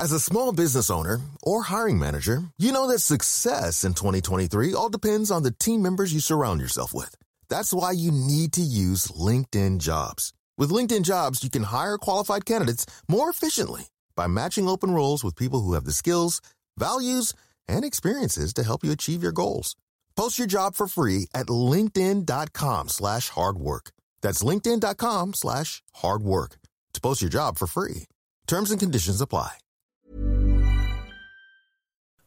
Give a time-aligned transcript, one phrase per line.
[0.00, 4.88] As a small business owner or hiring manager, you know that success in 2023 all
[4.88, 7.16] depends on the team members you surround yourself with.
[7.48, 10.32] That's why you need to use LinkedIn Jobs.
[10.56, 15.34] With LinkedIn Jobs, you can hire qualified candidates more efficiently by matching open roles with
[15.34, 16.40] people who have the skills,
[16.78, 17.34] values,
[17.66, 19.74] and experiences to help you achieve your goals.
[20.14, 23.90] Post your job for free at linkedin.com slash hard work.
[24.20, 26.60] That's linkedin.com slash hard work.
[26.92, 28.06] To post your job for free.
[28.46, 29.58] Terms and conditions apply.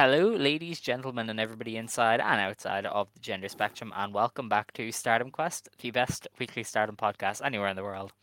[0.00, 4.72] Hello, ladies, gentlemen, and everybody inside and outside of the gender spectrum, and welcome back
[4.72, 8.14] to Stardom Quest, the best weekly Stardom podcast anywhere in the world.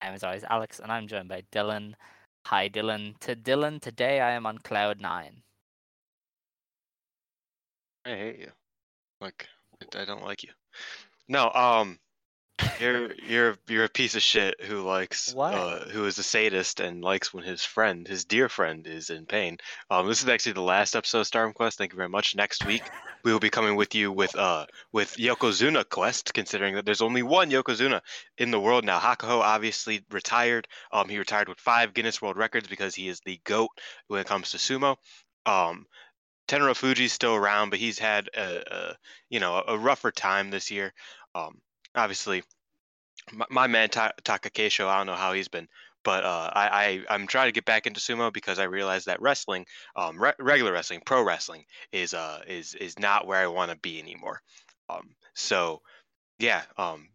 [0.00, 1.92] I'm as always Alex, and I'm joined by Dylan.
[2.46, 3.18] Hi, Dylan.
[3.18, 5.42] To Dylan, today I am on cloud nine.
[8.06, 8.50] I hate you.
[9.20, 9.46] Like
[9.94, 10.52] I don't like you.
[11.28, 11.98] No, um,
[12.80, 17.02] you're you're you're a piece of shit who likes uh who is a sadist and
[17.02, 19.58] likes when his friend, his dear friend, is in pain.
[19.90, 21.78] Um, this is actually the last episode of Stardom Quest.
[21.78, 22.34] Thank you very much.
[22.34, 22.82] Next week
[23.24, 27.22] we will be coming with you with uh with Yokozuna Quest, considering that there's only
[27.22, 28.00] one Yokozuna
[28.38, 28.98] in the world now.
[28.98, 30.66] Hakuho obviously retired.
[30.92, 33.70] Um, he retired with five Guinness World Records because he is the goat
[34.08, 34.96] when it comes to sumo.
[35.44, 35.86] Um,
[36.48, 38.96] Terunofuji's still around, but he's had a, a
[39.28, 40.92] you know a rougher time this year.
[41.34, 41.60] Um,
[41.96, 42.42] obviously,
[43.32, 45.68] my, my man Ta- Takakeisho, I don't know how he's been,
[46.04, 49.20] but uh, I, I I'm trying to get back into sumo because I realized that
[49.20, 53.70] wrestling, um, re- regular wrestling, pro wrestling is uh is is not where I want
[53.70, 54.40] to be anymore.
[54.88, 55.82] Um, so
[56.38, 57.08] yeah, um,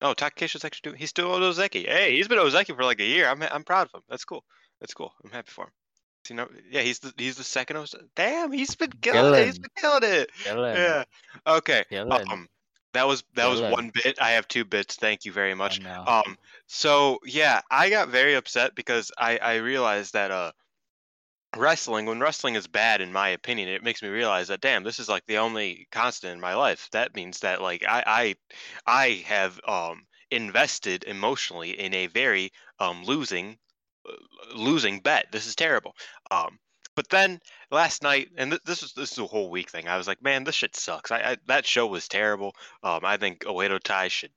[0.00, 1.86] oh Takakeisho's actually doing, he's still Ozeki.
[1.86, 3.28] Hey, he's been Ozeki for like a year.
[3.28, 4.02] I'm I'm proud of him.
[4.08, 4.44] That's cool.
[4.80, 5.12] That's cool.
[5.22, 5.70] I'm happy for him.
[6.30, 9.44] You know, yeah, he's the he's the second Damn, he's been killing it.
[9.44, 10.30] He's been killing it.
[10.44, 10.74] Dylan.
[10.74, 11.04] Yeah.
[11.46, 11.84] Okay.
[11.90, 12.26] Dylan.
[12.30, 12.48] Um,
[12.94, 14.20] that was that was one bit.
[14.20, 14.96] I have two bits.
[14.96, 15.80] Thank you very much.
[16.06, 20.52] Um, so yeah, I got very upset because I I realized that uh,
[21.56, 24.98] wrestling when wrestling is bad in my opinion, it makes me realize that damn, this
[24.98, 26.88] is like the only constant in my life.
[26.92, 28.36] That means that like I I
[28.86, 33.58] I have um invested emotionally in a very um losing
[34.08, 34.12] uh,
[34.54, 35.30] losing bet.
[35.32, 35.94] This is terrible.
[36.30, 36.58] Um,
[36.94, 37.40] but then
[37.70, 39.88] last night, and th- this is this is a whole week thing.
[39.88, 41.10] I was like, man, this shit sucks.
[41.10, 42.54] I, I that show was terrible.
[42.82, 44.32] Um, I think Oedo Tai should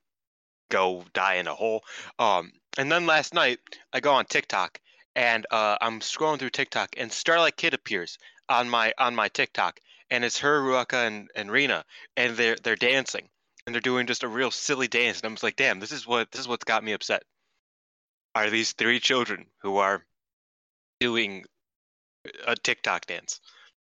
[0.70, 1.82] go die in a hole.
[2.18, 3.58] Um, and then last night,
[3.92, 4.80] I go on TikTok
[5.18, 8.18] and uh, I'm scrolling through TikTok, and Starlight Kid appears
[8.48, 9.80] on my on my TikTok,
[10.10, 11.84] and it's her, Ruaka, and, and Rina,
[12.16, 13.28] and they're they're dancing,
[13.66, 16.06] and they're doing just a real silly dance, and I'm just like, damn, this is
[16.06, 17.24] what this is what's got me upset.
[18.36, 20.04] Are these three children who are
[21.00, 21.44] doing
[22.46, 23.40] a TikTok dance?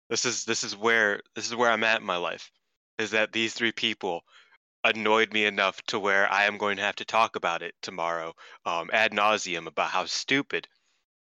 [0.09, 2.51] This is this is where this is where I'm at in my life.
[2.97, 4.23] Is that these three people
[4.83, 8.33] annoyed me enough to where I am going to have to talk about it tomorrow,
[8.65, 10.67] um, ad nauseum about how stupid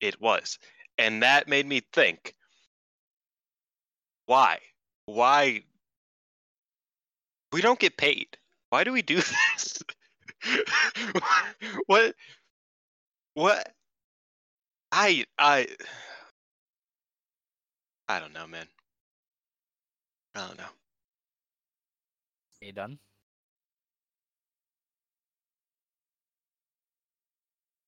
[0.02, 0.60] it was,
[0.98, 2.36] and that made me think,
[4.26, 4.60] why,
[5.06, 5.64] why
[7.52, 8.38] we don't get paid?
[8.70, 9.16] Why do we do
[9.56, 9.84] this?
[11.88, 12.16] what,
[13.34, 13.72] what?
[14.92, 15.68] I I
[18.08, 18.68] I don't know, man.
[20.36, 20.64] I don't know.
[22.62, 23.00] Are you done?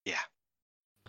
[0.06, 0.20] Yeah.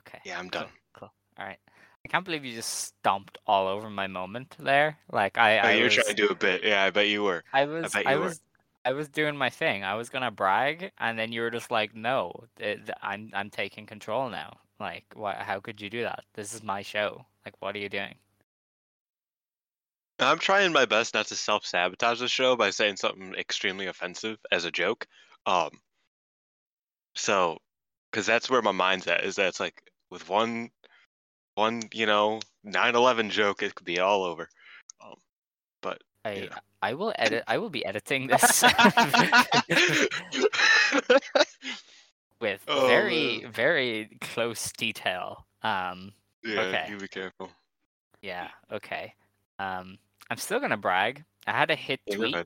[0.01, 0.19] Okay.
[0.25, 0.71] Yeah, I'm cool, done.
[0.95, 1.13] Cool.
[1.39, 1.59] All right.
[2.05, 4.99] I can't believe you just stomped all over my moment there.
[5.13, 6.65] Like I, Oh, I you were trying to do a bit.
[6.65, 7.45] Yeah, I bet you were.
[7.53, 8.35] I was, bet I you were.
[8.85, 9.85] I was doing my thing.
[9.85, 13.87] I was gonna brag, and then you were just like, "No, th- I'm I'm taking
[13.87, 15.37] control now." Like, what?
[15.37, 16.25] How could you do that?
[16.35, 17.27] This is my show.
[17.45, 18.15] Like, what are you doing?
[20.21, 24.39] I'm trying my best not to self sabotage the show by saying something extremely offensive
[24.51, 25.07] as a joke.
[25.47, 25.71] Um,
[27.15, 27.59] so,
[28.11, 29.81] because that's where my mind's at, is that it's like
[30.11, 30.71] with one,
[31.55, 34.49] one, you know, 9/11 joke, it could be all over.
[35.05, 35.15] Um,
[35.83, 36.49] but I.
[36.81, 37.43] I will edit.
[37.49, 38.63] I will be editing this
[42.41, 43.53] with Oh, very man.
[43.53, 45.45] very close detail.
[45.63, 46.13] Um,
[46.45, 46.87] yeah, Okay.
[46.89, 47.51] you be careful.
[48.23, 48.49] yeah.
[48.71, 49.13] Okay.
[49.59, 49.99] Um,
[50.31, 51.25] I'm still gonna brag.
[51.47, 52.37] I had a hit Yeah, tweet.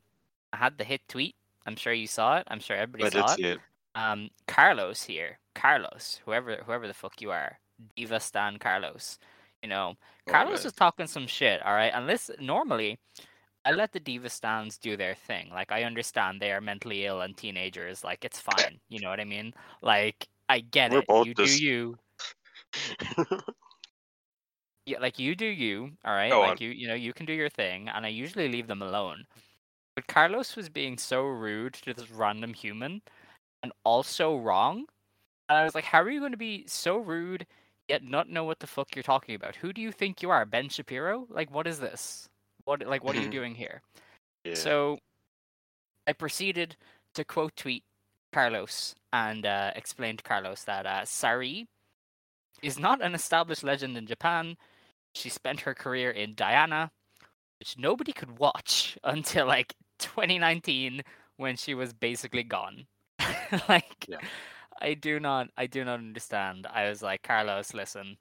[0.52, 1.34] I had the hit tweet.
[1.66, 2.44] I'm sure you saw it.
[2.48, 3.40] I'm sure everybody I saw it.
[3.40, 3.58] it.
[3.94, 5.38] Um, Carlos here.
[5.54, 7.58] Carlos, whoever whoever the fuck you are,
[7.96, 9.18] Diva Stan Carlos.
[9.62, 9.94] You know,
[10.28, 10.66] Oh, Carlos man.
[10.66, 11.60] is talking some shit.
[11.64, 12.30] All right, unless.
[12.40, 12.98] Normally,
[13.64, 15.50] I let the Diva Stans do their thing.
[15.50, 18.02] Like I understand they are mentally ill and teenagers.
[18.04, 18.80] Like it's fine.
[18.88, 19.52] You know what I mean?
[19.82, 21.26] Like I get We're it.
[21.26, 21.98] You just- do you.
[24.86, 26.30] Yeah, like you do you, all right?
[26.30, 26.56] Go like on.
[26.60, 29.24] you, you know, you can do your thing, and I usually leave them alone.
[29.94, 33.02] But Carlos was being so rude to this random human,
[33.62, 34.86] and also wrong.
[35.48, 37.46] And I was like, how are you going to be so rude
[37.88, 39.56] yet not know what the fuck you're talking about?
[39.56, 41.26] Who do you think you are, Ben Shapiro?
[41.28, 42.28] Like, what is this?
[42.64, 43.82] What, like, what are you doing here?
[44.44, 44.54] yeah.
[44.54, 44.98] So
[46.06, 46.76] I proceeded
[47.14, 47.84] to quote tweet
[48.32, 51.66] Carlos and uh, explain to Carlos that uh, Sareee
[52.62, 54.56] is not an established legend in Japan.
[55.14, 56.90] She spent her career in Diana,
[57.58, 61.02] which nobody could watch until like 2019
[61.36, 62.86] when she was basically gone.
[63.68, 64.18] like, Yeah.
[64.80, 66.66] I do not, I do not understand.
[66.66, 68.16] I was like, Carlos, listen,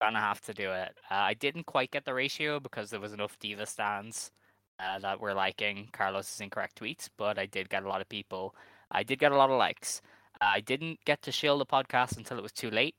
[0.00, 0.96] gonna have to do it.
[1.10, 4.30] Uh, I didn't quite get the ratio because there was enough diva stands
[4.78, 8.54] uh, that were liking Carlos's incorrect tweets, but I did get a lot of people.
[8.90, 10.00] I did get a lot of likes.
[10.40, 12.94] Uh, I didn't get to shill the podcast until it was too late.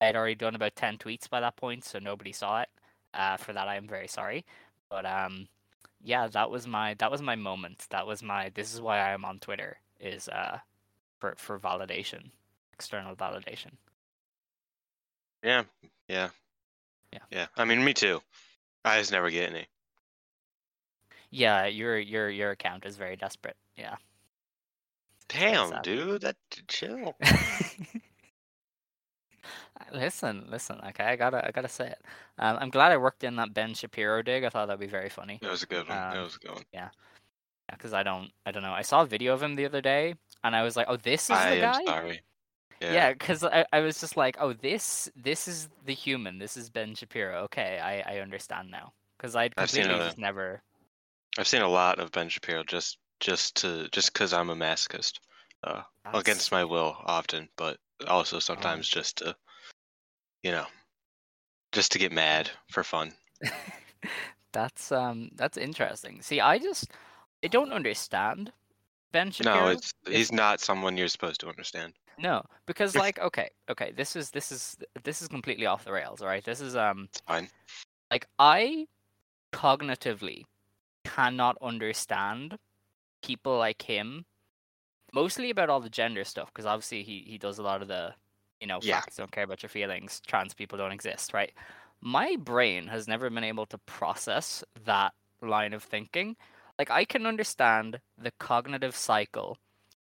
[0.00, 2.68] I had already done about ten tweets by that point, so nobody saw it.
[3.12, 4.44] Uh, for that, I am very sorry.
[4.90, 5.48] But um,
[6.02, 7.86] yeah, that was my that was my moment.
[7.90, 8.50] That was my.
[8.54, 9.78] This is why I am on Twitter.
[10.00, 10.58] Is uh,
[11.20, 12.30] for for validation,
[12.72, 13.72] external validation.
[15.42, 15.62] yeah,
[16.08, 16.28] yeah,
[17.12, 17.20] Yeah.
[17.30, 17.46] yeah.
[17.56, 18.20] I mean, me too.
[18.84, 19.66] I just never get any.
[21.30, 23.56] Yeah, your your your account is very desperate.
[23.76, 23.96] Yeah.
[25.28, 26.36] Damn, dude, that
[26.68, 27.16] chill.
[29.92, 30.80] listen, listen.
[30.88, 31.98] Okay, I gotta, I gotta say it.
[32.38, 34.44] Um, I'm glad I worked in that Ben Shapiro dig.
[34.44, 35.38] I thought that'd be very funny.
[35.42, 35.96] That was a good one.
[35.96, 36.64] that Um, was a good one.
[36.72, 36.88] Yeah,
[37.70, 38.72] because I don't, I don't know.
[38.72, 41.24] I saw a video of him the other day, and I was like, oh, this
[41.24, 41.84] is I the guy.
[41.84, 42.20] sorry.
[42.80, 42.92] Yeah.
[42.92, 46.38] Yeah, because I, I was just like, oh, this, this is the human.
[46.38, 47.42] This is Ben Shapiro.
[47.44, 48.92] Okay, I, I understand now.
[49.16, 50.60] Because I'd I've seen completely a- just never.
[51.38, 55.20] I've seen a lot of Ben Shapiro just just to just because I'm a masochist.
[55.62, 55.80] Uh,
[56.12, 59.34] against my will often, but also sometimes just to,
[60.44, 60.66] you know,
[61.72, 63.12] just to get mad for fun.
[64.52, 66.22] that's um, that's interesting.
[66.22, 66.92] See, I just,
[67.42, 68.52] I don't understand
[69.10, 69.64] Ben Shapiro.
[69.64, 71.94] No, it's he's not someone you're supposed to understand.
[72.18, 76.20] No, because like okay, okay, this is this is this is completely off the rails,
[76.20, 76.44] all right?
[76.44, 77.48] This is um It's fine.
[78.10, 78.86] like I
[79.52, 80.44] cognitively
[81.04, 82.58] cannot understand
[83.22, 84.26] people like him
[85.12, 88.14] mostly about all the gender stuff because obviously he he does a lot of the
[88.64, 88.96] you know Yeah.
[88.96, 91.52] facts don't care about your feelings trans people don't exist right?
[92.00, 96.36] My brain has never been able to process that line of thinking.
[96.78, 99.58] Like i can understand the cognitive cycle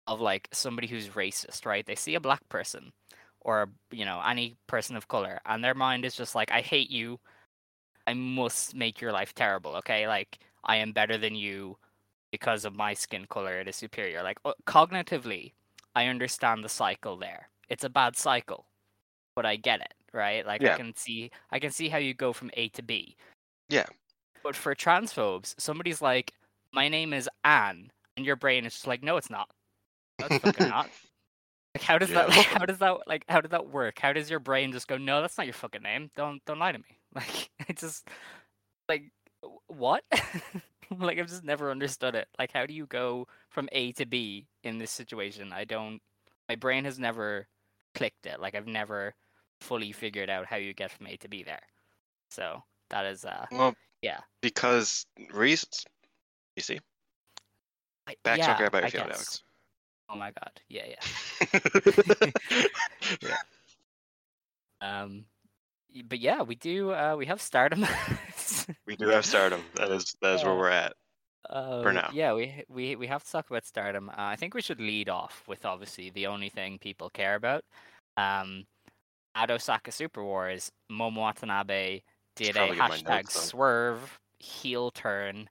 [0.07, 1.87] of like somebody who's racist right?
[1.87, 2.93] They see a black person
[3.41, 6.91] or you know any person of color and their mind is just like i hate
[6.91, 7.19] you.
[8.07, 10.07] I must make your life terrible okay?
[10.09, 11.79] Like i am better than you
[12.33, 14.23] because of my skin color it is superior.
[14.23, 15.53] Like cognitively
[15.97, 18.67] i understand the cycle there it's a bad cycle
[19.37, 20.47] but i get it right?
[20.47, 23.17] Like i can see i can see how you go from a to b.
[23.69, 23.87] Yeah.
[24.45, 26.33] but for transphobes somebody's like
[26.73, 29.49] my name is anne and your brain is just like no it's not.
[30.21, 30.89] No, it's fucking not.
[31.77, 32.37] Like how does that Yeah.
[32.37, 33.99] like, how does that like how does that work?
[33.99, 36.09] How does your brain just go no that's not your fucking name.
[36.15, 36.99] Don't don't lie to me.
[37.17, 38.07] Like it just
[38.89, 39.11] like
[39.67, 40.05] what?
[41.01, 42.29] Like i've just never understood it.
[42.39, 45.53] Like how do you go from a to b in this situation?
[45.53, 46.01] I don't
[46.49, 47.47] my brain has never
[47.95, 49.15] clicked it like i've never
[49.61, 51.63] fully figured out how you get from a to b there
[52.31, 54.21] so that is uh Well, Yeah.
[54.43, 55.85] because reasons.
[56.57, 56.79] You see,
[58.25, 59.43] back yeah, talk about your I field, guess.
[60.11, 61.01] oh my god yeah yeah
[63.23, 63.45] Alex.
[64.81, 65.25] um
[66.07, 67.87] but yeah we do uh we have stardom
[68.87, 69.63] we do have stardom.
[69.77, 70.93] That is that is where we're at.
[71.51, 72.11] Uh, now.
[72.13, 74.09] Yeah, we we we have to talk about Stardom.
[74.09, 77.65] Uh, I think we should lead off with obviously the only thing people care about.
[78.17, 78.67] Um,
[79.35, 82.03] at Osaka Super Wars, Momo Watanabe
[82.37, 85.49] did a probably get my hashtag swerve heel turn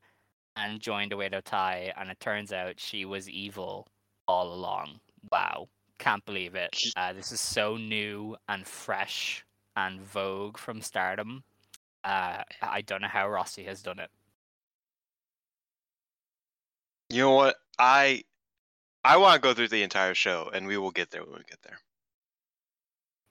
[0.55, 3.87] and joined Oedo Tai, and it turns out she was evil
[4.27, 4.99] all along.
[5.31, 5.67] Wow,
[5.99, 6.75] can't believe it.
[6.95, 9.45] Uh, this is so new and fresh
[9.75, 11.43] and vogue from Stardom.
[12.03, 14.09] Uh, I don't know how Rossy has done it.
[17.13, 17.55] You know what?
[17.77, 18.23] I
[19.03, 21.43] I want to go through the entire show, and we will get there when we
[21.49, 21.77] get there.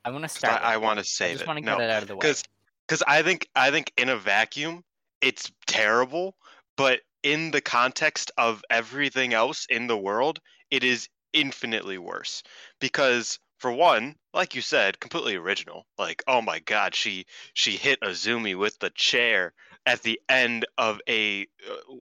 [0.05, 0.63] I want to start.
[0.63, 1.07] I, I want to it.
[1.07, 1.47] save I just it.
[1.49, 2.21] want to no, it out of the way.
[2.21, 2.45] because
[2.87, 4.85] because I think I think in a vacuum
[5.21, 6.37] it's terrible,
[6.77, 12.43] but in the context of everything else in the world, it is infinitely worse.
[12.81, 15.87] Because for one, like you said, completely original.
[15.99, 19.55] Like, oh my god, she she hit Azumi with the chair
[19.87, 21.95] at the end of a uh,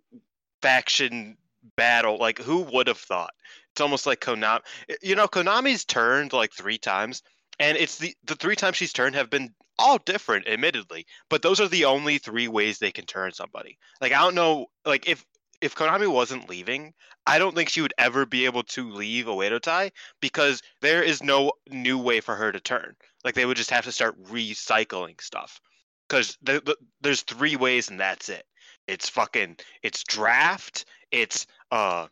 [0.61, 1.37] faction
[1.75, 2.17] battle.
[2.17, 3.33] Like, who would have thought?
[3.73, 4.61] It's almost like Konami.
[4.89, 7.23] Eh, you know, Konami's turned like three times,
[7.59, 11.05] and it's the the three times she's turned have been all different, admittedly.
[11.29, 13.77] But those are the only three ways they can turn somebody.
[13.99, 14.67] Like, I don't know.
[14.85, 15.25] Like, if
[15.61, 16.93] if Konami wasn't leaving,
[17.27, 21.21] I don't think she would ever be able to leave Oedo Tai because there is
[21.21, 22.95] no new way for her to turn.
[23.23, 25.61] Like, they would just have to start recycling stuff.
[26.09, 28.43] Because th- th- there's three ways, and that's it.
[28.87, 29.57] It's fucking.
[29.83, 30.85] It's draft.
[31.11, 32.07] It's uh,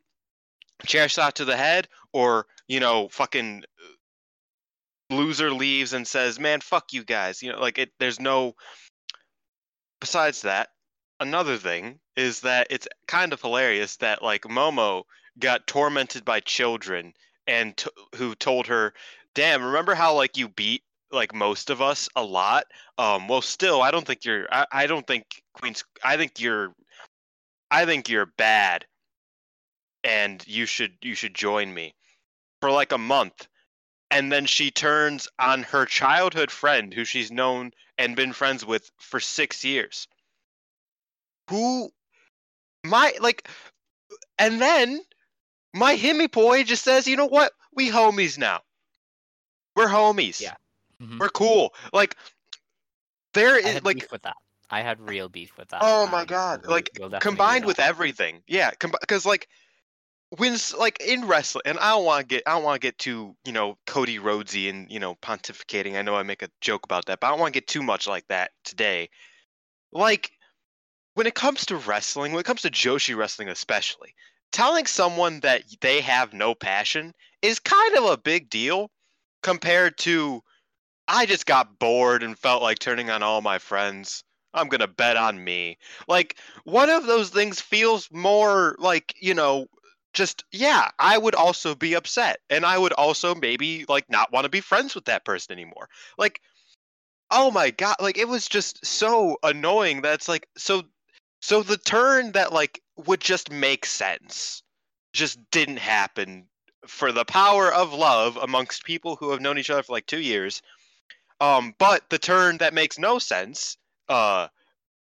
[0.86, 3.64] chair shot to the head, or you know, fucking
[5.10, 7.92] loser leaves and says, "Man, fuck you guys." You know, like it.
[8.00, 8.56] There's no.
[10.00, 10.70] Besides that,
[11.20, 15.04] another thing is that it's kind of hilarious that like Momo
[15.38, 17.14] got tormented by children
[17.48, 18.94] and t- who told her,
[19.36, 22.66] "Damn, remember how like you beat like most of us a lot?
[22.98, 24.48] Um, well, still, I don't think you're.
[24.52, 25.84] I, I don't think Queen's.
[26.04, 26.74] I think you're.
[27.72, 28.86] I think you're bad,
[30.04, 31.96] and you should you should join me
[32.62, 33.48] for like a month."
[34.12, 38.90] And then she turns on her childhood friend, who she's known and been friends with
[38.98, 40.08] for six years.
[41.50, 41.92] Who,
[42.84, 43.48] my like,
[44.38, 45.02] and then
[45.74, 47.54] my Himi boy just says, "You know what?
[47.74, 48.62] We homies now.
[49.76, 50.42] We're homies.
[50.42, 50.56] Yeah.
[51.02, 51.20] Mhm.
[51.20, 51.74] We're cool.
[51.94, 52.18] Like,
[53.34, 54.36] there is I had like, beef with that.
[54.70, 55.82] I had real beef with that.
[55.82, 58.44] oh my um, god, like we'll definitely do combined with everything.
[58.48, 59.48] Yeah, because like
[60.38, 62.98] when like in wrestling, and I don't want to get I don't want to get
[62.98, 65.98] too you know Cody Rhodesy and you know pontificating.
[65.98, 67.84] I know I make a joke about that, but I don't want to get too
[67.84, 69.10] much like that today.
[69.92, 70.32] Like
[71.16, 74.14] when it comes to wrestling, when it comes to Joshi wrestling especially,
[74.52, 78.92] telling someone that they have no passion is kind of a big deal
[79.42, 80.44] compared to
[81.08, 84.24] I just got bored and felt like turning on all my friends.
[84.54, 85.78] I'm going to bet on me.
[86.08, 89.68] Like one of those things feels more like, you know,
[90.14, 94.46] just yeah, I would also be upset and I would also maybe like not want
[94.46, 95.90] to be friends with that person anymore.
[96.18, 96.42] Like
[97.32, 100.84] oh my god, like it was just so annoying that's like so
[101.42, 104.64] so the turn that like would just make sense
[105.14, 106.48] just didn't happen
[106.88, 110.20] for the power of love amongst people who have known each other for like 2
[110.20, 110.62] years.
[111.42, 113.78] Um but the turn that makes no sense
[114.10, 114.48] uh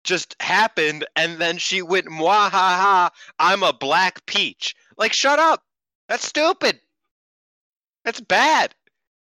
[0.04, 4.74] just happened and then she went mwahaha ha I'm a black peach.
[4.96, 5.62] Like shut up.
[6.08, 6.80] That's stupid.
[8.04, 8.74] That's bad.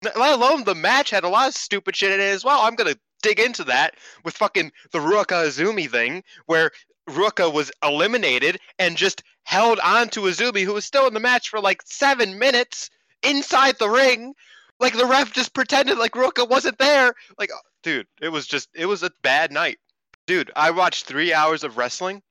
[0.04, 2.62] Let alone the match had a lot of stupid shit in it as well.
[2.62, 6.72] I'm gonna dig into that with fucking the Ruaka Azumi thing, where
[7.10, 11.50] Ruaka was eliminated and just held on to Azumi, who was still in the match
[11.50, 12.90] for like seven minutes
[13.24, 14.34] inside the ring.
[14.80, 17.14] Like the ref just pretended like Ruaka wasn't there.
[17.38, 19.80] Like, oh, dude, it was just it was a bad night.
[20.28, 22.22] Dude, I watched three hours of wrestling.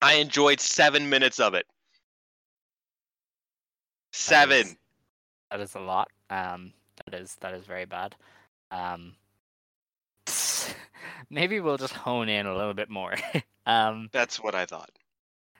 [0.00, 1.66] I enjoyed seven minutes of it.
[4.12, 4.66] That Seven.
[4.66, 4.76] is-
[5.50, 6.08] That is a lot.
[6.30, 6.72] Um,
[7.06, 8.14] that is that is very bad.
[8.70, 9.14] Um,
[11.30, 13.14] maybe we'll just hone in a little bit more.
[13.66, 14.90] um, That's what I thought.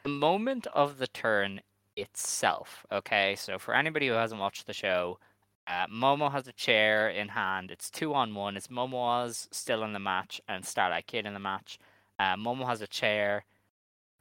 [0.02, 1.60] the moment of the turn
[1.96, 2.84] itself.
[2.92, 5.18] Okay, so for anybody who hasn't watched the show,
[5.66, 7.70] uh, Momo has a chair in hand.
[7.70, 8.56] It's two on one.
[8.56, 11.78] It's Momo's still in the match and Starlight Kid in the match.
[12.18, 13.44] Uh, Momo has a chair.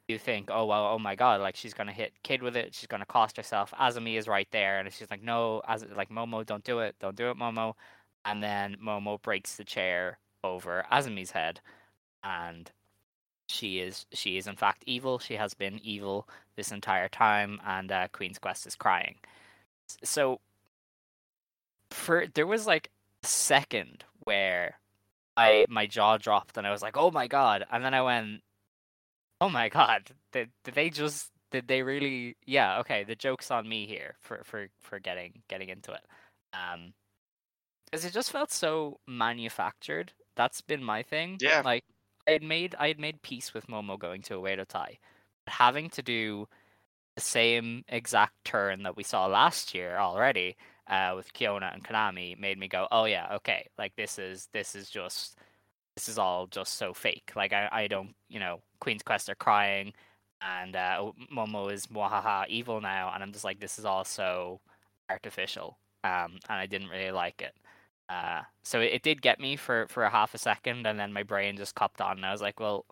[0.08, 2.74] You think, oh well, oh my god, like she's gonna hit Kid with it.
[2.74, 3.72] She's gonna cost herself.
[3.78, 7.16] Azumi is right there, and she's like, no, as like Momo, don't do it, don't
[7.16, 7.74] do it, Momo.
[8.24, 11.60] And then Momo breaks the chair over Azumi's head,
[12.24, 12.70] and
[13.48, 15.18] she is she is in fact evil.
[15.18, 19.16] She has been evil this entire time, and uh, Queen's Quest is crying.
[20.04, 20.40] So
[21.90, 22.90] for there was like
[23.24, 24.78] a second where
[25.36, 28.42] I my jaw dropped and I was like, oh my god, and then I went,
[29.40, 33.68] oh my god, did, did they just did they really yeah okay the joke's on
[33.68, 36.02] me here for for for getting getting into it
[36.52, 36.92] um
[37.86, 41.62] because it just felt so manufactured that's been my thing Yeah.
[41.64, 41.84] like
[42.26, 44.98] i had made i had made peace with momo going to a tai
[45.44, 46.46] but having to do
[47.16, 50.56] the same exact turn that we saw last year already
[50.88, 54.74] uh with Kyona and konami made me go oh yeah okay like this is this
[54.74, 55.38] is just
[55.98, 59.34] this is all just so fake like i i don't you know queen's quest are
[59.34, 59.92] crying
[60.40, 64.60] and uh, Momo is mwahaha evil now, and I'm just like, this is all so
[65.10, 67.54] artificial, um, and I didn't really like it.
[68.08, 71.12] Uh, so it, it did get me for for a half a second, and then
[71.12, 72.86] my brain just copped on, and I was like, well,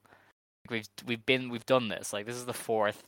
[0.69, 2.13] we've we've been we've done this.
[2.13, 3.05] Like this is the fourth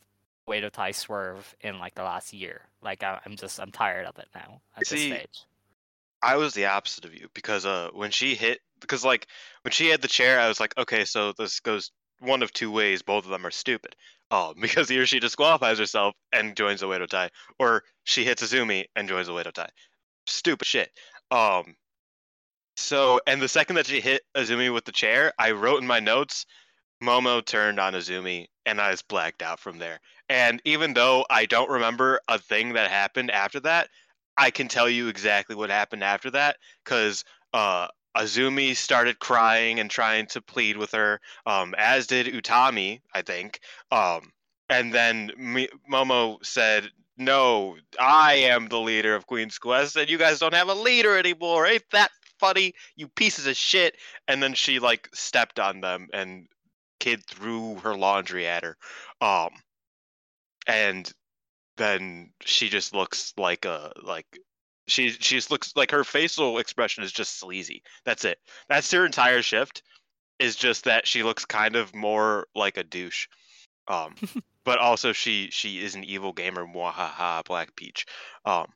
[0.49, 2.63] Oedo Tai swerve in like the last year.
[2.83, 5.45] Like I, I'm just I'm tired of it now at See, this stage.
[6.23, 9.27] I was the opposite of you because uh when she hit because like
[9.63, 12.71] when she had the chair I was like okay so this goes one of two
[12.71, 13.95] ways both of them are stupid.
[14.31, 18.87] Oh because either she disqualifies herself and joins the Oedo Tai or she hits Azumi
[18.97, 19.69] and joins the Oedo Tai
[20.27, 20.91] stupid shit.
[21.31, 21.77] Um
[22.77, 26.01] so and the second that she hit Azumi with the chair I wrote in my
[26.01, 26.47] notes
[27.03, 30.01] Momo turned on Azumi and I was blacked out from there.
[30.29, 33.89] And even though I don't remember a thing that happened after that
[34.39, 39.91] I can tell you exactly what happened after that because uh, Azumi started crying and
[39.91, 43.59] trying to plead with her, um, as did Utami, I think.
[43.91, 44.31] Um,
[44.71, 50.19] and then Mi- Momo said, "No, I am the leader of Queen's Quest, and you
[50.19, 51.67] guys don't have a leader anymore.
[51.67, 53.97] Ain't that funny, you pieces of shit?"
[54.29, 56.47] And then she like stepped on them, and
[57.01, 58.77] Kid threw her laundry at her.
[59.21, 59.51] Um,
[60.69, 61.11] and
[61.79, 64.27] then she just looks like a like
[64.87, 67.83] she she just looks like her facial expression is just sleazy.
[68.05, 68.39] That's it.
[68.69, 69.83] That's her entire shift.
[70.39, 73.27] Is just that she looks kind of more like a douche.
[73.89, 74.15] Um,
[74.65, 76.67] but also she she is an evil gamer.
[76.67, 78.07] Mwahaha, Black Peach.
[78.45, 78.67] Um,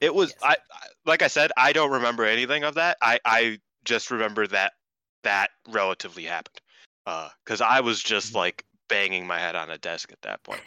[0.00, 0.38] it was Yes.
[0.42, 2.98] I, I like I said I don't remember anything of that.
[3.00, 4.72] I I just remember that
[5.22, 6.60] that relatively happened.
[7.06, 8.36] Uh, because I was just Mhm.
[8.36, 10.60] like banging my head on a desk at that point.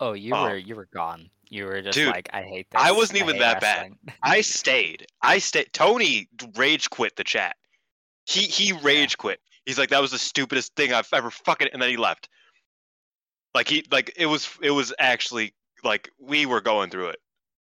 [0.00, 0.44] Oh, you Oh.
[0.44, 1.30] were you were gone.
[1.48, 2.80] You were just Dude, like, I hate this.
[2.82, 3.92] I wasn't even hate that bad.
[4.22, 5.06] I stayed.
[5.22, 5.72] I stayed.
[5.72, 7.56] Tony rage quit the chat.
[8.24, 9.40] He he rage quit.
[9.64, 12.28] He's like that was the stupidest thing I've ever fucking and then he left.
[13.54, 17.20] Like he like it was it was actually like we were going through it.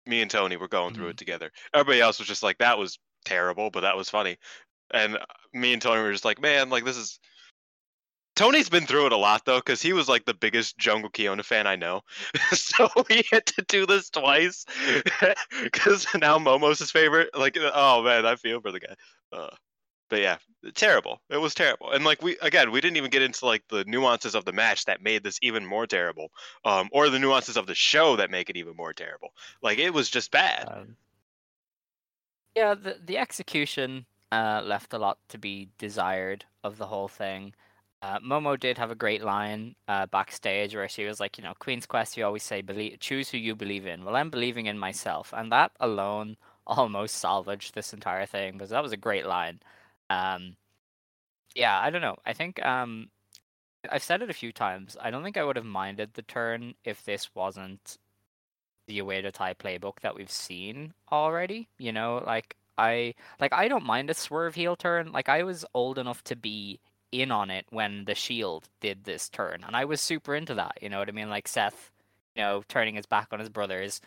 [0.05, 1.11] Me and Tony were going through Mhm.
[1.11, 1.51] it together.
[1.73, 4.37] Everybody else was just like that was terrible, but that was funny.
[4.91, 7.19] And uh, me and Tony were just like, man, like this is
[8.39, 11.43] Tony's been through it a lot though, because he was like the biggest Jungle Kyona
[11.43, 12.03] fan I know.
[12.53, 14.65] so we had to do this twice.
[15.61, 17.37] Because now Momo's his favorite.
[17.37, 18.95] Like, oh man, I feel for the guy.
[19.33, 19.49] Uh,
[20.09, 20.37] but yeah,
[20.73, 21.19] terrible.
[21.29, 21.91] It was terrible.
[21.91, 24.85] And like we again, we didn't even get into like the nuances of the match
[24.85, 26.31] that made this even more terrible,
[26.63, 29.33] um, or the nuances of the show that make it even more terrible.
[29.61, 30.69] Like it was just bad.
[30.71, 30.95] Um,
[32.55, 37.53] yeah, the the execution uh, left a lot to be desired of the whole thing.
[38.01, 41.53] Uh, Momo did have a great line uh, backstage where she was like, you know,
[41.59, 44.05] Queen's Quest, you always say, believe, choose who you believe in.
[44.05, 48.83] Well, I'm believing in myself, and that alone almost salvaged this entire thing because that
[48.83, 49.59] was a great line.
[50.09, 50.55] Um,
[51.55, 52.17] yeah, I don't know.
[52.25, 53.09] I think um,
[53.89, 54.97] I've said it a few times.
[55.01, 57.97] I don't think I would have minded the turn if this wasn't
[58.87, 61.69] the Oedo Tai playbook that we've seen already.
[61.77, 65.11] You know, like I like I don't mind a swerve heel turn.
[65.11, 66.79] Like I was old enough to be
[67.11, 70.77] in on it when the Shield did this turn, and I was super into that.
[70.81, 71.29] You know what I mean?
[71.29, 71.91] Like Seth,
[72.35, 74.01] you know, turning his back on his brothers,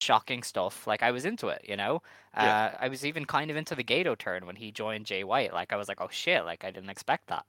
[0.00, 0.86] shocking stuff.
[0.86, 1.64] Like I was into it.
[1.68, 2.02] You know,
[2.38, 2.70] Yeah.
[2.74, 5.52] uh, I was even kind of into the Gedo turn when he joined Jay White.
[5.52, 6.44] Like I was like, oh shit!
[6.44, 7.46] Like I didn't expect that.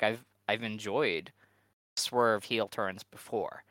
[0.00, 1.32] Like I've I've enjoyed
[1.96, 3.64] swerve heel turns before.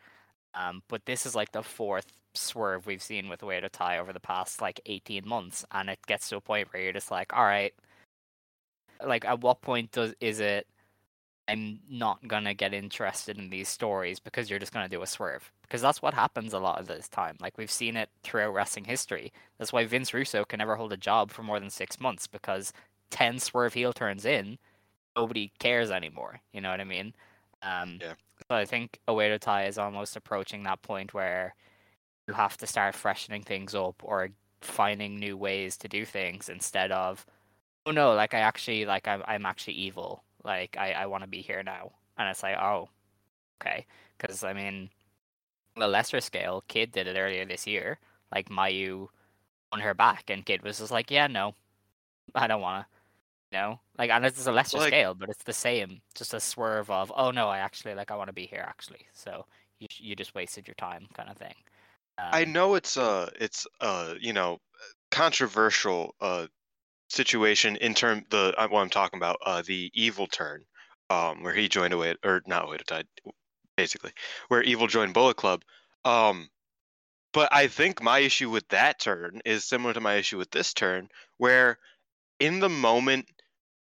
[0.55, 4.19] Um, but this is like the fourth swerve we've seen with Oedo Tai over the
[4.19, 7.43] past like 18 months, and it gets to a point where you're just like, all
[7.45, 7.73] right,
[9.05, 10.67] like at what point does is it?
[11.47, 15.51] I'm not gonna get interested in these stories because you're just gonna do a swerve
[15.61, 17.37] because that's what happens a lot of this time.
[17.39, 19.31] Like we've seen it throughout wrestling history.
[19.57, 22.73] That's why Vince Russo can never hold a job for more than six months because
[23.11, 24.57] ten swerve heel turns in,
[25.15, 26.41] nobody cares anymore.
[26.53, 27.13] You know what I mean?
[27.61, 28.13] Um, Yeah.
[28.49, 31.55] So I think Oedo Tai is almost approaching that point where
[32.27, 34.29] you have to start freshening things up or
[34.61, 37.25] finding new ways to do things instead of,
[37.85, 40.23] oh no, like I actually like I'm I'm actually evil.
[40.45, 42.89] Like I I want to be here now, and it's like oh,
[43.59, 43.85] okay,
[44.17, 44.89] because I mean,
[45.75, 47.97] on a lesser scale, Kid did it earlier this year.
[48.33, 49.07] Like Mayu
[49.71, 51.55] on her back, and Kid was just like, yeah, no,
[52.35, 52.89] I don't want to.
[53.51, 56.01] You know, like, and it's a lesser Like- scale, but it's the same.
[56.15, 59.07] Just a swerve of, oh no, I actually like, I want to be here actually.
[59.13, 59.45] So
[59.79, 61.55] you you just wasted your time, kind of thing.
[62.17, 64.59] I Um, know it's a it's a you know
[65.11, 66.47] controversial uh
[67.09, 70.63] situation in term the uh, what I'm talking about uh the evil turn
[71.09, 73.07] um where he joined away or not away to tide
[73.77, 74.11] basically
[74.47, 75.63] where evil joined Bullet Club
[76.03, 76.49] um
[77.31, 80.73] but I think my issue with that turn is similar to my issue with this
[80.73, 81.77] turn where
[82.39, 83.29] in the moment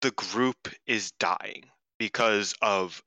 [0.01, 1.65] the group is dying
[1.97, 3.03] because of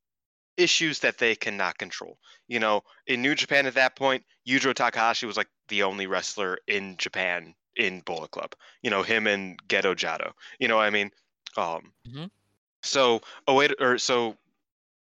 [0.57, 2.19] issues that they cannot control.
[2.49, 6.59] You know, in New Japan at that point, Yujiro Takahashi was like the only wrestler
[6.67, 8.55] in Japan in Bullet Club.
[8.83, 10.33] You know, him and Gedo Jado.
[10.59, 11.11] You know what I mean?
[11.57, 12.31] Um Mhm.
[12.83, 14.37] so oh wait or so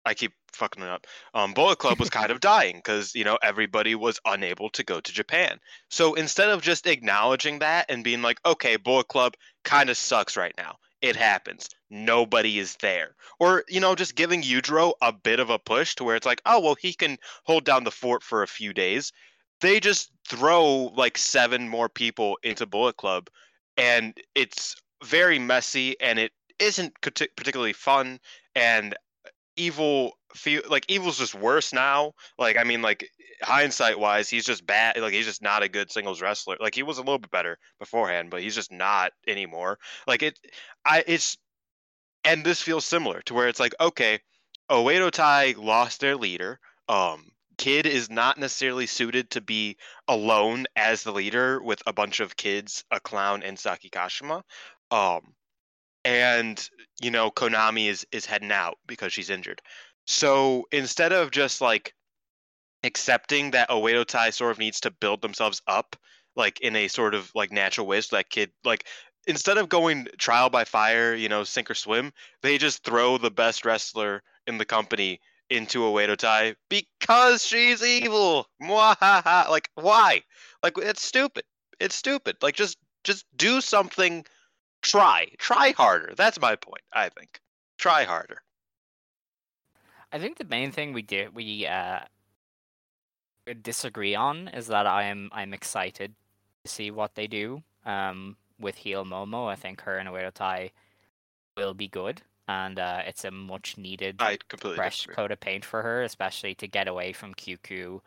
[0.04, 1.06] I keep fucking it up.
[1.34, 5.00] Um Bullet Club was kind of dying because, you know, everybody was unable to go
[5.00, 5.58] to Japan.
[5.90, 10.36] So instead of just acknowledging that and being like, okay, Bullet Club kind of sucks
[10.36, 10.78] right now.
[11.02, 11.68] It happens.
[11.90, 13.14] Nobody is there.
[13.38, 16.40] Or, you know, just giving Yujiro a bit of a push to where it's like,
[16.46, 19.12] oh, well, he can hold down the fort for a few days.
[19.60, 23.28] They just throw like seven more people into Bullet Club,
[23.76, 28.18] and it's very messy and it isn't particularly fun.
[28.54, 28.96] And
[29.56, 33.08] evil feel like evil's just worse now like i mean like
[33.42, 36.82] hindsight wise he's just bad like he's just not a good singles wrestler like he
[36.82, 40.38] was a little bit better beforehand but he's just not anymore like it
[40.84, 41.38] i it's
[42.24, 44.20] and this feels similar to where it's like okay
[44.70, 49.76] Oedo Tai lost their leader um kid is not necessarily suited to be
[50.08, 54.42] alone as the leader with a bunch of kids a clown and saki kashima
[54.90, 55.34] um
[56.06, 56.70] and
[57.02, 59.60] you know konami is is heading out because she's injured.
[60.06, 61.94] So instead of just like
[62.84, 65.96] accepting that Oedo Tai sort of needs to build themselves up
[66.36, 68.86] like in a sort of like natural way so that kid like
[69.26, 73.30] instead of going trial by fire you know sink or swim they just throw the
[73.30, 78.46] best wrestler in the company into Oedo Tai because she's evil.
[78.62, 79.48] Mwahaha.
[79.48, 80.22] like why?
[80.62, 81.44] Like it's stupid.
[81.80, 82.36] It's stupid.
[82.42, 84.24] Like just just do something.
[84.82, 85.28] Try.
[85.38, 86.14] Try harder.
[86.16, 87.40] That's my point i think.
[87.78, 88.42] Try harder.
[90.12, 92.00] I think the main thing we do we uh
[93.62, 96.14] disagree on is that I'm I'm excited
[96.64, 99.48] to see what they do um with heel Momo.
[99.48, 100.70] I think her and Oedo Tai
[101.56, 104.20] will be good, and uh, it's a much needed
[104.74, 105.14] fresh disagree.
[105.14, 108.00] coat of paint for her, especially to get away from QQ,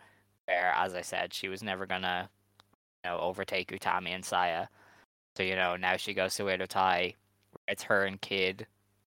[0.46, 2.30] where, as I said, she was never gonna,
[3.04, 4.68] you know, overtake Utami and Saya.
[5.36, 7.16] So you know now she goes to Oedo Tai.
[7.68, 8.68] It's her and Kid.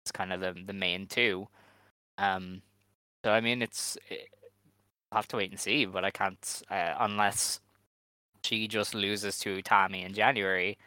[0.04, 1.48] It's kind of the the main two.
[2.18, 2.62] Um,
[3.26, 4.30] so I mean, it's it,
[5.12, 7.60] I'll have to wait and see, but I can't uh, unless
[8.44, 10.78] she just loses to Utami in January.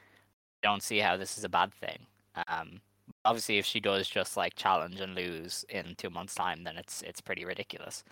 [0.63, 2.07] I don't see how this is a bad thing.
[2.49, 2.81] Um,
[3.27, 7.03] obviously, if she does just like challenge and lose in two months' time, then it's
[7.03, 8.05] it's pretty ridiculous.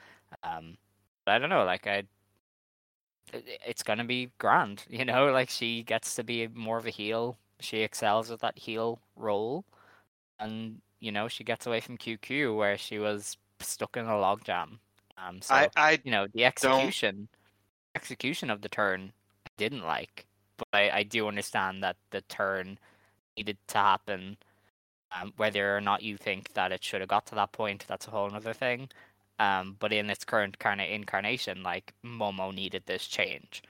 [0.42, 0.76] Um,
[1.24, 2.04] but I don't know, like I,
[3.32, 5.32] it's gonna be grand, you know.
[5.32, 7.38] Like she gets to be more of a heel.
[7.60, 9.64] She excels with that heel role,
[10.38, 14.78] and you know she gets away from QQ where she was stuck in a logjam.
[15.16, 17.28] Um, so i i you know the execution
[17.94, 19.12] execution of the turn
[19.46, 22.78] I didn't like, but I, I do understand that the turn
[23.36, 24.36] needed to happen.
[25.20, 28.08] Um, whether or not you think that it should have got to that point, that's
[28.08, 28.88] a whole other thing.
[29.38, 33.62] Um, but in its current kind of incarnation, like Momo needed this change,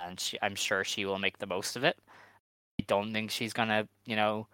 [0.00, 1.96] and she, I'm sure she will make the most of it.
[2.80, 4.48] I don't think she's gonna, you know,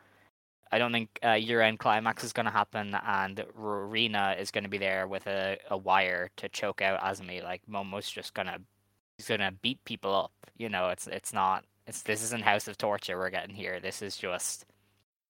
[0.71, 5.07] I don't think uh, year-end climax is gonna happen, and Rina is gonna be there
[5.07, 7.43] with a, a wire to choke out Azumi.
[7.43, 8.59] Like Momo's just gonna,
[9.17, 10.33] he's gonna beat people up.
[10.57, 13.81] You know, it's it's not, it's this isn't House of Torture we're getting here.
[13.81, 14.67] This is just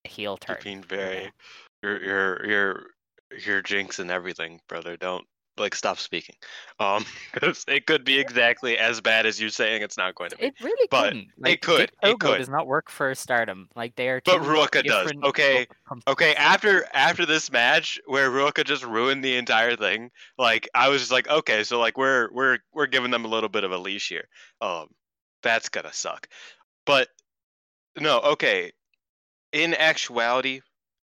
[0.08, 0.56] heel turn.
[0.56, 1.32] You're being very,
[1.82, 2.86] you're you're you're
[3.44, 4.96] you're jinxing everything, brother.
[4.96, 6.36] Don't like stop speaking.
[6.80, 10.36] Um, 'cause it could be exactly as bad as you saying it's not going to
[10.36, 10.46] be.
[10.46, 11.28] It really But couldn't.
[11.44, 12.38] it could, Dick it could.
[12.38, 13.68] does not work for Stardom.
[13.76, 14.20] Like they are.
[14.24, 15.12] But two Ruaka does.
[15.22, 15.66] Okay,
[16.08, 21.02] Okay, after after this match where Ruaka just ruined the entire thing, like I was
[21.02, 23.78] just like, okay, so like we're we're we're giving them a little bit of a
[23.78, 24.26] leash here.
[24.62, 24.88] Um,
[25.42, 26.28] that's gonna suck.
[26.86, 27.08] But
[28.00, 28.72] no, okay.
[29.52, 30.60] In actuality,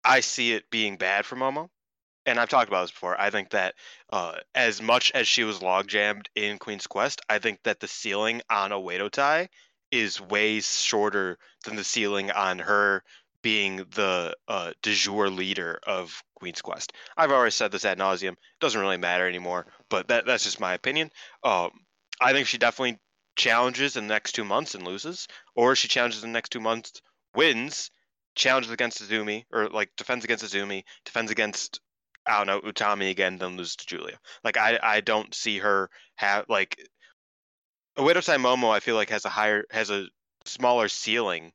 [0.03, 1.69] I see it being bad for Momo,
[2.25, 3.19] and I've talked about this before.
[3.19, 3.75] I think that
[4.11, 7.87] uh, as much as she was log jammed in Queen's Quest, I think that the
[7.87, 9.49] ceiling on Oedo Tai
[9.91, 13.03] is way shorter than the ceiling on her
[13.41, 16.93] being the uh, de jour leader of Queen's Quest.
[17.17, 18.33] I've already said this ad nauseum.
[18.33, 21.11] It doesn't really matter anymore, but that that's just my opinion.
[21.43, 21.71] Um,
[22.19, 22.99] I think she definitely
[23.35, 26.59] challenges in the next two months and loses, or she challenges in the next two
[26.59, 27.01] months,
[27.35, 27.91] wins,
[28.35, 31.79] challenges against Azumi, or like defends against Azumi, defends against
[32.25, 34.19] I don't know Utami again, then loses to Giulia.
[34.43, 36.77] Like I I don't see her have like
[37.97, 38.71] Oedo Tai Momo.
[38.71, 40.07] I feel like has a higher has a
[40.45, 41.51] smaller ceiling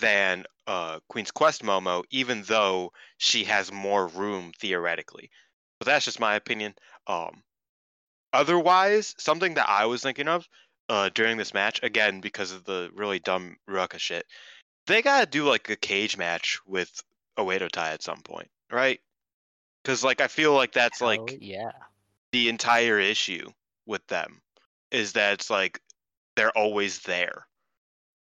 [0.00, 5.30] than uh, Queen's Quest Momo, even though she has more room theoretically.
[5.78, 6.74] But that's just my opinion.
[7.06, 7.42] Um,
[8.32, 10.48] otherwise, something that I was thinking of
[10.88, 14.26] uh, during this match, again because of the really dumb Ruaka shit,
[14.90, 17.02] they gotta do like a cage match with
[17.38, 19.00] Oedo Tai at some point, right?
[19.82, 21.72] Because like I feel like that's like yeah.
[22.32, 23.48] the entire issue
[23.86, 24.40] with them
[24.90, 25.80] is that it's like
[26.36, 27.46] they're always there.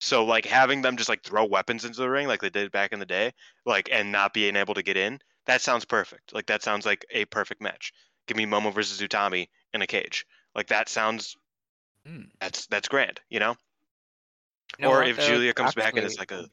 [0.00, 2.92] So like having them just like throw weapons into the ring like they did back
[2.92, 3.32] in the day,
[3.66, 6.34] like and not being able to get in, that sounds perfect.
[6.34, 7.92] Like that sounds like a perfect match.
[8.26, 10.26] Give me Momo versus Utami in a cage.
[10.54, 11.36] Like that sounds
[12.06, 12.22] Hmm.
[12.40, 13.56] that's that's grand, you know?
[14.78, 15.26] You know or what, if though?
[15.26, 16.48] Giulia comes back and it's like a,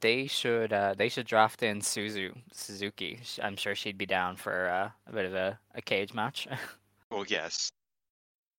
[0.00, 3.20] they should uh, they should draft in Suzu Suzuki.
[3.42, 6.48] I'm sure she'd be down for uh, a bit of a, a cage match.
[7.10, 7.70] well yes.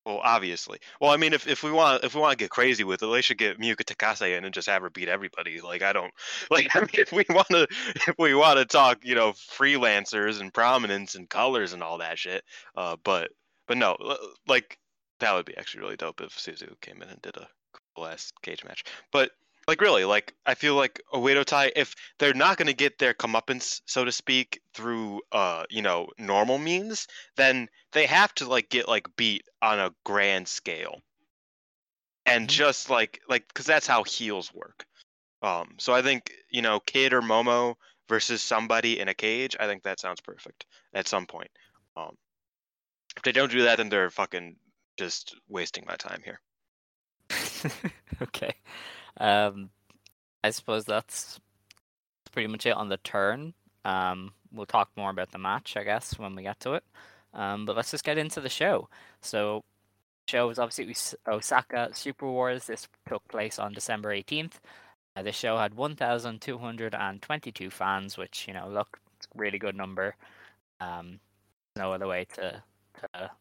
[0.07, 0.79] Well, obviously.
[1.01, 3.07] Well, I mean, if, if we want if we want to get crazy with it,
[3.07, 5.59] they should get Miyuki Takase in and just have her beat everybody.
[5.59, 6.13] Like I don't
[6.49, 6.73] like.
[6.73, 7.67] I mean, if we want to
[8.07, 12.17] if we want to talk, you know, freelancers and prominence and colors and all that
[12.17, 12.45] shit.
[12.73, 13.31] Uh, but
[13.67, 13.97] but no,
[14.47, 14.79] like
[15.19, 17.47] that would be actually really dope if Suzu came in and did a
[18.05, 18.83] ass cage match.
[19.11, 19.31] But
[19.67, 23.81] like really, like I feel like Oedo Tai, if they're not gonna get their comeuppance,
[23.85, 28.87] so to speak, through uh, you know, normal means, then they have to like get
[28.87, 31.01] like beat on a grand scale
[32.25, 32.51] and Mhm.
[32.51, 34.85] just like like because that's how heels work
[35.41, 37.75] um so i think you know kid or momo
[38.09, 41.49] versus somebody in a cage i think that sounds perfect at some point
[41.95, 42.15] um
[43.15, 44.55] if they don't do that then they're fucking
[44.97, 46.39] just wasting my time here
[48.21, 48.53] okay.
[49.17, 49.69] Um,
[50.43, 51.39] I suppose that's
[52.31, 53.53] pretty much it on the turn.
[53.83, 56.83] Um, we'll talk more about the match, I guess, when we get to it.
[57.33, 58.89] Um, but let's just get into the show.
[59.21, 59.63] So,
[60.27, 60.95] show was obviously
[61.27, 62.65] Osaka Super Wars.
[62.65, 64.53] This took place on December 18th.
[65.15, 70.15] Uh, the show had 1,222 fans, which, you know, look, it's a really good number.
[70.79, 71.19] Um,
[71.75, 72.61] no other way to,
[72.99, 73.31] to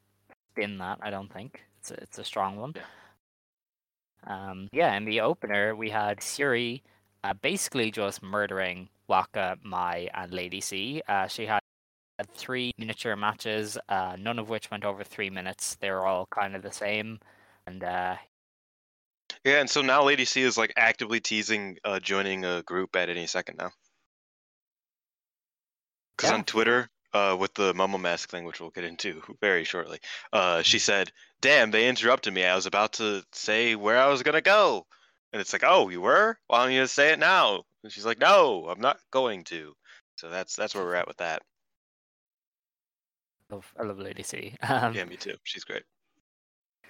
[0.53, 1.63] spin that, I don't think.
[1.81, 2.75] It's a, it's a strong one.
[4.27, 6.83] Um, yeah, in the opener, we had Syuri
[7.25, 11.03] uh, basically just murdering Waka, Mai, and Lady C.
[11.09, 11.61] Uh, she had
[12.35, 15.77] three miniature matches, uh, none of which went over three minutes.
[15.77, 17.21] They were all kind of the same.
[17.67, 18.17] And uh,
[19.45, 23.09] yeah and so now lady c is like actively teasing uh joining a group at
[23.09, 23.71] any second now
[26.17, 26.37] because Yeah.
[26.37, 29.99] on twitter uh with the mumble mask thing which we'll get into very shortly
[30.33, 34.23] uh she said damn they interrupted me i was about to say where i was
[34.23, 34.87] gonna go
[35.33, 38.07] and it's like oh you were why don't you just say it now and she's
[38.07, 39.73] like no i'm not going to
[40.17, 41.43] so that's that's where we're at with that
[43.49, 44.57] I love, I love Lady C.
[44.69, 45.85] Um, yeah me too she's great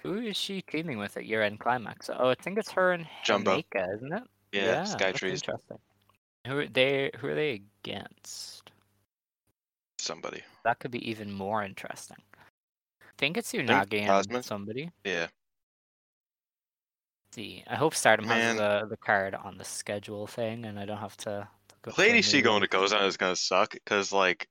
[0.01, 2.09] Who is she teaming with at year end climax?
[2.09, 3.61] Oh, I think it's her and Jumbo.
[3.75, 4.23] Isn't it?
[4.51, 5.77] yeah, sky that's trees Interesting.
[6.47, 7.11] Who are they?
[7.19, 8.71] Who are they against?
[10.07, 12.17] Somebody That could be even more interesting.
[13.01, 14.43] I think it's Unagi and Cosmic?
[14.43, 14.89] somebody.
[15.03, 15.27] yeah
[17.33, 17.63] see.
[17.67, 18.57] I hope Stardom has Man.
[18.57, 21.47] the, the card on the schedule thing, and I don't have to.
[21.97, 22.67] lady c going to.
[22.67, 24.47] Gozan is gonna suck because like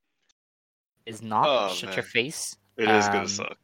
[1.05, 1.95] is not Oh, shut man.
[1.97, 2.55] your face.
[2.77, 3.57] it is Um, gonna suck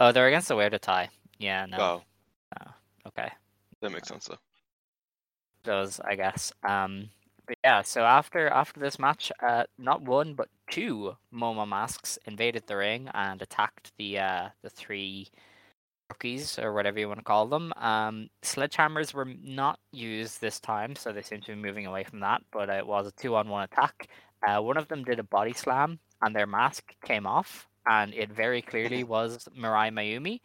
[0.00, 1.10] Oh, they're against the Weird to tie.
[1.38, 1.78] Yeah, no.
[1.78, 2.02] oh
[3.06, 3.28] Okay.
[3.80, 4.38] that makes sense though
[5.64, 6.52] Those, I guess.
[6.62, 7.10] Um,
[7.46, 7.82] but yeah.
[7.82, 13.08] So after after this match, uh, not one but two Momo masks invaded the ring
[13.12, 15.28] and attacked the uh the three
[16.08, 17.72] rookies or whatever you want to call them.
[17.76, 22.20] Um, sledgehammers were not used this time, so they seem to be moving away from
[22.20, 22.42] that.
[22.52, 24.08] But it was a two-on-one attack.
[24.46, 28.30] Uh, one of them did a body slam, and their mask came off, and it
[28.30, 30.40] very clearly was Mirai Maiumi.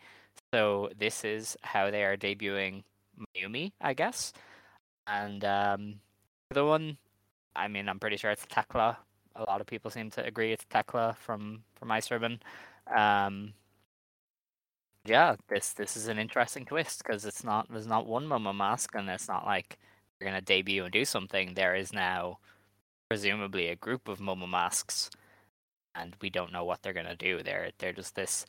[0.54, 2.84] So this is how they are debuting
[3.20, 4.34] Maiumi, I guess.
[5.06, 5.96] And um,
[6.52, 6.98] the one,
[7.56, 8.98] I mean, I'm pretty sure it's Tekla.
[9.38, 12.40] A lot of people seem to agree it's Tekla from from Ice Ribbon.
[12.96, 13.54] Um,
[15.06, 18.96] yeah, this this is an interesting twist because it's not there's not one Momo mask,
[18.96, 19.78] and it's not like
[20.20, 21.54] you're gonna debut and do something.
[21.54, 22.40] There is now
[23.10, 25.10] presumably a group of Momo masks,
[25.96, 27.42] and we don't know what they're gonna do.
[27.44, 28.46] They're they're just this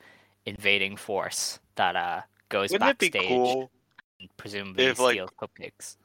[0.47, 3.71] invading force that uh goes wouldn't it be backstage cool
[4.21, 5.97] and presumably if, like, cupcakes.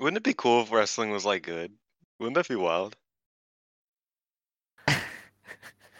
[0.00, 1.72] Wouldn't it be cool if wrestling was like good?
[2.18, 2.96] Wouldn't that be wild?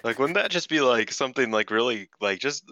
[0.05, 2.65] Like, wouldn't that just be like something like really like just?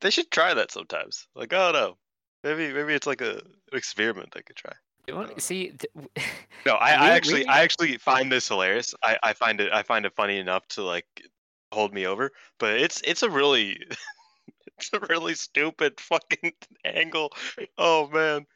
[0.00, 1.26] They should try that sometimes.
[1.34, 1.96] Like, don't know,
[2.42, 3.42] maybe maybe it's like a an
[3.72, 4.72] experiment they could try.
[5.06, 6.08] You want- Uh, See, w-
[6.66, 8.94] No, I, I actually I actually find this hilarious.
[9.02, 11.06] I, I find it I find it funny enough to like
[11.72, 13.78] hold me over, but it's it's a really
[14.78, 16.52] it's a really stupid fucking
[16.84, 17.32] angle.
[17.76, 18.46] Oh man.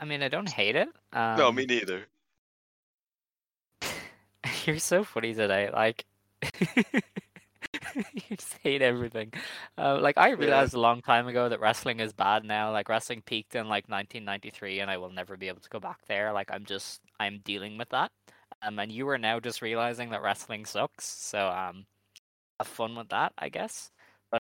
[0.00, 0.88] I mean, I don't hate it.
[1.12, 2.06] Um, No, me neither.
[4.66, 5.70] You're so funny today.
[5.72, 6.04] Like,
[7.94, 9.32] you just hate everything.
[9.78, 12.72] Uh, like, I realized a long time ago that wrestling is bad now.
[12.72, 16.00] Like, wrestling peaked in like 1993, and I will never be able to go back
[16.06, 16.32] there.
[16.32, 18.12] Like, I'm just, I'm dealing with that.
[18.62, 21.04] Um, and you are now just realizing that wrestling sucks.
[21.06, 21.86] So, um,
[22.60, 23.90] have fun with that, I guess.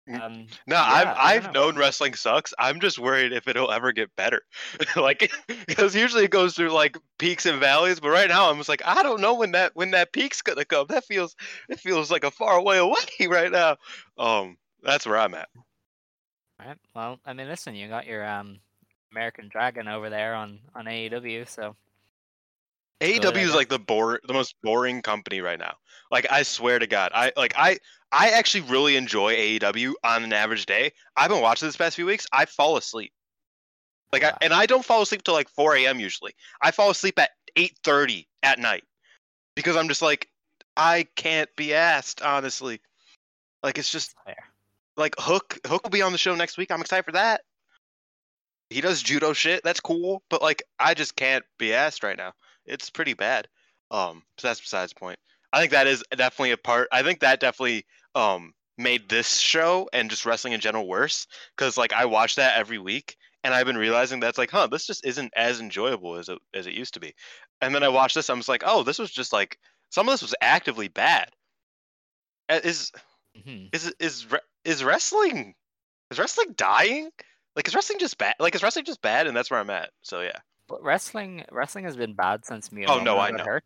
[0.09, 0.21] Mm.
[0.21, 1.51] um, No, yeah, I've I know.
[1.51, 2.53] known wrestling sucks.
[2.59, 4.41] I'm just worried if it'll ever get better.
[4.95, 5.31] like
[5.67, 8.81] because usually it goes through like peaks and valleys, but right now I'm just like
[8.85, 10.87] I don't know when that when that peak's gonna come.
[10.89, 11.35] That feels
[11.69, 12.95] it feels like a far way away
[13.27, 13.77] right now.
[14.17, 15.49] Um, that's where I'm at.
[16.59, 16.77] Right.
[16.95, 18.59] Well, I mean, listen, you got your um
[19.11, 21.75] American Dragon over there on on AEW, so
[23.01, 25.75] AEW is like the bore the most boring company right now.
[26.11, 27.79] Like I swear to God, I like I
[28.13, 30.91] I actually really enjoy AEW on an average day.
[31.17, 32.27] I've been watching this past few weeks.
[32.31, 33.11] I fall asleep.
[34.11, 35.99] Like I, and I don't fall asleep till like 4 a.m.
[35.99, 36.33] usually.
[36.61, 38.83] I fall asleep at 8:30 at night
[39.55, 40.29] because I'm just like
[40.77, 42.79] I can't be asked honestly.
[43.63, 44.35] Like it's just fair.
[44.95, 46.69] like Hook Hook will be on the show next week.
[46.69, 47.41] I'm excited for that.
[48.69, 49.63] He does judo shit.
[49.63, 52.33] That's cool, but like I just can't be asked right now.
[52.67, 53.47] It's pretty bad.
[53.89, 55.17] Um, so that's besides the point.
[55.51, 56.87] I think that is definitely a part.
[56.91, 61.77] I think that definitely um made this show and just wrestling in general worse because
[61.77, 65.05] like I watch that every week and I've been realizing that's like, huh, this just
[65.05, 67.13] isn't as enjoyable as it as it used to be.
[67.61, 69.57] And then I watched this, I'm just like, oh, this was just like
[69.89, 71.29] some of this was actively bad.
[72.49, 72.91] Is
[73.43, 74.27] hmm is is
[74.65, 75.55] is wrestling
[76.11, 77.09] is wrestling dying?
[77.55, 78.35] Like is wrestling just bad?
[78.39, 79.27] Like is wrestling just bad?
[79.27, 79.91] And that's where I'm at.
[80.01, 80.39] So yeah.
[80.67, 82.85] But wrestling wrestling has been bad since me.
[82.87, 83.43] Oh, no, I know.
[83.43, 83.63] hurt.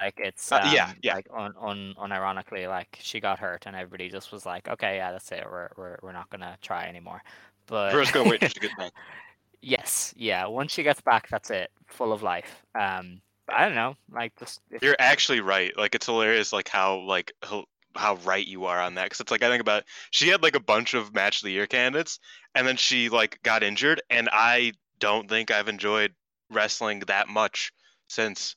[0.00, 1.14] Like it's Uh, yeah, um, yeah.
[1.14, 5.12] like un, un, unironically like she got hurt and everybody just was like, okay, yeah,
[5.12, 5.44] that's it.
[5.44, 7.22] We're we're we're not gonna try anymore.
[7.66, 8.92] But gonna wait till she gets back.
[9.62, 10.46] yes, yeah.
[10.46, 11.70] Once she gets back, that's it.
[11.86, 12.64] Full of life.
[12.74, 13.94] Um, I don't know.
[14.12, 15.76] Like just if, You're actually right.
[15.76, 17.64] Like it's hilarious, like how like how,
[17.96, 19.04] how right you are on that.
[19.04, 21.52] Because it's like I think about she had like a bunch of match of the
[21.52, 22.18] year candidates,
[22.54, 26.14] and then she like got injured, and I don't think I've enjoyed
[26.50, 27.72] wrestling that much
[28.08, 28.56] since,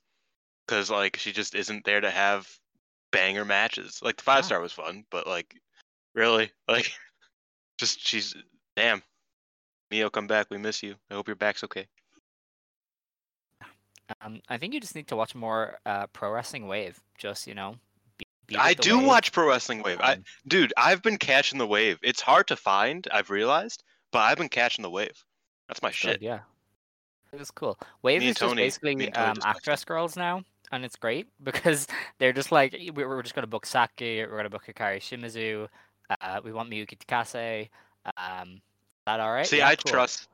[0.68, 2.48] because like she just isn't there to have
[3.12, 4.00] banger matches.
[4.02, 5.56] Like the five star was fun, but like
[6.16, 6.92] really, like
[7.78, 8.36] just she's
[8.76, 9.02] damn.
[9.92, 10.48] Mio, come back.
[10.50, 10.96] We miss you.
[11.12, 11.86] I hope your back's okay.
[14.22, 17.00] um, I think you just need to watch more uh pro wrestling wave.
[17.18, 17.76] Just you know.
[18.18, 19.08] Be, be I do wave.
[19.08, 20.00] watch Pro Wrestling Wave.
[20.02, 21.98] I, Um, dude, I've been catching the wave.
[22.04, 25.24] It's hard to find, I've realized, but I've been catching the wave.
[25.70, 26.22] That's my Good, shit.
[26.22, 26.40] yeah.
[27.32, 27.80] It was cool.
[28.02, 31.88] Wave is just Tony- basically um, actress girls now, and it's great because
[32.20, 35.68] they're just like "We- we're just gonna book Saki, we're gonna book Hikari Shimizu,
[36.22, 37.70] uh, we want Miyuki Takase.
[38.18, 39.48] Um, is that all right?
[39.48, 39.92] See, Yeah, I cool.
[39.92, 40.28] trust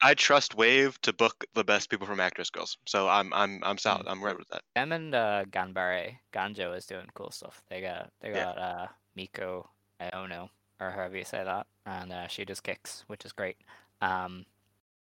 [0.00, 2.78] I trust Wave to book the best people from Actress Girls.
[2.86, 4.06] So I'm I'm I'm solid.
[4.06, 4.10] Mm.
[4.12, 4.62] I'm right with that.
[4.76, 7.62] them and uh, Ganbare Ganjo is doing cool stuff.
[7.68, 8.44] They got they Yeah.
[8.44, 9.68] got uh, Miko
[10.00, 13.56] Iono or however you say that, and uh, she just kicks, which is great.
[14.00, 14.46] Um,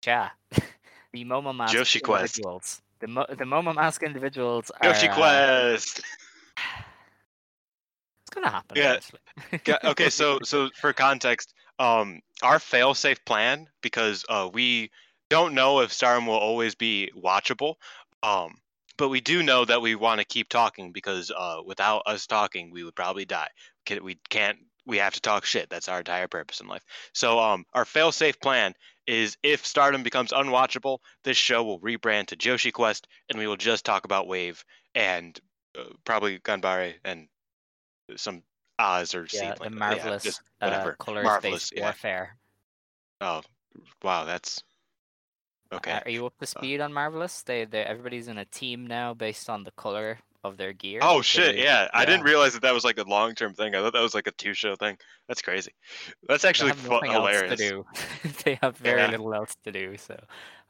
[0.05, 0.29] yeah,
[1.11, 2.39] the Momo Mask Joshi Quest.
[2.99, 4.93] The Mo- the Momo Mask individuals are.
[4.93, 6.01] Joshi uh, Quest.
[8.21, 8.75] It's gonna happen.
[8.75, 8.99] Yeah.
[9.65, 14.89] Ga- okay, so so for context, um, our fail-safe plan because uh, we
[15.29, 17.75] don't know if Stardom will always be watchable,
[18.23, 18.55] um,
[18.97, 22.71] but we do know that we want to keep talking because uh, without us talking,
[22.71, 23.49] we would probably die.
[24.01, 24.57] We can't.
[24.87, 25.69] We have to talk shit.
[25.69, 26.83] That's our entire purpose in life.
[27.13, 28.73] So um, our fail-safe plan
[29.07, 33.57] is if Stardom becomes unwatchable, this show will rebrand to Joshi Quest, and we will
[33.57, 34.63] just talk about Wave
[34.93, 35.39] and
[35.77, 37.27] uh, probably Ganbare and
[38.15, 38.43] some
[38.79, 40.95] Oz or yeah, the marvelous just uh, whatever.
[40.99, 41.83] colors Marvelous, based yeah.
[41.83, 42.37] warfare.
[43.21, 43.41] Oh,
[44.03, 44.63] wow, that's
[45.71, 46.01] Uh, okay.
[46.05, 47.41] are you up to speed on marvelous?
[47.43, 50.99] They they everybody's in a team now based on the color of their gear.
[51.03, 51.87] Oh shit, they- yeah.
[51.93, 53.75] I didn't realize that that was like a long-term thing.
[53.75, 54.97] I thought that was like a two-show thing.
[55.27, 55.71] That's crazy.
[56.27, 57.59] That's actually have fu- else hilarious.
[57.59, 57.85] to do.
[58.43, 59.11] they have very Yeah.
[59.11, 59.97] little else to do.
[59.97, 60.17] So,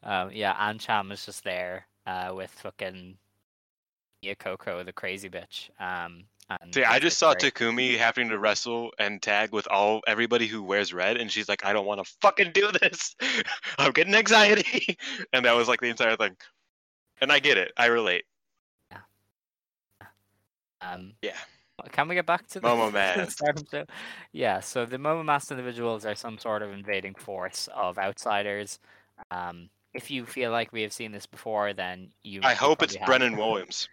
[0.04, 3.18] um, yeah, Ancham is just there uh, with fucking
[4.24, 5.70] Mia Coco, the crazy bitch.
[5.80, 6.24] Um,
[6.62, 7.54] and See, I just saw great.
[7.56, 11.66] Takumi having to wrestle and tag with all everybody who wears red, and she's like,
[11.66, 13.16] "I don't want to fucking do this.
[13.80, 14.96] I'm getting anxiety,"
[15.34, 16.36] and that was like the entire thing.
[17.20, 17.72] And I get it.
[17.78, 18.26] I relate.
[20.94, 21.36] Um, Yeah.
[21.92, 23.32] Can we get back to the Momo to the Mask.
[23.38, 23.86] Stardom show?
[24.32, 28.80] Yeah, so the Momo Mask individuals are some sort of invading force of outsiders.
[29.30, 32.42] Um, if you feel like we have seen this before, then you.
[32.44, 33.06] I hope it's have.
[33.06, 33.90] Brennan Williams.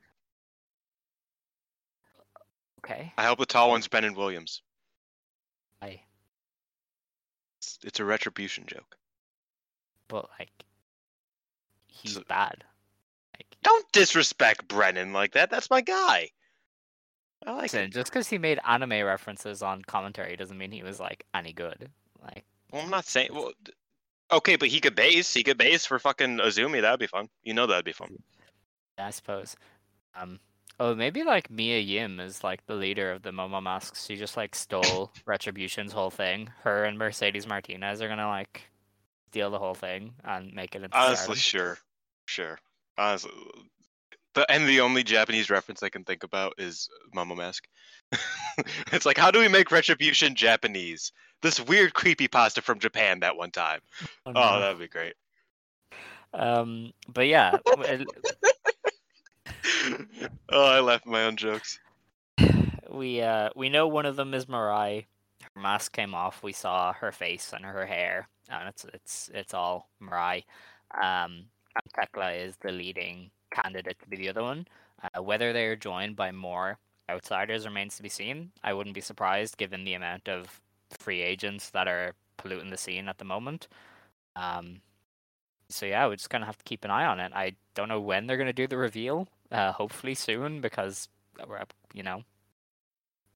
[2.85, 3.13] Okay.
[3.17, 4.63] I hope the tall one's Brennan Williams.
[5.81, 6.01] I.
[7.59, 8.97] It's, it's a retribution joke.
[10.09, 10.51] But like,
[11.87, 12.65] he's So- bad.
[13.37, 15.51] Like, Don't disrespect Brennan like that.
[15.51, 16.31] That's my guy.
[17.47, 17.91] I like listen, him.
[17.91, 21.91] just because he made anime references on commentary doesn't mean he was like any good.
[22.23, 23.31] Like, Well, I'm not saying.
[23.33, 23.53] Well,
[24.31, 25.33] okay, but he could base.
[25.35, 26.81] He could base for fucking Azumi.
[26.81, 27.29] That'd be fun.
[27.43, 28.17] You know that'd be fun.
[28.99, 29.57] I suppose.
[30.15, 30.39] Um.
[30.81, 34.07] Oh, maybe like Mia Yim is like the leader of the Momo Masks.
[34.07, 36.51] She just like stole Retribution's whole thing.
[36.63, 38.63] Her and Mercedes Martinez are gonna like
[39.31, 41.37] steal the whole thing and make it into Honestly, Stardom.
[41.37, 41.79] sure,
[42.27, 42.59] sure.
[42.99, 43.31] Honestly,
[44.35, 47.67] the and the only Japanese reference I can think about is Momo Mask.
[48.93, 51.13] it's like, how do we make Retribution Japanese?
[51.43, 53.81] This weird creepy pasta from Japan that one time.
[54.27, 55.15] Oh, Oh, that'd be great.
[56.35, 56.93] Um.
[57.09, 57.59] But yeah,
[60.49, 61.79] oh, I laugh at my own jokes.
[62.91, 65.05] we uh we know one of them is Mirai.
[65.55, 66.43] Her mask came off.
[66.43, 70.45] We saw her face and her hair, and it's it's it's all Mirai.
[70.95, 74.67] Um, and Tekla is the leading candidate to be the other one.
[75.03, 76.79] Uh, whether they are joined by more
[77.11, 78.53] outsiders remains to be seen.
[78.63, 83.09] I wouldn't be surprised given the amount of free agents that are polluting the scene
[83.09, 83.69] at the moment.
[84.37, 84.81] Um,
[85.69, 87.33] so yeah, we just kind of have to keep an eye on it.
[87.35, 89.29] I don't know when they're going to do the reveal.
[89.51, 91.09] Uh, hopefully soon because
[91.47, 92.25] we're up, you know,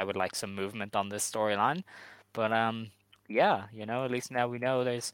[0.01, 1.85] I would like some movement on this storyline.
[2.33, 2.91] But um,
[3.29, 5.13] yeah, you know, at least now we know there's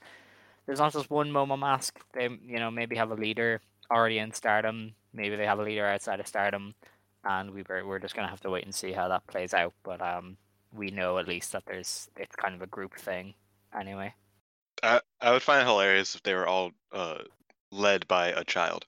[0.67, 2.01] there's not just one Momo mask.
[2.13, 3.61] They you know maybe have a leader
[3.91, 4.95] already in Stardom.
[5.13, 6.75] Maybe they have a leader outside of Stardom,
[7.25, 9.75] and we were we're just gonna have to wait and see how that plays out.
[9.83, 10.37] But um,
[10.73, 13.35] we know at least that there's it's kind of a group thing
[13.79, 14.15] anyway.
[14.83, 17.19] I I would find it hilarious if they were all uh
[17.71, 18.87] led by a child.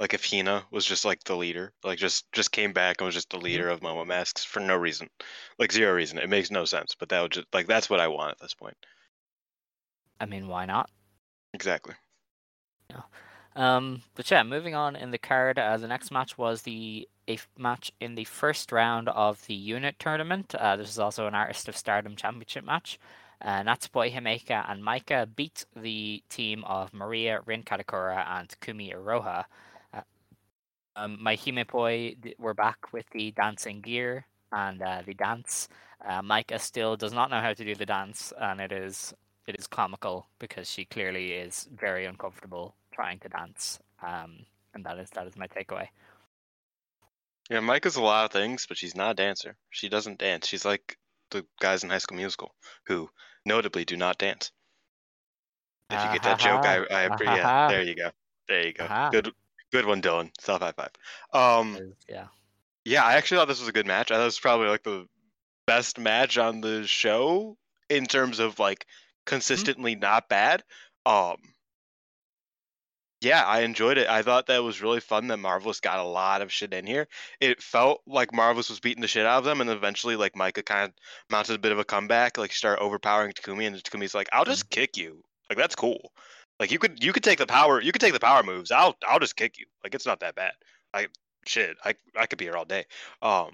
[0.00, 3.14] Like if Hina was just like the leader, like just just came back and was
[3.14, 5.08] just the leader of Momo Masks for no reason,
[5.58, 6.18] like zero reason.
[6.18, 6.96] It makes no sense.
[6.98, 8.76] But that would just like that's what I want at this point.
[10.20, 10.90] I mean, why not?
[11.52, 11.94] Exactly.
[13.56, 17.38] Um, but yeah, moving on in the card, uh, the next match was the a
[17.56, 20.54] match in the first round of the unit tournament.
[20.54, 22.98] Uh, this is also an Artist of Stardom Championship match.
[23.40, 29.44] Uh, Natsupoi Himeka and Maika beat the team of Maria Rin Kadokura and Kumi Iroha.
[29.92, 30.00] Uh,
[30.96, 35.68] um, my Himepoi were back with the dancing gear and uh, the dance.
[36.06, 39.14] Uh, Maika still does not know how to do the dance, and it is
[39.46, 43.78] it is comical because she clearly is very uncomfortable trying to dance.
[44.02, 45.88] Um, and that is that is my takeaway.
[47.50, 49.56] Yeah, Maika's a lot of things, but she's not a dancer.
[49.70, 50.46] She doesn't dance.
[50.48, 50.96] She's like
[51.30, 52.54] the guys in High School Musical
[52.86, 53.10] who
[53.44, 54.50] notably do not dance.
[55.90, 57.68] If you get that joke, I, I appre- yeah, Ah-ha-ha.
[57.68, 58.10] there you go.
[58.48, 58.84] There you go.
[58.84, 59.10] Aha.
[59.10, 59.30] Good
[59.72, 60.30] good one, Dylan.
[60.40, 60.90] Self high five.
[61.32, 62.26] Um Yeah.
[62.86, 64.10] Yeah, I actually thought this was a good match.
[64.10, 65.06] I thought it was probably like the
[65.66, 67.56] best match on the show
[67.88, 68.86] in terms of like
[69.26, 70.62] consistently not bad.
[71.06, 71.36] Um
[73.24, 74.06] Yeah, I enjoyed it.
[74.08, 77.08] I thought that was really fun that Marvelous got a lot of shit in here.
[77.40, 80.64] It felt like Marvelous was beating the shit out of them and eventually like Maika
[80.64, 80.92] kind of
[81.30, 84.68] mounted a bit of a comeback, like start overpowering Takumi and Takumi's like, "I'll just
[84.68, 86.12] kick you." Like that's cool.
[86.60, 88.70] Like you could you could take the power you could take the power moves.
[88.70, 89.66] I'll I'll just kick you.
[89.82, 90.52] Like it's not that bad.
[90.92, 91.08] I
[91.46, 92.84] shit, I I could be here all day.
[93.22, 93.52] Um,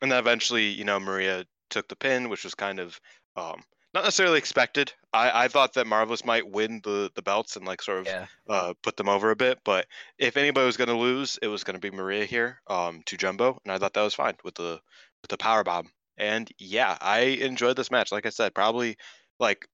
[0.00, 3.00] and then eventually, you know, Maria took the pin, which was kind of
[3.36, 3.62] um
[3.98, 4.92] not necessarily expected.
[5.12, 8.26] I I thought that Marvelous might win the the belts and like sort of Yeah.
[8.48, 9.86] uh put them over a bit, but
[10.18, 13.16] if anybody was going to lose, it was going to be Maria here um to
[13.16, 14.80] Jumbo, and I thought that was fine with the
[15.22, 15.90] with the power bomb.
[16.16, 18.12] And yeah, I enjoyed this match.
[18.12, 18.96] Like I said, probably
[19.40, 19.68] like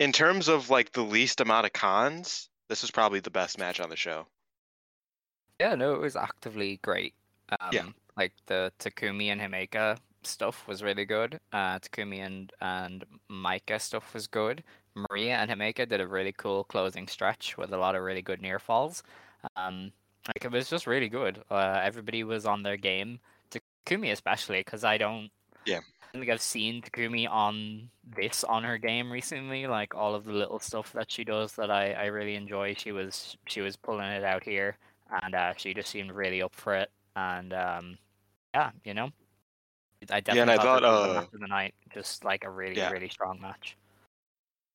[0.00, 3.78] in terms of like the least amount of cons, this is probably the best match
[3.78, 4.26] on the show.
[5.60, 7.14] Yeah, no, it was actively great.
[7.60, 7.88] Um, Yeah.
[8.16, 11.38] Like the Takumi and Himeka stuff was really good.
[11.52, 14.62] Uh, Takumi and, and Maika stuff was good.
[14.94, 18.42] Maria and Himeka did a really cool closing stretch with a lot of really good
[18.42, 19.02] near falls.
[19.56, 19.92] Um,
[20.28, 21.42] like it was just really good.
[21.50, 23.18] Uh, everybody was on their game.
[23.50, 25.30] Takumi especially, because I don't.
[25.66, 25.80] Yeah.
[26.14, 29.66] I think I've seen Takumi on this on her game recently.
[29.66, 32.74] Like all of the little stuff that she does that I, I really enjoy.
[32.74, 34.76] She was she was pulling it out here,
[35.22, 36.90] and uh, she just seemed really up for it.
[37.16, 37.98] And um,
[38.54, 39.10] yeah, you know,
[40.10, 42.76] I definitely and I thought, this thought, the uh, the night, just like a really
[42.76, 42.90] Yeah.
[42.90, 43.76] really strong match.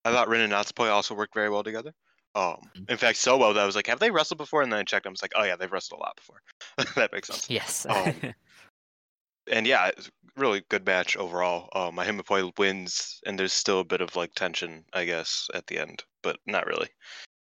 [0.06, 1.94] I thought Rin and Natsupoi also worked very well together.
[2.36, 2.90] Um, Mhm.
[2.90, 4.62] in fact, so well that I was like, have they wrestled before?
[4.62, 5.06] And then I checked.
[5.06, 6.42] I was like, oh yeah, they've wrestled a lot before.
[6.96, 7.50] that makes sense.
[7.50, 7.86] Yes.
[7.86, 8.22] Um,
[9.52, 9.92] and yeah,
[10.36, 11.70] really good match overall.
[11.74, 15.68] Um, my Himepoi wins, and there's still a bit of like tension, I guess, at
[15.68, 16.90] the end, but not really.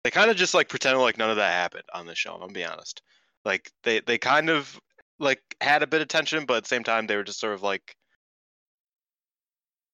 [0.03, 2.33] They kind of just like pretended like none of that happened on the show.
[2.33, 3.01] I'm gonna be honest.
[3.45, 4.79] Like they they kind of
[5.19, 7.53] like had a bit of tension, but at the same time they were just sort
[7.53, 7.95] of like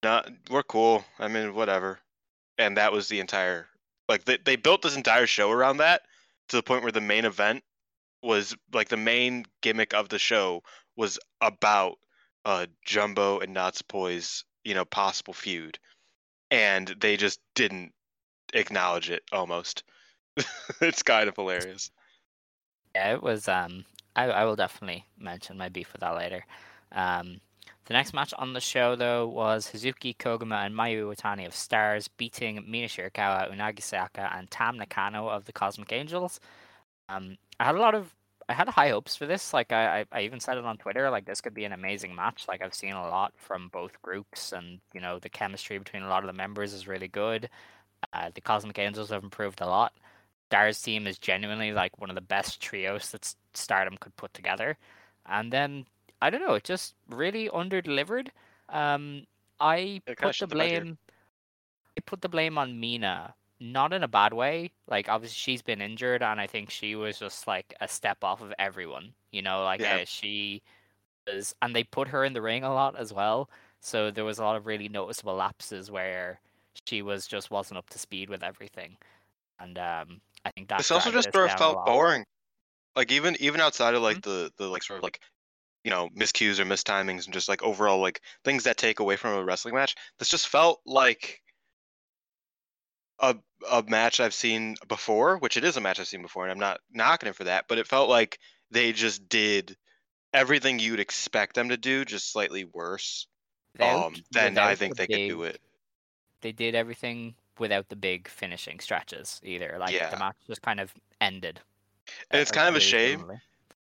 [0.04, 1.06] not we're cool.
[1.20, 2.00] I mean, whatever.
[2.58, 3.68] And that was the entire
[4.10, 6.02] like they they built this entire show around that
[6.50, 7.64] to the point where the main event
[8.22, 10.64] was like the main gimmick of the show
[10.96, 11.98] was about
[12.46, 15.80] uh Jumbo and Natsupoi's, you know, possible feud.
[16.52, 17.94] And they just didn't
[18.54, 19.84] acknowledge it almost.
[20.82, 21.92] it's kind of hilarious.
[22.96, 23.48] Yeah, it was.
[23.48, 23.86] Um,
[24.16, 26.46] I, I will definitely mention my beef with that later.
[26.92, 27.42] Um,
[27.86, 32.08] the next match on the show, though, was Hazuki Koguma and Mayu Iwatani of Stars
[32.08, 36.40] beating Mina Shirakawa, Unagi Sayaka, and Tam Nakano of the Cosmic Angels.
[37.10, 38.14] Um, I had a lot of,
[38.48, 39.54] I had high hopes for this.
[39.54, 41.10] Like I, I, even said it on Twitter.
[41.10, 42.46] Like this could be an amazing match.
[42.48, 46.10] Like I've seen a lot from both groups, and you know the chemistry between a
[46.10, 47.50] lot of the members is really good.
[48.14, 49.94] Uh, the Cosmic Angels have improved a lot.
[50.54, 54.78] Stars team is genuinely like one of the best trios that Stardom could put together.
[55.26, 55.86] And then
[56.22, 58.32] I don't know, it just really under delivered.
[58.70, 59.28] Um,
[59.60, 61.00] I Yeah, put the blame.
[61.98, 64.72] I put the blame on Mina, not in a bad way.
[64.88, 68.42] Like obviously she's been injured, and I think she was just like a step off
[68.42, 69.14] of everyone.
[69.32, 69.92] You know, like Yeah.
[69.92, 70.64] uh, she
[71.28, 73.50] was, and they put her in the ring a lot as well.
[73.82, 76.42] So there was a lot of really noticeable lapses where
[76.88, 78.98] she was just wasn't up to speed with everything,
[79.60, 82.26] and um, I think that This also just sort of felt boring.
[82.96, 84.30] Like even even outside of like Mm-hmm.
[84.30, 85.22] the the like sort of like
[85.84, 89.36] you know miscues or mistimings and just like overall like things that take away from
[89.38, 91.42] a wrestling match, this just felt like
[93.20, 93.36] a
[93.72, 96.60] a match I've seen before, which it is a match I've seen before, and I'm
[96.60, 98.40] not knocking it for that, but it felt like
[98.72, 99.78] they just did
[100.34, 103.28] everything you'd expect them to do, just slightly worse.
[103.74, 105.62] Without- um, then I think the they could do it.
[106.42, 109.78] They did everything without the big finishing stretches either.
[109.80, 110.10] Like Yeah.
[110.10, 111.60] the match just kind of ended.
[112.32, 113.32] And it's uh, kind of a shame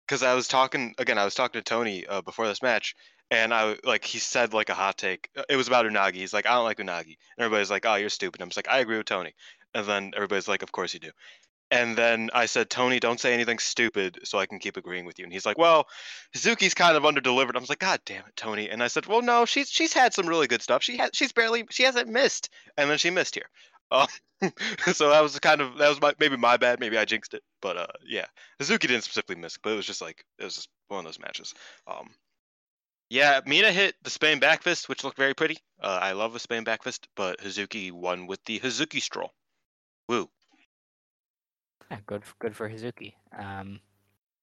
[0.06, 1.18] because I was talking again.
[1.18, 2.96] I was talking to Tony uh, before this match,
[3.32, 5.30] and I like he said like a hot take.
[5.38, 6.16] uh, It was about Unagi.
[6.16, 8.42] He's like, I don't like Unagi, and everybody's like, Oh, you're stupid.
[8.42, 9.34] I'm just like, I agree with Tony,
[9.74, 11.12] and then everybody's like, Of course you do.
[11.72, 15.20] And then I said, Tony, don't say anything stupid so I can keep agreeing with
[15.20, 15.24] you.
[15.24, 15.88] And he's like, Well,
[16.36, 17.56] Hazuki's kind of underdelivered.
[17.56, 18.70] I was like, God damn it, Tony.
[18.70, 20.84] And I said, Well, no, she's she's had some really good stuff.
[20.84, 23.50] She has she's barely she hasn't missed, and then she missed here.
[23.92, 24.06] Uh,
[24.94, 26.80] so that was kind of that was my maybe my bad.
[26.80, 28.26] Maybe I jinxed it, but uh, yeah.
[28.62, 31.20] Hazuki didn't specifically miss, but it was just like it was just one of those
[31.20, 31.54] matches.
[31.88, 32.10] Um,
[33.10, 35.58] yeah, Mina hit the Spain back fist, which looked very pretty.
[35.82, 39.34] Uh, I love the Spain back fist, but Hazuki won with the Hazuki stroll.
[40.08, 40.30] Woo!
[41.92, 43.14] Yeah, good, good for Hazuki.
[43.38, 43.80] Um,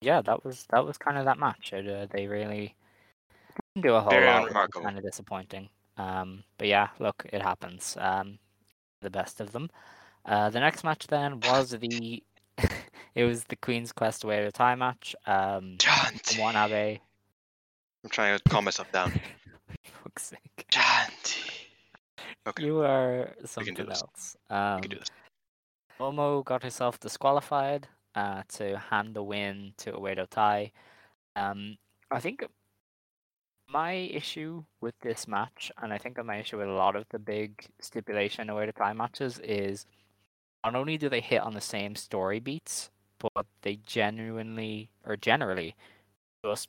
[0.01, 1.73] yeah, that was that was kind of that match.
[1.73, 2.75] It, uh, they really
[3.75, 4.43] didn't do a whole Very lot.
[4.43, 4.83] unremarkable.
[4.85, 5.69] Kind of disappointing.
[5.97, 7.97] Um, but yeah, look, it happens.
[8.01, 8.39] Um,
[9.01, 9.71] the best of them.
[10.25, 12.23] Uh, the next match then was the
[13.15, 15.15] it was the Queen's Quest Oedo Tai match.
[15.27, 15.77] Um.
[15.79, 17.01] Wanabe.
[18.05, 19.13] I'm trying to calm myself down.
[20.03, 20.67] fuck's sake.
[20.71, 21.51] Janti.
[22.47, 24.37] Okay, You are something else.
[24.49, 25.09] Um, we can do this.
[26.01, 30.73] Momo got herself disqualified uh, to hand the win to Oedo Tai.
[31.35, 31.77] Um,
[32.11, 32.45] I think
[33.69, 37.19] my issue with this match, and I think my issue with a lot of the
[37.19, 39.87] big stipulation Oedo Tai matches, is
[40.65, 45.75] not only do they hit on the same story beats, but they genuinely or generally
[46.45, 46.69] just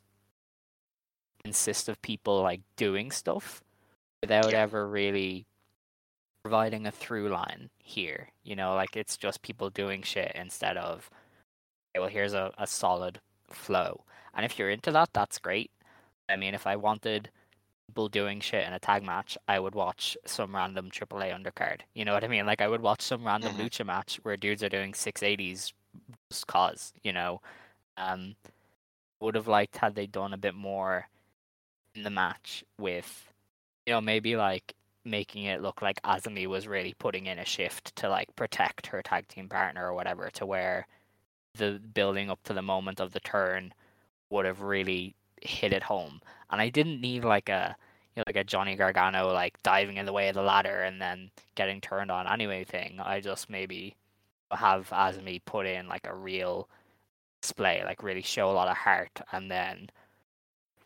[1.44, 3.64] consist of people like doing stuff
[4.22, 4.62] without Yeah.
[4.64, 5.46] ever really
[6.44, 8.30] providing a through line here.
[8.44, 11.10] You know, like it's just people doing shit instead of,
[11.96, 13.20] okay, well, here's a, a solid
[13.50, 14.04] flow.
[14.36, 15.72] And if you're into that, that's great.
[16.30, 17.30] I mean, if I wanted
[17.88, 21.82] people doing shit in a tag match, I would watch some random AAA undercard.
[21.96, 22.46] You know what I mean?
[22.46, 23.62] Like I would watch some random Mhm.
[23.70, 25.74] lucha match where dudes are doing 680s
[26.30, 27.42] just cause, you know.
[27.98, 28.36] Um,
[29.20, 31.08] would have liked had they done a bit more
[31.96, 33.32] in the match with,
[33.86, 34.76] you know, maybe like
[35.08, 39.02] making it look like Azumi was really putting in a shift to like protect her
[39.02, 40.88] tag team partner or whatever, to where
[41.56, 43.74] the building up to the moment of the turn
[44.30, 46.22] would have really hit it home.
[46.50, 47.76] And I didn't need like a
[48.16, 51.02] you know, like a Johnny Gargano like diving in the way of the ladder and
[51.02, 53.00] then getting turned on anyway thing.
[53.00, 53.96] I just maybe
[54.52, 56.68] have Azumi put in like a real
[57.42, 59.90] display, like really show a lot of heart and then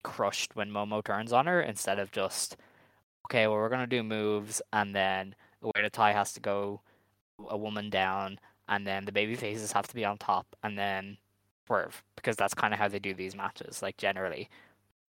[0.03, 2.57] crushed when Momo turns on her instead of just
[3.25, 5.35] okay, well we're gonna do moves and then
[5.75, 6.81] the tie has to go
[7.49, 11.17] a woman down and then the baby faces have to be on top and then
[11.67, 14.49] swerve because that's kind of how they do these matches like generally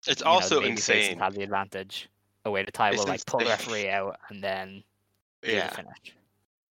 [0.07, 1.17] It's you know, the also baby insane.
[1.19, 2.09] have the advantage
[2.45, 4.83] Oedo Tai will like pull the referee out and then
[5.43, 5.69] Yeah.
[5.69, 6.15] the finish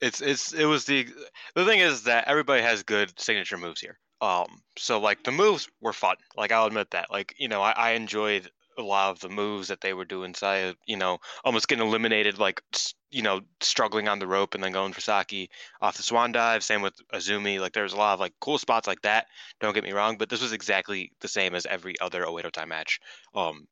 [0.01, 1.07] It's it's it was the
[1.55, 3.99] the thing is that everybody has good signature moves here.
[4.21, 6.17] Um, so like the moves were fun.
[6.37, 7.11] Like I'll admit that.
[7.11, 10.35] Like you know, I, I enjoyed a lot of the moves that they were doing.
[10.35, 12.63] Saya, you know, almost getting eliminated, like
[13.11, 15.51] you know, struggling on the rope and then going for Saki
[15.81, 16.65] off the swan dive.
[16.65, 17.61] Same with Azumi.
[17.61, 19.27] Like there's a lot of like cool spots like that.
[19.61, 22.65] Don't get me wrong, but this was exactly the same as every other Oedo Tai
[22.65, 23.01] match.
[23.35, 23.67] Um,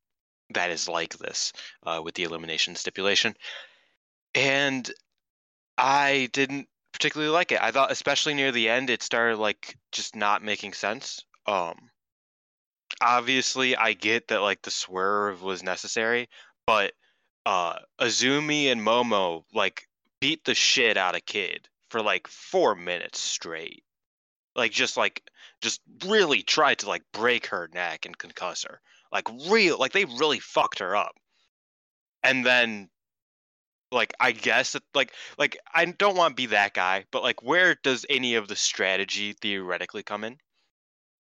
[0.55, 1.53] that is like this
[1.85, 3.35] uh, with the elimination stipulation,
[4.35, 4.91] and
[5.79, 7.63] I didn't particularly like it.
[7.63, 11.25] I thought, especially near the end, it started like just not making sense.
[11.47, 11.91] Um,
[13.01, 16.29] obviously, I get that like the swerve was necessary,
[16.67, 16.93] but
[17.47, 19.87] uh, Azumi and Momo like
[20.21, 23.85] beat the shit out of Kid for like four minutes straight.
[24.55, 25.23] Like just like
[25.61, 28.81] just really tried to like break her neck and concuss her.
[29.13, 31.15] Like real like they really fucked her up.
[32.23, 32.91] And then
[33.93, 37.43] like I guess that like like I don't want to be that guy, but like
[37.43, 40.39] where does any of the strategy theoretically come in?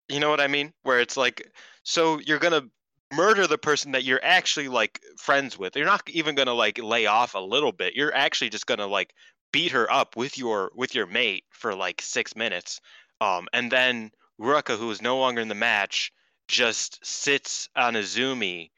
[0.10, 0.74] You know what I mean?
[0.84, 1.52] Where it's like
[1.84, 2.70] so you're going to
[3.16, 5.76] murder the person that you're actually like friends with.
[5.76, 7.96] You're not even going to like lay off a little bit.
[7.96, 9.14] You're actually just going to like
[9.52, 12.82] beat her up with your with your mate for like 6 minutes.
[13.22, 16.12] Um and then Ruaka who is no longer in the match
[16.48, 18.70] just sits on Azumi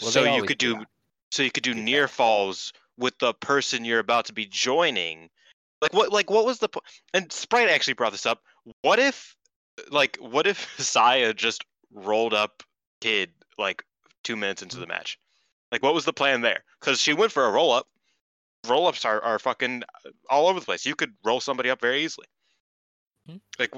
[0.00, 0.84] Well, so you could do do
[1.30, 5.28] so you could do near falls with the person you're about to be joining
[5.82, 6.82] like what like what was the po-
[7.12, 8.40] and sprite actually brought this up
[8.82, 9.36] what if
[9.90, 12.62] like what if saya just rolled up
[13.00, 13.84] kid like
[14.22, 15.18] two minutes into the match?
[15.72, 16.64] Like what was the plan there?
[16.80, 17.86] Because she went for a roll up
[18.66, 19.82] roll ups are, are fucking
[20.30, 20.86] all over the place.
[20.86, 22.26] You could roll somebody up very easily.
[23.26, 23.36] Hmm.
[23.58, 23.72] like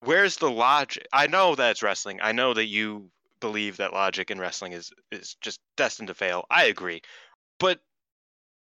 [0.00, 2.20] where's the logic i know that it's wrestling.
[2.22, 6.46] I know that you believe that logic in wrestling is is just destined to fail.
[6.50, 7.02] I agree.
[7.60, 7.80] But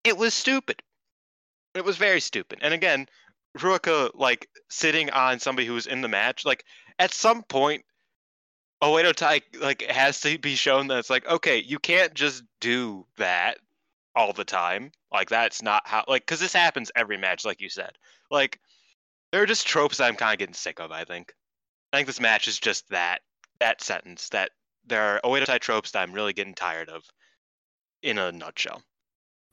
[0.04, 0.82] it was stupid.
[1.74, 2.60] It was very stupid.
[2.62, 3.08] And again
[3.58, 6.64] ruaka like sitting on somebody who's in the match like
[7.00, 7.84] at some point
[8.82, 13.06] Oedo Tai like has to be shown that it's like okay you can't just do
[13.18, 13.58] that
[14.16, 14.92] all the time.
[15.12, 17.92] Like that's not how like because this happens every match like you said.
[18.30, 18.60] Like
[19.32, 21.34] there are just tropes I'm kind of getting sick of I think.
[21.94, 23.20] I think this match is just that
[23.60, 24.52] that sentence that
[24.86, 27.04] there are Oedo Tai tropes that I'm really getting tired of
[28.02, 28.82] in a nutshell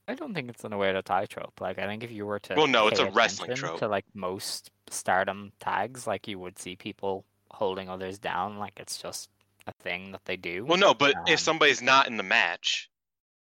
[0.09, 1.61] I don't think it's an Oedo Tai trope.
[1.61, 3.79] Like I think if you were to Well, no, it's a wrestling trope.
[3.81, 8.59] to like most stardom tags, like you would see people holding others down.
[8.59, 9.29] Like it's just
[9.67, 10.65] a thing that they do.
[10.65, 12.89] well no but if Um, somebody's not in the match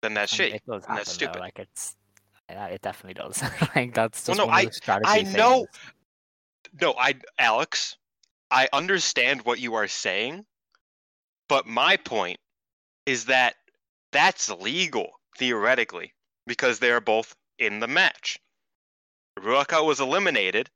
[0.01, 1.39] then that's I shit It does happen, that's stupid Though.
[1.41, 1.95] Like it's,
[2.49, 3.43] yeah, it definitely does.
[3.75, 5.67] like that's Well, no, one of the strategy I know- things.
[6.81, 7.97] No, I Alex,
[8.51, 10.45] I understand what you are saying,
[11.47, 12.39] but my point
[13.05, 13.55] is that
[14.11, 16.13] that's legal theoretically
[16.47, 18.39] because they are both in the match.
[19.37, 20.69] Ruaka was eliminated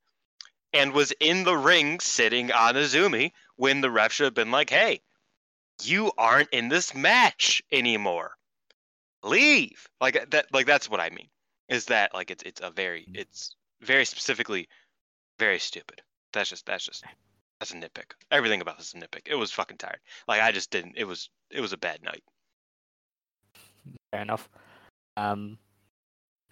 [0.73, 4.69] and was in the ring sitting on Azumi when the ref should have been like,
[4.69, 5.01] "Hey,
[5.81, 8.37] you aren't in this match anymore.
[9.23, 11.29] Leave." Like that like that's what I mean.
[11.67, 13.15] Is that like it's it's a very mm-hmm.
[13.15, 14.67] it's very specifically
[15.39, 16.01] very stupid.
[16.33, 17.03] That's just that's just
[17.59, 18.13] that's a nitpick.
[18.29, 19.23] Everything about this is a nitpick.
[19.25, 19.99] It was fucking tired.
[20.27, 20.95] Like I just didn't.
[20.97, 22.23] It was it was a bad night.
[24.11, 24.47] Fair enough.
[25.21, 25.57] Um,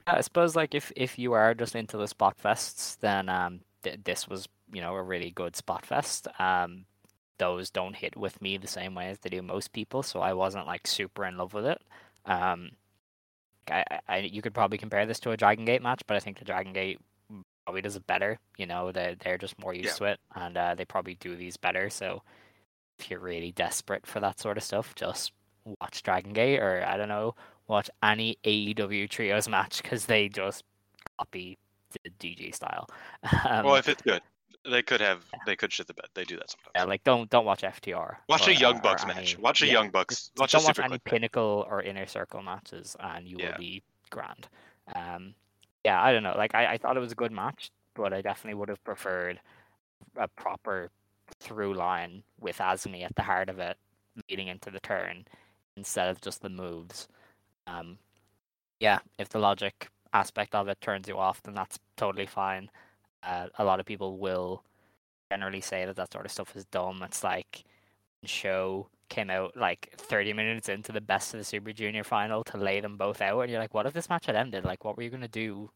[0.08, 4.00] I suppose like if if you are just into the spot fests, then um, th-
[4.04, 6.28] this was you know a really good spot fest.
[6.40, 6.86] Um,
[7.38, 10.34] those don't hit with me the same way as they do most people, so I
[10.34, 11.82] wasn't like super in love with it.
[12.26, 12.72] Um,
[13.70, 16.40] I, I, you could probably compare this to a Dragon Gate match, but I think
[16.40, 17.00] the Dragon Gate
[17.66, 18.40] probably does it better.
[18.58, 21.58] You know, they they're just more used to it, and uh, they probably do these
[21.58, 21.90] better.
[21.90, 22.24] So
[23.00, 25.32] if you're really desperate for that sort of stuff, just
[25.80, 27.36] watch Dragon Gate, or I don't know,
[27.70, 30.64] watch any AEW trios match because they just
[31.18, 31.58] copy
[32.04, 32.90] the DG style.
[33.50, 34.22] Um, well, if it's good,
[34.70, 36.08] they could have they could shit the bed.
[36.14, 36.72] They do that sometimes.
[36.76, 38.16] yeah, like don't don't watch FTR.
[38.28, 39.34] Watch or, a Young Bucks match.
[39.36, 40.32] any- Watch a yeah, Young Bucks.
[40.38, 41.04] Watch don't watch any match.
[41.06, 43.52] Pinnacle or Inner Circle matches, and you Yeah.
[43.52, 44.48] will be grand.
[44.96, 45.34] Um,
[45.86, 46.36] yeah, I don't know.
[46.38, 49.40] Like I, I thought it was a good match, but I definitely would have preferred
[50.18, 50.90] a proper
[51.40, 53.78] through line with Azumi at the heart of it,
[54.30, 55.26] leading into the turn,
[55.78, 57.08] instead of just the moves.
[57.70, 57.98] Um,
[58.80, 62.70] yeah, if the logic aspect of it turns you off, then that's totally fine.
[63.24, 64.64] Uh, a lot of people will
[65.32, 67.04] generally say that that sort of stuff is dumb.
[67.04, 67.64] It's like
[68.24, 72.58] show came out like 30 minutes into the best of the Super Junior final to
[72.58, 74.64] lay them both out, and you're like, what if this match had ended?
[74.64, 75.70] Like, what were you gonna do?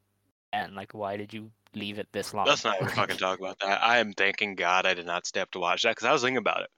[0.51, 2.45] And like, why did you leave it this long?
[2.45, 3.83] Let's not even fucking talk about that.
[3.83, 6.21] I am thanking God I did not stay up to watch that because I was
[6.21, 6.69] thinking about it.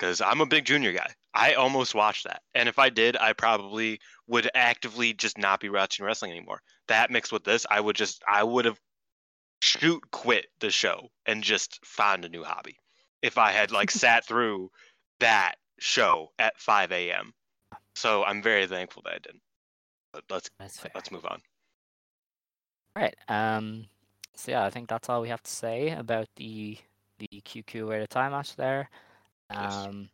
[0.00, 1.12] Because I'm a big junior guy.
[1.34, 5.68] I almost watched that, and if I did, I probably would actively just not be
[5.68, 6.60] watching wrestling anymore.
[6.88, 8.80] That mixed with this, I would just I would have
[9.60, 12.78] shoot quit the show and just found a new hobby
[13.20, 14.70] if I had like sat through
[15.20, 17.32] that show at 5 a.m.
[17.94, 19.42] So I'm very thankful that I didn't.
[20.14, 20.50] But let's
[20.94, 21.40] let's move on.
[22.96, 23.16] All right.
[23.28, 23.86] Um.
[24.34, 26.78] So yeah, I think that's all we have to say about the
[27.18, 28.88] the QQ Oedo Tai match there.
[29.50, 30.08] Um.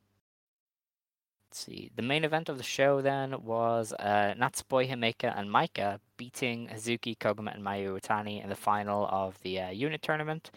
[1.51, 1.91] Let's see.
[1.95, 7.17] The main event of the show then was uh, Natsupoi Himeka and Maika beating Hazuki,
[7.17, 10.51] Koguma, and Mayu Iwatani in the final of the uh, unit tournament.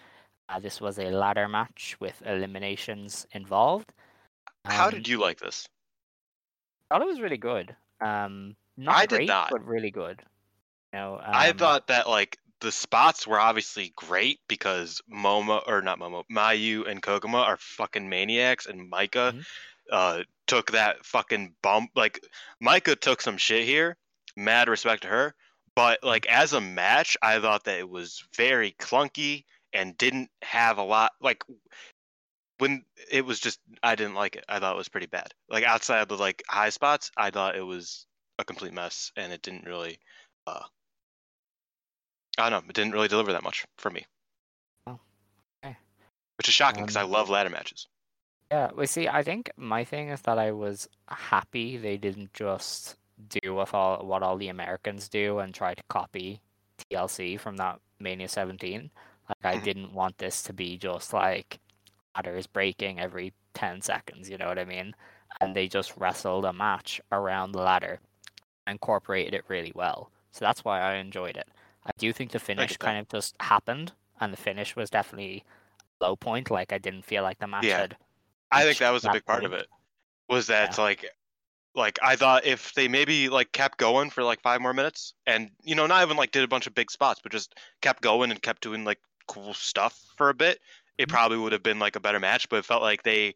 [0.49, 3.91] Uh, this was a ladder match with eliminations involved.
[4.65, 5.67] How Um, did you like this?
[6.89, 7.75] I thought it was really good.
[8.01, 9.51] Um, not I did great, not.
[9.51, 10.21] but really good.
[10.91, 15.81] You know, I um, thought that like the spots were obviously great because Momo or
[15.81, 19.45] not Momo, Mayu and Koguma are fucking maniacs, and Maika Mhm.
[19.91, 21.91] uh, took that fucking bump.
[21.95, 22.19] Like
[22.63, 23.97] Maika took some shit here.
[24.35, 25.35] Mad respect to her,
[25.75, 30.77] but like as a match, I thought that it was very clunky and didn't have
[30.77, 31.11] a lot.
[31.21, 31.43] Like
[32.57, 34.45] when it was just, I didn't like it.
[34.49, 35.33] I thought it was pretty bad.
[35.49, 38.05] Like outside of the like high spots, I thought it was
[38.37, 39.99] a complete mess, and it didn't really.
[40.47, 40.63] uh
[42.39, 42.69] I don't know.
[42.69, 44.05] It didn't really deliver that much for me.
[44.87, 44.99] Oh,
[45.63, 45.77] okay.
[46.37, 47.87] Which is shocking because I Um, love ladder matches.
[48.51, 52.97] Yeah, well, see, I think my thing is that I was happy they didn't just
[53.41, 56.41] do what all what all the Americans do and try to copy
[56.77, 58.89] TLC from that Mania 17.
[59.29, 59.63] Like, I Mhm.
[59.63, 61.59] didn't want this to be just like
[62.15, 64.95] ladders breaking every 10 seconds, you know what I mean?
[65.41, 67.99] And they just wrestled a match around the ladder
[68.67, 70.11] incorporated it really well.
[70.31, 71.47] So that's why I enjoyed it.
[71.85, 75.43] I do think the finish kind of just happened, and the finish was definitely
[76.01, 76.51] low point.
[76.51, 77.75] Like, I didn't feel like the match Yeah.
[77.75, 77.97] had
[78.51, 79.67] I think that was a that big part of it.
[80.29, 80.79] Was that Yeah.
[80.79, 81.05] like,
[81.75, 85.51] like I thought if they maybe like kept going for like five more minutes, and
[85.63, 88.31] you know not even like did a bunch of big spots, but just kept going
[88.31, 90.61] and kept doing like cool stuff for a bit,
[90.97, 91.19] it Mhm.
[91.19, 92.49] probably would have been like a better match.
[92.49, 93.35] But it felt like they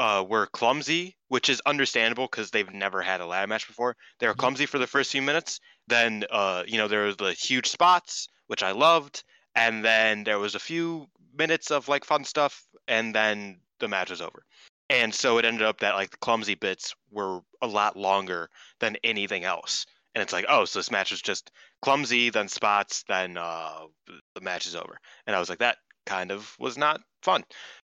[0.00, 3.96] uh, were clumsy, which is understandable because they've never had a ladder match before.
[4.18, 4.38] They were Mhm.
[4.38, 5.60] clumsy for the first few minutes.
[5.88, 9.24] Then uh, you know there was the huge spots, which I loved,
[9.54, 14.08] and then there was a few minutes of like fun stuff, and then the match
[14.08, 14.44] was over.
[14.88, 18.48] And so it ended up that like the clumsy bits were a lot longer
[18.80, 19.84] than anything else.
[20.14, 23.86] And it's like, oh, so this match was just clumsy, then spots, then uh,
[24.34, 24.98] the match is over.
[25.26, 27.44] And I was like, that kind of was not fun.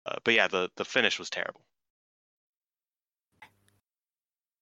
[0.07, 1.65] Uh, but yeah, the the finish was terrible.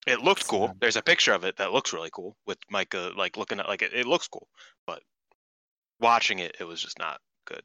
[0.06, 0.68] It looked cool.
[0.68, 0.76] Sad.
[0.80, 3.82] There's a picture of it that looks really cool with Maika like looking at like
[3.82, 4.48] it, it looks cool,
[4.86, 5.02] but
[6.00, 7.62] watching it, it was just not good.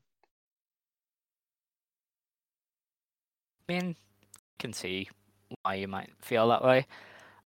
[3.68, 3.96] I mean,
[4.60, 5.10] can see
[5.64, 6.86] why you might feel that way.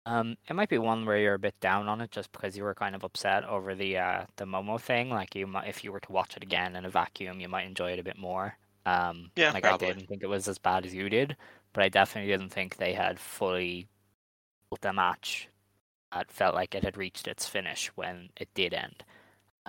[0.06, 2.62] Um, it might be one where you're a bit down on it just because you
[2.62, 5.10] were kind of upset over the uh, the Momo thing.
[5.10, 7.66] Like you might, if you were to watch it again in a vacuum, you might
[7.66, 8.56] enjoy it a bit more.
[8.86, 9.88] Um, Yeah, like probably.
[9.88, 11.36] I didn't think it was as bad as you did,
[11.72, 13.88] but I definitely didn't think they had fully
[14.84, 15.48] a match
[16.12, 19.04] that felt like it had reached its finish when it did end.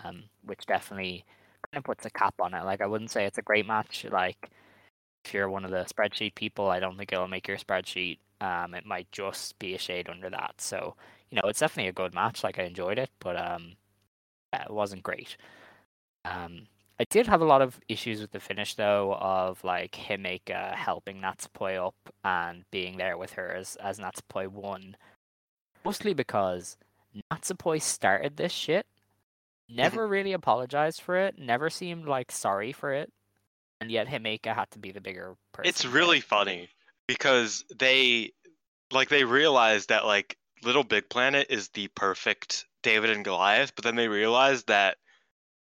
[0.04, 1.26] Um, which definitely
[1.72, 2.64] kind of puts a cap on it.
[2.66, 4.06] Like I wouldn't say it's a great match.
[4.12, 4.52] Like
[5.26, 8.20] if you're one of the spreadsheet people, I don't think it'll make your spreadsheet.
[8.42, 10.56] Um, it might just be a shade under that.
[10.60, 10.96] So,
[11.32, 12.44] you know, it's definitely a good match.
[12.44, 13.74] Like I enjoyed it, but um,
[14.54, 15.38] yeah, it wasn't great.
[16.26, 16.68] Um,
[17.00, 20.76] I did have a lot of issues with the finish though, of like Himeka uh,
[20.76, 24.98] helping Natsupoi up and being there with her as as Natsupoi won.
[25.86, 26.78] Mostly because
[27.32, 28.86] Natsupoi started this shit,
[29.70, 29.78] mm-hmm.
[29.78, 33.12] never really apologized for it, never seemed like sorry for it,
[33.80, 35.70] and yet Himeka had to be the bigger person.
[35.70, 36.70] It's really funny
[37.08, 38.32] because they
[38.92, 43.84] like they realized that like Little Big Planet is the perfect David and Goliath, but
[43.84, 44.98] then they realized that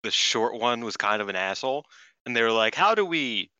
[0.02, 1.84] the short one was kind of an asshole,
[2.26, 3.50] and they were like, "How do we,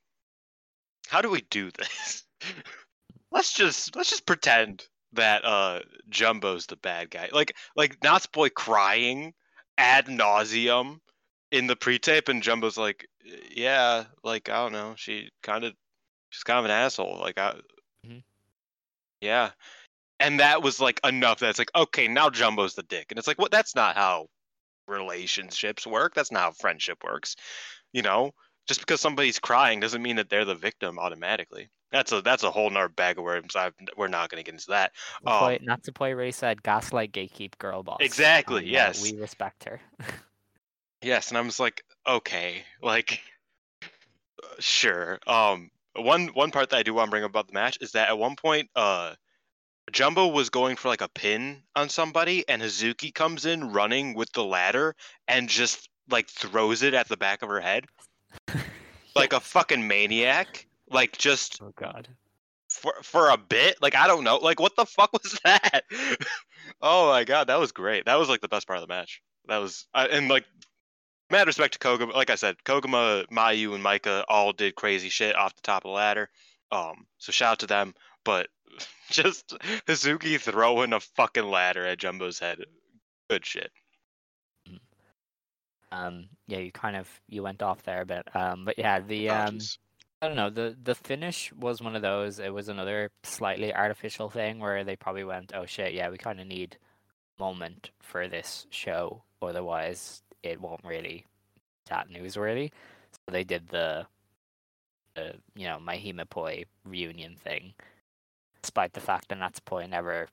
[1.08, 2.24] how do we do this?
[3.32, 7.28] let's just let's just pretend that uh Jumbo's the bad guy.
[7.32, 9.34] Like like Natsupoi crying
[9.78, 11.00] ad nauseum
[11.50, 13.08] in the pre-tape, and Jumbo's like,
[13.50, 15.74] yeah, like I don't know, she kind of
[16.30, 17.18] she's kind of an asshole.
[17.18, 17.54] Like I,
[18.06, 18.22] Mhm.
[19.20, 19.50] yeah,
[20.20, 21.40] and that was like enough.
[21.40, 23.50] That's like okay, now Jumbo's the dick, and it's like what?
[23.50, 24.28] That's not how
[24.90, 26.14] relationships work.
[26.14, 27.36] That's not how friendship works.
[27.92, 28.32] You know,
[28.66, 31.70] just because somebody's crying doesn't mean that they're the victim automatically.
[31.90, 33.56] That's a that's a whole nother bag of worms.
[33.56, 34.92] I've, we're not going to get into that.
[35.26, 37.98] Um, Natsupoi, Natsupoi really said gaslight gatekeep girl boss.
[38.00, 39.02] Exactly, uh, yes.
[39.02, 39.80] we respect her.
[41.02, 43.20] Yes, and I'm just like, okay, like,
[44.58, 45.18] sure.
[45.26, 47.92] Um, one one part that I do want to bring up about the match is
[47.92, 49.14] that at one point, uh,
[49.90, 54.32] Jumbo was going for like a pin on somebody, and Hazuki comes in running with
[54.32, 54.94] the ladder
[55.26, 57.86] and just like throws it at the back of her head
[59.14, 60.66] like a fucking maniac.
[60.88, 62.08] Like just oh god.
[62.68, 63.80] for for a bit.
[63.80, 64.36] Like I don't know.
[64.36, 65.82] Like what the fuck was that?
[66.82, 68.06] oh my god, that was great.
[68.06, 69.22] That was like the best part of the match.
[69.46, 70.44] That was I and like
[71.30, 72.14] mad respect to Koguma.
[72.14, 75.90] Like I said, Koguma, Mayu, and Maika all did crazy shit off the top of
[75.90, 76.28] the ladder.
[76.72, 77.94] Um, so shout out to them.
[78.24, 78.48] But
[79.10, 79.56] just
[79.86, 82.58] Hazuki throwing a fucking ladder at Jumbo's head.
[83.28, 83.70] Good shit.
[85.92, 88.24] Um, yeah, you kind of you went off there a bit.
[88.34, 89.58] Um, but yeah, the um,
[90.22, 90.50] I don't know.
[90.50, 92.38] The the finish was one of those.
[92.38, 96.40] It was another slightly artificial thing where they probably went, "Oh shit, yeah, we kind
[96.40, 96.76] of need
[97.38, 101.26] moment for this show, otherwise it won't really
[101.88, 102.70] that newsworthy."
[103.12, 104.06] So they did the,
[105.14, 107.72] the you know my Himepoi reunion thing,
[108.62, 110.28] despite the fact that Natsupoi never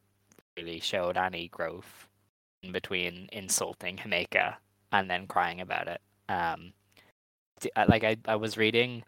[0.58, 2.08] really showed any growth
[2.64, 4.56] in between insulting Himeka
[4.92, 6.02] and then crying about it.
[6.30, 6.74] Um,
[7.88, 9.04] like I, I was reading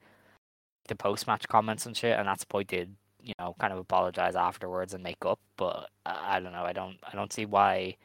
[0.87, 4.93] the post match comments and shit, and Natsupoi did you know kind of apologize afterwards
[4.93, 5.39] and make up.
[5.57, 6.63] But I, I don't know.
[6.63, 7.95] I don't I don't see why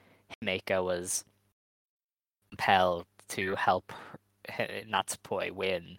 [0.43, 1.25] Himeka was
[2.51, 3.93] compelled to help
[4.49, 5.99] Natsupoi win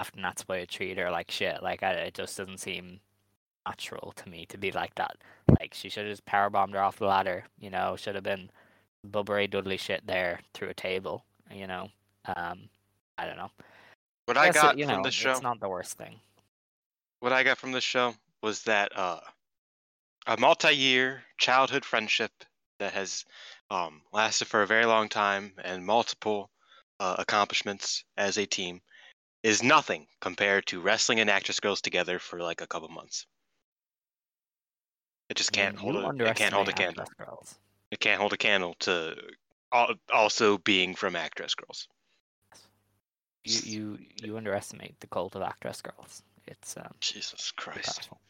[0.00, 1.62] after Natsupoi treated her like shit.
[1.62, 3.00] Like I, it just doesn't seem
[3.66, 5.16] natural to me to be like that.
[5.58, 7.44] Like she should have just power bombed her off the ladder.
[7.58, 8.50] You know, should have been
[9.06, 11.24] Bubba Ray Dudley shit there through a table.
[11.52, 11.88] You know,
[12.36, 12.68] um,
[13.18, 13.50] I don't know.
[14.26, 15.32] What I it- got you from know, the show.
[15.32, 16.20] It's not the worst thing.
[17.20, 19.20] what I got from the show was that uh,
[20.26, 22.30] a multi-year childhood friendship
[22.78, 23.24] that has
[23.70, 26.50] um, lasted for a very long time and multiple
[26.98, 28.80] uh, accomplishments as a team
[29.42, 33.26] is nothing compared to wrestling and actress girls together for like a couple months.
[35.30, 37.06] It just can't hold a, it can't hold a candle.
[37.16, 37.54] Girls.
[37.92, 39.14] It can't hold a candle to
[40.12, 41.86] also being from actress girls.
[43.44, 46.24] You you you underestimate the cult of actress girls.
[46.48, 48.20] It's um Jesus Christ, powerful.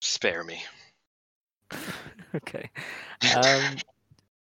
[0.00, 0.62] spare me.
[2.34, 2.70] okay.
[3.34, 3.76] Um,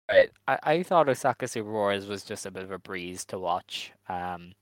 [0.09, 0.29] right.
[0.47, 3.91] I, I thought Osaka Super Wars was just a bit of a breeze to watch.
[4.09, 4.53] Um,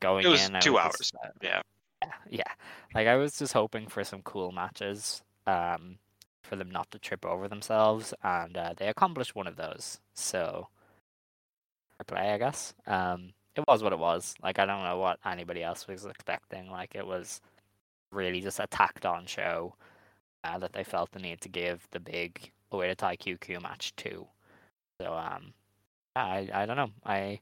[0.00, 0.96] going It was in, two was hours.
[0.96, 1.60] just, uh, Yeah.
[2.02, 2.52] yeah, yeah.
[2.94, 5.22] Like I was just hoping for some cool matches.
[5.46, 5.98] Um,
[6.42, 10.00] for them not to trip over themselves, and uh, they accomplished one of those.
[10.14, 10.68] So,
[12.06, 12.74] play, I guess.
[12.86, 14.34] Um, it was what it was.
[14.42, 16.70] Like I don't know what anybody else was expecting.
[16.70, 17.40] Like it was
[18.12, 19.74] really just a tacked on show
[20.44, 24.26] uh, that they felt the need to give the big Oedo Tai QQ match to.
[25.00, 25.52] So um,
[26.14, 26.90] I I don't know.
[27.04, 27.40] I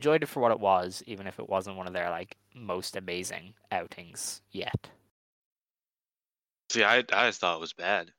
[0.00, 2.96] enjoyed it for what it was, even if it wasn't one of their like most
[2.96, 4.90] amazing outings yet.
[6.70, 8.10] See, I I just thought it was bad.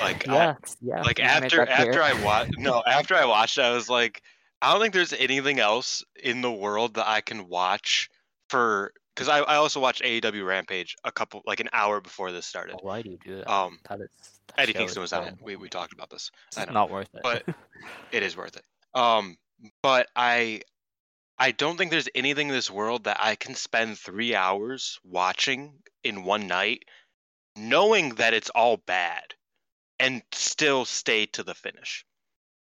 [0.00, 1.02] Like, I- yeah, yeah.
[1.02, 1.68] like made after clear.
[1.68, 4.22] after I watched no after I watched it, I was like
[4.60, 8.08] I don't think there's anything else in the world that I can watch
[8.48, 12.46] for because I, I also watched AEW Rampage a couple like an hour before this
[12.46, 12.76] started.
[12.76, 13.52] Oh, why do you do that?
[13.52, 14.08] Um, that is
[14.48, 15.34] that Eddie Kingston was on it.
[15.42, 16.30] We we talked about this.
[16.56, 17.20] It's not worth it.
[17.22, 17.44] But-
[18.12, 18.64] It is worth it.
[18.94, 19.36] Um,
[19.82, 20.60] but I
[21.38, 25.74] I don't think there's anything in this world that I can spend three hours watching
[26.04, 26.84] in one night,
[27.56, 29.34] knowing that it's all bad,
[30.02, 32.04] and still stay to the finish.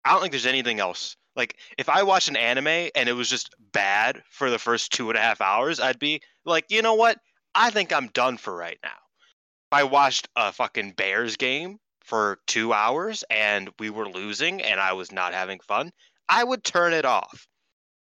[0.04, 1.16] I don't think there's anything else.
[1.34, 5.08] Like if I watched an anime and it was just bad for the first two
[5.08, 7.18] and a half hours, I'd be like, you know what?
[7.54, 8.90] I think I'm done for right now.
[8.90, 14.78] If I watched a fucking Bears game for two hours and we were losing and
[14.78, 15.92] I was not having fun,
[16.28, 17.46] I would turn it off.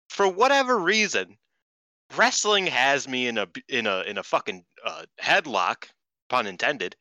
[0.08, 1.36] For whatever reason,
[2.16, 5.88] wrestling has me in a in a in a fucking uh, headlock,
[6.28, 6.94] pun intended.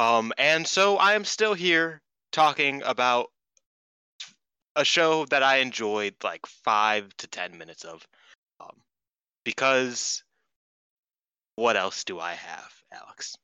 [0.00, 2.00] Um, and so I am still here
[2.32, 3.26] talking about
[4.74, 8.06] a show that I enjoyed like five to ten minutes of,
[8.60, 8.76] um,
[9.44, 10.24] because
[11.56, 13.36] what else do I have, Alex?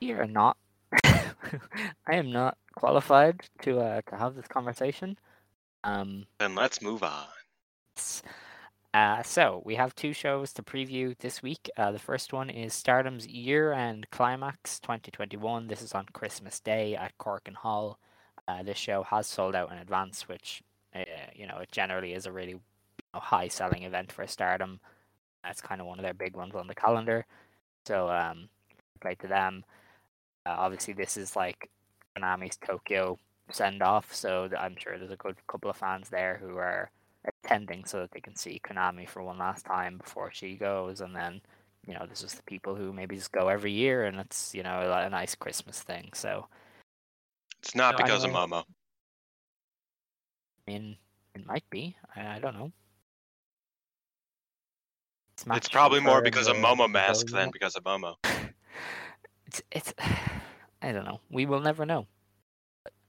[0.00, 0.56] You are not.
[1.04, 5.18] I am not qualified to uh, to have this conversation.
[5.84, 7.26] Um, Then let's move on.
[8.96, 11.68] Uh, so we have two shows to preview this week.
[11.76, 15.66] Uh, the first one is Stardom's year-end climax 2021.
[15.66, 17.98] This is on Christmas Day at Korakuen Hall.
[18.48, 20.62] Uh, this show has sold out in advance, which
[20.94, 21.00] uh,
[21.34, 22.60] you know it generally is a really you
[23.12, 24.80] know, high-selling event for Stardom.
[25.44, 27.26] That's kind of one of their big ones on the calendar.
[27.84, 28.48] So um,
[29.02, 29.66] play to them.
[30.46, 31.68] Uh, obviously, this is like
[32.16, 33.18] Konami's Tokyo
[33.50, 36.90] send off, so I'm sure there's a good couple of fans there who are
[37.44, 41.14] attending so that they can see Konami for one last time before she goes, and
[41.14, 41.40] then
[41.86, 44.62] you know this is the people who maybe just go every year, and it's you
[44.62, 46.10] know a, a nice Christmas thing.
[46.14, 46.46] So
[47.60, 48.30] It's not because of.
[48.30, 48.64] Momo.
[50.68, 50.96] I mean,
[51.34, 51.96] it might be.
[52.14, 52.72] I, I don't know.
[55.44, 58.14] Match It's probably more because of Momo mask than because of Momo.
[59.46, 59.94] It's it's.
[60.82, 61.20] I don't know.
[61.30, 62.06] We will never know.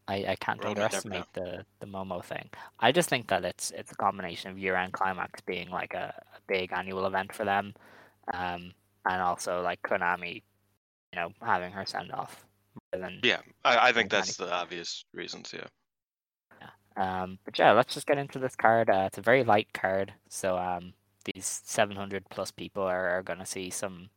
[0.08, 2.49] I, I can't We'll underestimate the, the Momo thing.
[2.80, 6.14] I just think that it's it's a combination of year end climax being like a,
[6.36, 7.74] a big annual event for them,
[8.34, 8.72] um,
[9.10, 10.43] and also like Konami,
[11.14, 12.45] you know, having her send off.
[13.24, 15.53] Yeah, I, I think that's the obvious reasons.
[15.53, 15.68] Yeah.
[16.95, 18.89] Um, but yeah, let's just get into this card.
[18.89, 20.93] Uh, it's a very light card, so um,
[21.26, 24.10] these 700 plus people are, are going to see some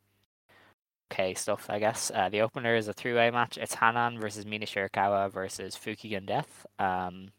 [1.11, 2.11] okay stuff, I guess.
[2.13, 3.57] Uh, the opener is a three-way match.
[3.57, 6.65] It's Hanan versus Mina Shirakawa versus Fukigen Death.
[6.79, 7.29] Um,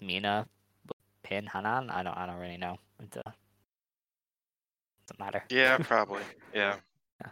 [0.00, 0.46] Mina
[1.22, 1.90] pin Hanan.
[1.90, 2.16] I don't.
[2.16, 2.78] I don't really know.
[3.00, 3.30] It uh,
[5.06, 5.44] doesn't matter.
[5.50, 6.22] Yeah, probably.
[6.54, 6.76] Yeah.
[7.20, 7.30] Yeah.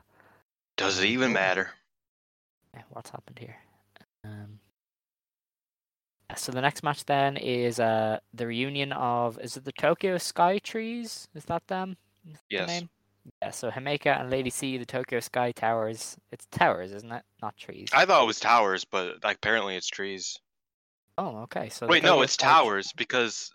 [0.76, 1.70] Does it even matter?
[2.74, 3.56] Yeah, what's happened here?
[4.24, 4.58] Um,
[6.36, 10.58] so the next match then is uh the reunion of is it the Tokyo Sky
[10.58, 11.28] Trees?
[11.34, 11.96] Is that them?
[12.26, 12.68] Is that the Yes.
[12.68, 12.88] name?
[13.42, 13.50] Yeah.
[13.50, 16.16] So Himeka and Lady C, the Tokyo Sky Towers.
[16.32, 17.22] It's towers, isn't it?
[17.42, 17.88] Not trees.
[17.92, 20.38] I thought it was towers, but like apparently it's trees.
[21.16, 21.68] Oh, okay.
[21.68, 23.50] So Wait, no, it's towers because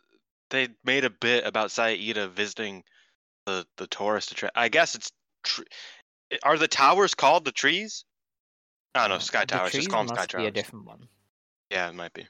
[0.50, 2.84] they made a bit about Saida visiting
[3.46, 4.54] the the tourist attraction.
[4.56, 5.12] I guess it's.
[5.44, 5.64] Tr-
[6.44, 8.06] are the towers called the trees?
[8.94, 9.20] I don't know.
[9.20, 9.72] Sky the Towers.
[9.72, 11.08] Just call them Sky must be a different one.
[11.70, 12.28] Yeah, it might be.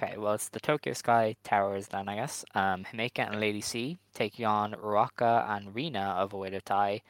[0.00, 2.44] Okay, well, it's the Tokyo Sky Towers then, I guess.
[2.54, 7.02] Um, Himeka and Lady C taking on Ruaka and Rina of Oedo Tai.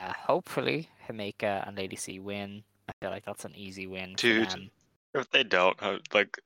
[0.00, 2.62] Uh, hopefully, Himeka and Lady C win.
[2.88, 4.70] I feel like that's an easy win Dude.
[5.12, 5.76] If they don't,
[6.14, 6.38] like,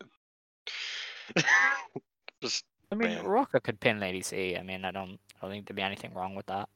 [2.43, 3.25] just I mean, man.
[3.25, 4.57] Ruaka could pin Lady C.
[4.57, 6.69] I mean, I don't, I don't think there'd be anything wrong with that.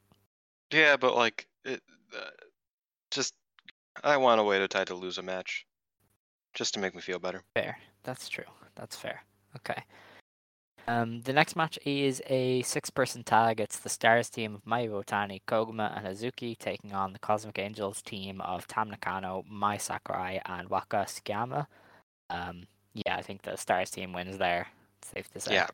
[0.73, 1.83] yeah, but like, it,
[2.17, 2.31] uh,
[3.11, 3.35] just
[4.05, 5.67] I want a way to tie to lose a match,
[6.55, 7.43] just to make me feel better.
[7.55, 7.79] Fair.
[8.05, 8.45] That's true.
[8.79, 9.23] That's fair.
[9.57, 9.83] Okay.
[10.87, 13.61] Um, the next match is a six-person tag.
[13.61, 18.01] It's the Stars team of Mayu Iwatani, Koguma, and Hazuki taking on the Cosmic Angels
[18.01, 21.67] team of Tam Nakano, Mai Sakurai, and Waka Tsukiyama.
[22.31, 22.63] Um,
[22.95, 24.69] yeah, I think the Stars team wins there.
[25.03, 25.55] Safe to say.
[25.55, 25.67] Yeah,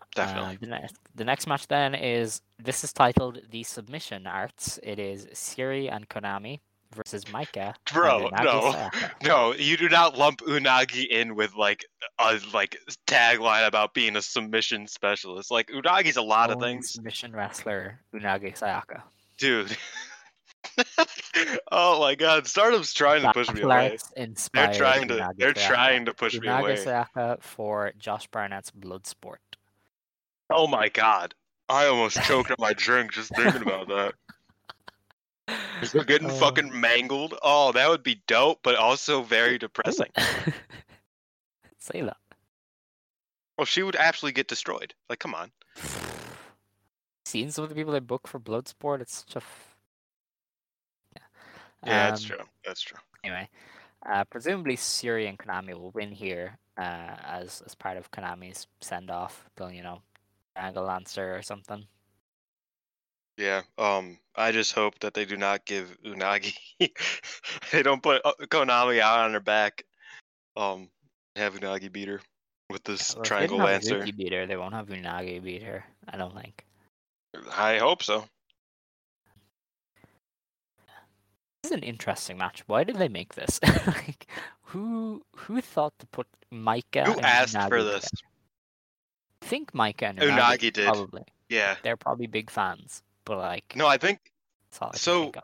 [0.00, 0.56] Uh, definitely.
[0.60, 4.78] the, next, the next match then is this is titled the Submission Arts.
[4.82, 6.60] It is Syuri and Konami
[6.94, 8.90] versus and Bro, no.
[9.22, 11.84] No, you do not lump Unagi in with like
[12.18, 15.50] a like tagline about being a submission specialist.
[15.50, 19.02] Like Unagi's a lot of things, Submission wrestler Unagi Sayaka.
[19.38, 19.76] dude.
[21.72, 23.96] oh my god, Stardom's trying to push me away.
[24.16, 25.66] They're trying to Unagi they're Sayaka.
[25.66, 26.76] trying to push me Unagi away.
[26.76, 29.36] Sayaka for Josh Barnett's Bloodsport.
[30.50, 31.34] Oh my god.
[31.68, 34.14] I almost choked on my drink just thinking about that.
[35.92, 36.34] They're getting Oh.
[36.34, 37.34] fucking mangled.
[37.42, 40.10] Oh, that would be dope, but also very depressing.
[41.78, 42.16] Say that.
[43.58, 44.94] Well, she would actually get destroyed.
[45.08, 45.50] Like, come on.
[47.24, 49.38] Seen some of the people they book for Bloodsport, it's such a.
[49.38, 49.76] F-
[51.14, 51.22] yeah.
[51.84, 52.46] Yeah, that's Um, true.
[52.64, 52.98] That's true.
[53.24, 53.48] Anyway,
[54.04, 59.10] uh, presumably Syuri and Konami will win here uh, as as part of Konami's send
[59.10, 59.48] off.
[59.56, 60.02] They'll you know,
[60.54, 61.86] Triangle Lancer or something.
[63.36, 63.62] Yeah.
[63.78, 64.18] Um.
[64.34, 66.54] I just hope that they do not give Unagi.
[67.72, 69.84] they don't put uh, Konami out on her back.
[70.56, 70.88] Um.
[71.36, 72.20] Have Unagi beat her
[72.70, 74.00] with this Well, they triangle lancer.
[74.00, 75.84] Hazuki beat her, they won't have Unagi beat her.
[76.08, 76.64] I don't think.
[77.54, 78.24] I hope so.
[81.62, 82.62] This is an interesting match.
[82.66, 83.60] Why did they make this?
[83.86, 84.26] like,
[84.62, 87.06] who who thought to put Maika?
[87.06, 88.04] Who and asked Unagi for this?
[88.04, 88.28] together?
[89.42, 90.86] I think Maika and Unagi, Unagi did.
[90.86, 91.24] Probably.
[91.48, 91.76] Yeah.
[91.82, 94.32] They're probably big fans, but like, No, I think
[94.70, 95.36] so- think.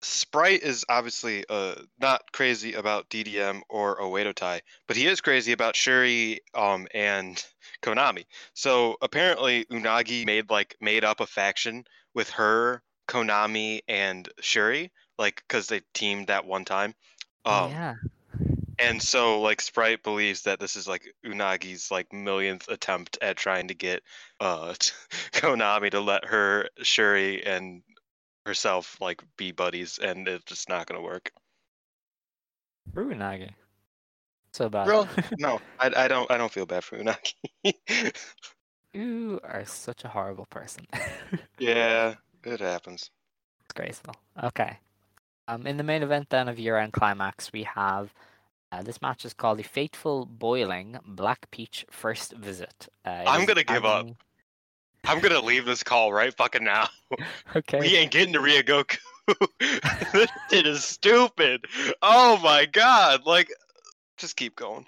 [0.00, 5.50] Sprite is obviously uh not crazy about DDM or Oedo Tai, but he is crazy
[5.50, 7.44] about Syuri um and
[7.82, 8.24] Konami.
[8.54, 11.84] So apparently Unagi made like made up a faction
[12.14, 16.94] with her, Konami, and Syuri, like because they teamed that one time.
[17.44, 17.94] Um, yeah.
[18.78, 23.68] And so like Sprite believes that this is like Unagi's like millionth attempt at trying
[23.68, 24.02] to get
[24.40, 24.74] uh
[25.32, 27.82] Konami to let her, Syuri, and
[28.46, 31.32] herself like be buddies, and it's just not gonna work.
[32.90, 33.50] Screw Unagi.
[34.52, 34.86] So bad.
[34.86, 35.08] Bro,
[35.38, 37.34] no, I, I don't I don't feel bad for Unagi.
[38.92, 40.86] you are such a horrible person.
[41.58, 42.14] yeah,
[42.44, 43.10] it happens.
[43.64, 44.14] It's graceful.
[44.42, 44.78] Okay.
[45.46, 48.12] Um, in the main event then of year-end climax, we have
[48.72, 52.88] uh, this match is called the Fateful Boiling Black Peach First Visit.
[53.04, 54.06] Uh, I'm gonna give up.
[55.04, 56.88] I'm gonna leave this call right fucking now.
[57.56, 57.80] Okay.
[57.80, 58.98] We ain't getting to Ryogoku.
[60.12, 61.64] this shit is stupid.
[62.02, 63.24] Oh my god!
[63.24, 63.48] Like,
[64.18, 64.84] just keep going.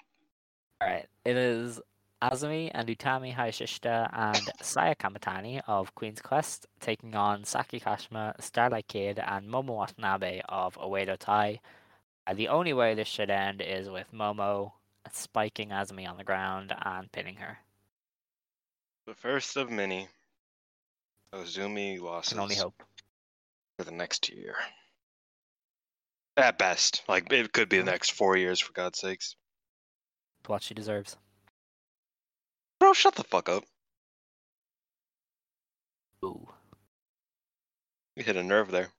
[0.79, 1.07] All right.
[1.25, 1.81] It is
[2.21, 8.87] Azumi and Utami Hayashishita and Saya Kamatani of Queen's Quest taking on Saki Kashima, Starlight
[8.87, 11.59] Kid, and Momo Watanabe of Oedo Tai.
[12.31, 14.71] Uh, the only way this should end is with Momo
[15.11, 17.57] spiking Azumi on the ground and pinning her.
[19.05, 20.07] The first of many
[21.33, 22.81] Azumi losses Can only hope.
[23.77, 24.55] for the next year.
[26.37, 27.03] At best.
[27.09, 29.35] Like, it could be the next four years, for God's sakes.
[30.39, 31.17] It's what she deserves.
[32.79, 33.65] Bro, shut the fuck up.
[36.23, 36.47] Ooh.
[38.15, 38.89] You hit a nerve there.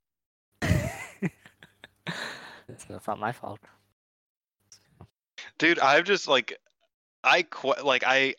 [2.73, 3.61] It's not my fault.
[5.59, 6.59] Dude, I'm just like,
[7.23, 8.35] I qu- like I,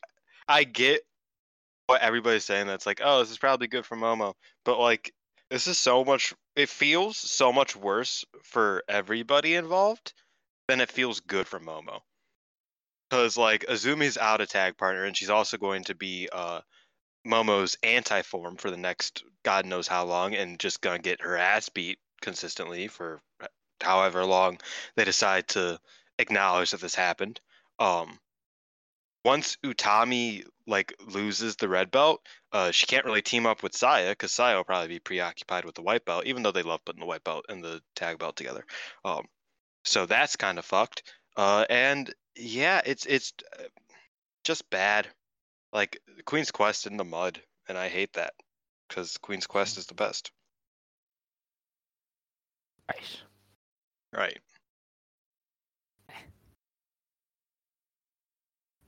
[0.48, 1.02] I get
[1.88, 2.68] what everybody's saying.
[2.68, 4.34] That's like, oh, this is probably good for Momo,
[4.66, 5.14] but like,
[5.50, 6.34] this is so much.
[6.56, 10.14] It feels so much worse for everybody involved
[10.68, 12.00] than it feels good for Momo.
[13.10, 16.62] Because like Azumi's out a tag partner, and she's also going to be uh
[17.28, 21.38] Momo's anti form for the next God knows how long, and just gonna get her
[21.38, 23.22] ass beat consistently for
[23.84, 24.60] however long
[24.96, 25.80] they decide to
[26.20, 27.40] acknowledge that this happened.
[27.80, 28.20] Um,
[29.24, 34.12] once Utami like loses the red belt, uh, she can't really team up with Saya
[34.12, 37.02] because Saya will probably be preoccupied with the white belt, even though they love putting
[37.02, 38.66] the white belt and the tag belt together.
[39.04, 39.26] Um,
[39.84, 41.04] so that's kind of fucked.
[41.36, 43.64] Uh, and yeah, it's it's uh,
[44.44, 45.08] just bad.
[45.72, 48.34] Like Queen's Quest in the mud, and I hate that
[48.88, 50.32] because Queen's Quest is the best.
[52.90, 53.24] Right.
[54.14, 54.38] Right.
[56.10, 56.14] I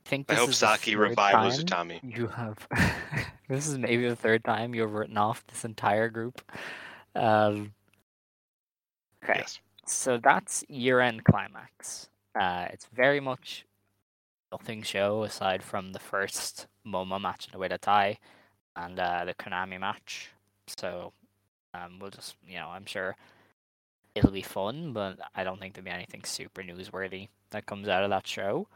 [0.08, 2.16] think I hope is Saki third revives time Utami.
[2.16, 2.66] You have.
[3.48, 6.40] this is maybe the third time you've written off this entire group.
[7.16, 7.72] Um,
[9.24, 9.58] okay, Yes.
[9.86, 12.08] so that's year-end climax.
[12.38, 13.64] Uh, it's very much
[14.52, 18.18] nothing show aside from the first Momo match in the Oedo Tai
[18.76, 20.30] and uh, the Konami match.
[20.68, 21.12] So
[21.74, 23.16] um, we'll just, you know, I'm sure
[24.16, 28.02] it'll be fun, but I don't think there'll be anything super newsworthy that comes out
[28.02, 28.66] of that show.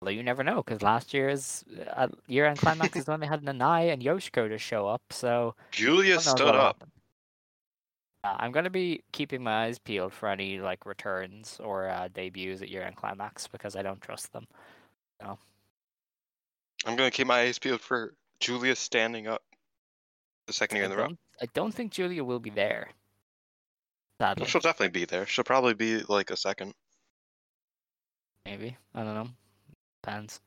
[0.00, 3.92] Although you never know, because last year's uh, year-end climax is when they had Nanai
[3.92, 5.02] and Yoshiko to show up.
[5.10, 6.82] So Giulia stood up.
[8.24, 12.62] Uh, I'm gonna be keeping my eyes peeled for any like returns or uh, debuts
[12.62, 14.46] at year-end climax because I don't trust them.
[16.84, 19.42] I'm gonna keep my eyes peeled for Giulia standing up.
[20.46, 21.08] The second year in the row.
[21.40, 22.90] I don't think Giulia will be there.
[24.20, 25.26] Sadly, she'll definitely be there.
[25.26, 26.72] She'll probably be like a second.
[28.44, 29.28] maybe I don't know.
[30.02, 30.40] Depends.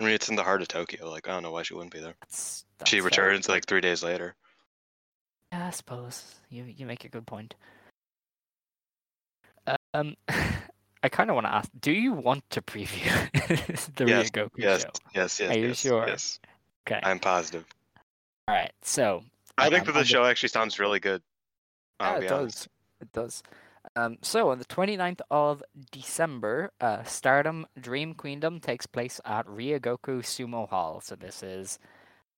[0.00, 1.10] I mean, it's in the heart of Tokyo.
[1.10, 2.14] Like, I don't know why she wouldn't be there.
[2.20, 3.24] That's, she that's fair.
[3.26, 4.34] returns like three days later.
[5.52, 7.54] Yeah, I suppose you you make a good point.
[9.94, 10.16] Um,
[11.02, 13.10] I kind of want to ask: Do you want to preview
[13.96, 14.88] the Yes, Ryogoku Yes, show?
[15.14, 15.50] yes, yes.
[15.50, 16.06] Are you yes, sure?
[16.06, 16.40] Yes,
[16.86, 17.00] Okay.
[17.02, 17.64] I'm positive.
[18.48, 18.72] All right.
[18.82, 19.22] So
[19.58, 21.22] I think that the show actually sounds really good.
[22.02, 22.56] Yeah, it honest.
[22.56, 22.68] does.
[23.00, 23.42] It does.
[23.96, 30.20] Um, so on the 29th of December, uh, Stardom Dream Queendom takes place at Ryogoku
[30.22, 31.00] Sumo Hall.
[31.00, 31.78] So this is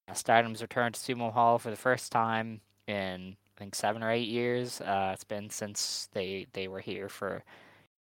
[0.09, 4.11] uh, Stardom's return to Sumo Hall for the first time in I think seven or
[4.11, 4.81] eight years.
[4.81, 7.45] Uh, it's been since they they were here for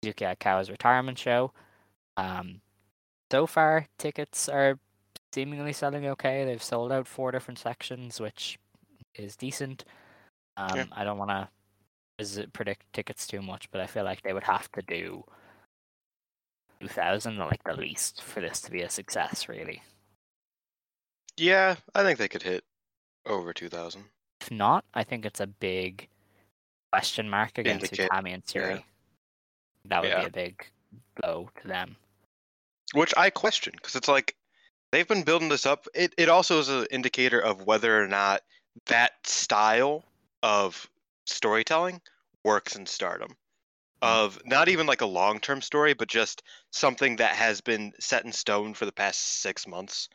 [0.04, 1.52] Yuzuki Aikawa's retirement show.
[2.18, 2.62] Um,
[3.32, 4.80] so far, tickets are
[5.34, 6.46] seemingly selling okay.
[6.46, 8.60] They've sold out four different sections, which
[9.16, 9.86] is decent.
[10.58, 10.86] Um, Yeah.
[10.92, 14.72] I don't want to predict tickets too much, but I feel like they would have
[14.74, 15.24] to do
[16.82, 19.82] 2,000 like the least for this to be a success, really.
[21.38, 22.64] Yeah, I think they could hit
[23.26, 24.04] over 2,000.
[24.42, 26.10] If not, I think it's a big
[26.92, 28.84] question mark against Indicate- Utami and Syuri.
[29.86, 30.20] That would Yeah.
[30.22, 30.70] be a big
[31.16, 31.96] blow to them.
[32.94, 34.36] Which I question because it's like
[34.92, 35.88] they've been building this up.
[35.94, 38.44] It it also is an indicator of whether or not
[38.88, 40.04] that style
[40.44, 40.90] of
[41.26, 42.02] storytelling
[42.44, 43.36] works in Stardom.
[44.02, 46.42] Of not even like a long term story, but just
[46.72, 50.08] something that has been set in stone for the past six months.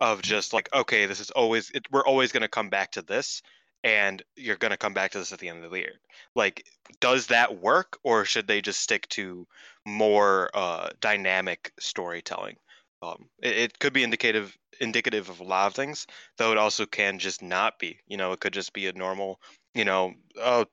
[0.00, 3.02] Of just like, okay, this is always it, we're always going to come back to
[3.02, 3.40] this,
[3.84, 5.94] and you're going to come back to this at the end of the year.
[6.34, 6.66] Like,
[7.00, 9.46] does that work, or should they just stick to
[9.86, 12.56] more uh, dynamic storytelling?
[13.00, 16.06] Um, it, it could be indicative indicative of a lot of things,
[16.36, 18.00] though it also can just not be.
[18.06, 19.40] You know, it could just be a normal,
[19.74, 20.64] you know, oh,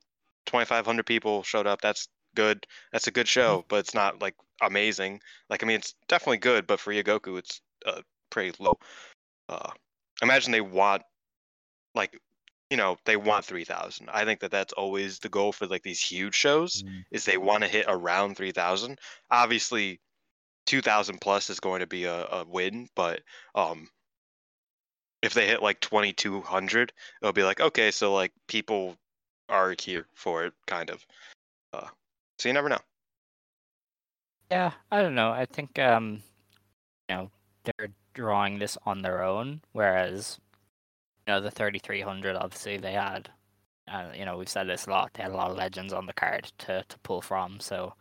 [0.48, 1.82] 2,500 people showed up.
[1.82, 2.66] That's good.
[2.92, 5.22] That's a good show, but it's not like amazing.
[5.50, 8.78] Like, I mean, it's definitely good, but for Ryogoku, it's uh, pretty low.
[9.48, 9.72] Uh,
[10.22, 11.04] imagine they want,
[11.96, 12.20] like,
[12.70, 14.10] you know, they want 3,000.
[14.12, 17.64] I think that that's always the goal for like these huge shows is they want
[17.64, 19.00] to hit around 3000
[19.32, 20.00] obviously
[20.70, 23.22] two thousand plus is going to be a, a win, but
[23.56, 23.90] um,
[25.22, 28.96] if they hit like twenty two hundred, it'll be like okay, so like people
[29.48, 31.06] are here for it, kind of.
[31.74, 31.88] Uh,
[32.38, 32.80] so you never know.
[34.52, 35.32] Yeah, I don't know.
[35.32, 36.22] I think um,
[37.10, 37.32] you know,
[37.64, 40.40] they're drawing this on their own, whereas
[41.30, 43.30] you know the 3300 obviously they had
[43.88, 46.08] uh, you know we've said this a lot they had a lot of legends on
[46.08, 47.94] the card to to pull from so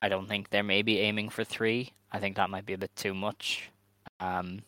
[0.00, 2.94] i don't think they're maybe aiming for three i think that might be a bit
[2.96, 3.70] too much
[4.20, 4.60] um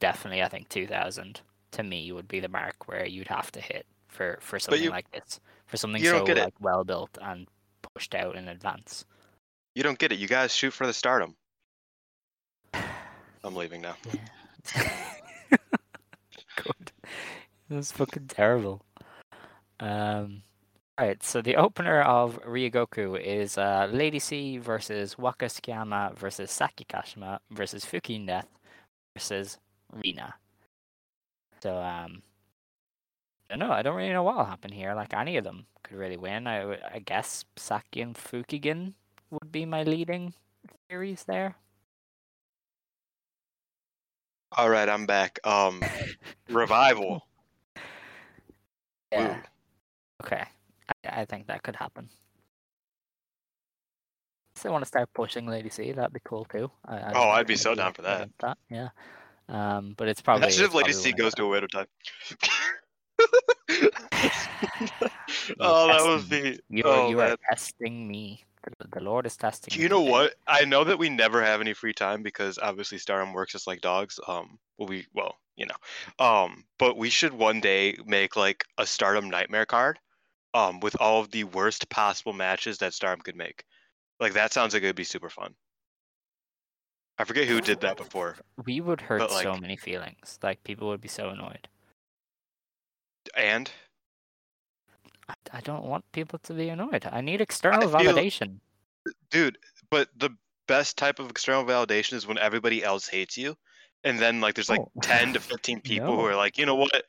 [0.00, 1.40] definitely i think 2000
[1.70, 4.90] to me would be the mark where you'd have to hit for for something you-
[4.90, 7.46] like this for something so like well built and
[7.94, 9.04] pushed out in advance
[9.76, 10.18] You don't get it.
[10.18, 11.36] You guys shoot for the stardom.
[12.74, 13.94] I'm leaving now.
[16.56, 16.92] Good.
[17.70, 18.82] It was fucking terrible.
[19.78, 20.42] Um,
[21.00, 26.84] alright, so the opener of Ryogoku is uh, Lady C versus Waka Tsukiyama versus Saki
[26.84, 28.48] Kashima versus Fuki Death
[29.16, 29.58] versus
[29.92, 30.34] Rina.
[31.62, 32.22] So, um,
[33.48, 33.72] I don't know.
[33.72, 34.94] I don't really know what will happen here.
[34.94, 36.46] Like, any of them could really win.
[36.46, 38.94] I, I guess Saki and Fukigen
[39.30, 40.34] would be my leading
[40.88, 41.56] theories there.
[44.56, 45.38] All right, I'm back.
[45.44, 45.82] Um,
[46.50, 47.26] revival.
[49.12, 49.34] Yeah.
[49.34, 49.42] Woo.
[50.24, 50.44] Okay.
[51.04, 52.08] I, I think that could happen.
[54.62, 56.70] They want to start pushing Lady C, that'd be cool too.
[56.84, 58.28] I, I Oh, I'd be so down for that.
[58.40, 58.58] that.
[58.68, 58.88] Yeah.
[59.50, 60.46] Um, but it's probably.
[60.46, 61.86] Imagine if Lady C goes to a widow time.
[65.58, 66.58] Oh, that would be.
[66.68, 67.32] You, oh, you man.
[67.32, 68.44] are testing me.
[68.92, 69.82] The, Lord is testing me.
[69.82, 70.10] You know today.
[70.10, 70.34] what?
[70.46, 73.80] I know that we never have any free time because obviously Stardom works just like
[73.80, 74.20] dogs.
[74.26, 78.86] Um, well, we well, you know, um, but we should one day make like a
[78.86, 79.98] Stardom Nightmare card,
[80.54, 83.64] um, with all of the worst possible matches that Stardom could make.
[84.18, 85.54] Like that sounds like it'd be super fun.
[87.20, 88.36] I forget who did that before.
[88.64, 90.38] We would hurt but, so many feelings.
[90.42, 91.68] Like people would be so annoyed.
[93.36, 93.70] And
[95.28, 97.06] I, I don't want people to be annoyed.
[97.12, 98.60] I need external feel- validation.
[99.30, 99.58] dude,
[99.90, 100.30] but the
[100.66, 103.54] best type of external validation is when everybody else hates you,
[104.02, 104.90] and then like there's like Oh.
[105.02, 107.04] ten to fifteen people who are like, you know what,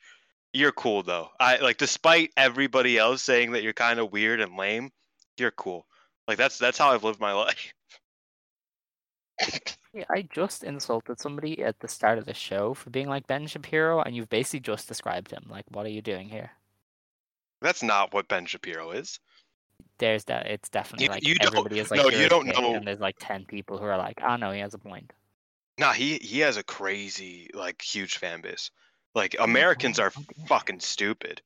[0.52, 1.28] you're cool though.
[1.40, 4.90] I like despite everybody else saying that you're kind of weird and lame,
[5.38, 5.86] you're cool.
[6.28, 7.72] Like that's that's how I've lived my life.
[10.08, 14.00] I just insulted somebody at the start of the show for being like Ben Shapiro,
[14.00, 15.44] and you've basically just described him.
[15.50, 16.50] Like, what are you doing here?
[17.60, 19.20] That's not what Ben Shapiro is.
[19.98, 20.46] There's that.
[20.46, 22.86] It's definitely You- like you don't- everybody is like, no, "You're you don't know- and
[22.86, 25.12] there's like ten people who are like, "Oh no, he has a point."
[25.78, 28.70] Nah, he he has a crazy like huge fan base.
[29.14, 30.10] Like oh, Americans are
[30.46, 31.42] fucking stupid.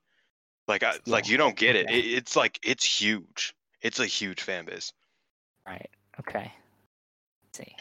[0.68, 1.90] Like I, like you don't get it.
[1.90, 2.04] it.
[2.04, 3.54] It's like it's huge.
[3.82, 4.92] It's a huge fan base.
[5.66, 5.90] Right.
[6.20, 6.52] Okay.
[7.44, 7.76] Let's see.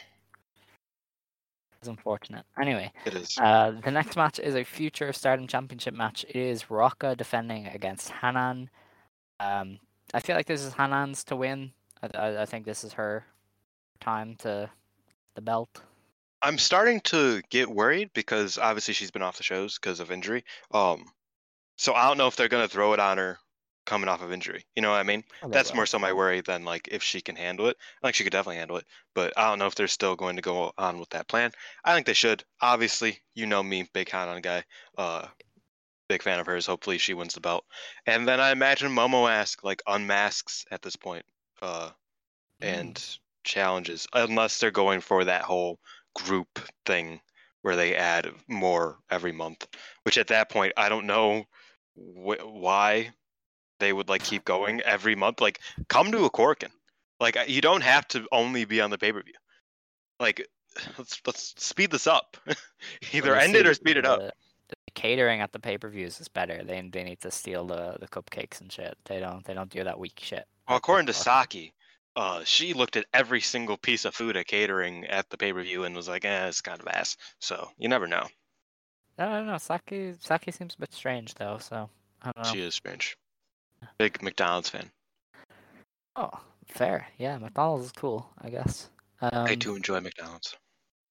[1.86, 2.44] It's unfortunate.
[2.60, 3.38] Anyway, It is.
[3.38, 6.24] uh, the next match is a future Stardom Championship match.
[6.28, 8.68] It is Ruaka defending against Hanan.
[9.38, 9.78] Um,
[10.12, 11.70] I feel like this is Hanan's to win.
[12.02, 13.24] I, I, I think this is her
[14.00, 14.68] time to
[15.36, 15.80] the belt.
[16.42, 20.44] I'm starting to get worried because obviously she's been off the shows because of injury.
[20.72, 21.04] Um,
[21.76, 23.38] so I don't know if they're gonna throw it on her
[23.86, 24.64] coming off of injury.
[24.76, 25.24] You know what I mean?
[25.42, 25.74] They That's will.
[25.74, 27.76] more so my worry than like if she can handle it.
[28.02, 30.36] I think she could definitely handle it, but I don't know if they're still going
[30.36, 31.52] to go on with that plan.
[31.84, 32.44] I think they should.
[32.60, 34.64] Obviously, you know me, big Hanan guy.
[34.98, 35.28] Uh,
[36.08, 36.66] big fan of hers.
[36.66, 37.64] Hopefully, she wins the belt.
[38.06, 41.24] And then I imagine Momo Mask like unmasks at this point.
[41.62, 41.90] Uh,
[42.62, 42.68] Mm.
[42.68, 45.78] and challenges unless they're going for that whole
[46.14, 47.20] group thing
[47.62, 49.66] where they add more every month
[50.04, 51.44] which at that point i don't know
[51.94, 53.10] wh- why
[53.78, 56.70] they would like keep going every month like come to a Korakuen
[57.20, 59.34] like you don't have to only be on the pay-per-view
[60.20, 60.46] like
[60.98, 62.36] let's let's speed this up
[63.12, 64.32] either end it or speed it up the-
[64.68, 66.64] the catering at the pay per views is better.
[66.64, 68.98] They they need to steal the, the cupcakes and shit.
[69.04, 70.44] They don't they don't do that weak shit.
[70.66, 71.72] well according to saki
[72.16, 75.94] uh, she looked at every single piece of food at catering at the pay-per-view and
[75.94, 78.26] was like eh, it's kind of ass so you never know
[79.18, 79.56] I don't know.
[79.58, 81.58] Saki Saki seems a bit strange though.
[81.58, 81.88] So
[82.22, 82.52] I don't know.
[82.52, 83.16] She is strange.
[83.98, 84.90] Big McDonald's fan.
[86.16, 86.30] Oh,
[86.66, 87.08] fair.
[87.18, 88.28] Yeah, McDonald's is cool.
[88.40, 88.90] I guess.
[89.20, 90.56] Um, I do enjoy McDonald's.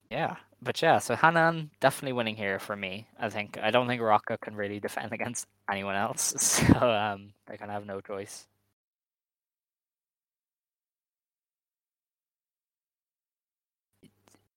[0.09, 0.99] Yeah, but yeah.
[0.99, 3.07] So Hanan definitely winning here for me.
[3.19, 6.33] I think I don't think Ruaka can really defend against anyone else.
[6.65, 8.47] So um, they can have no choice.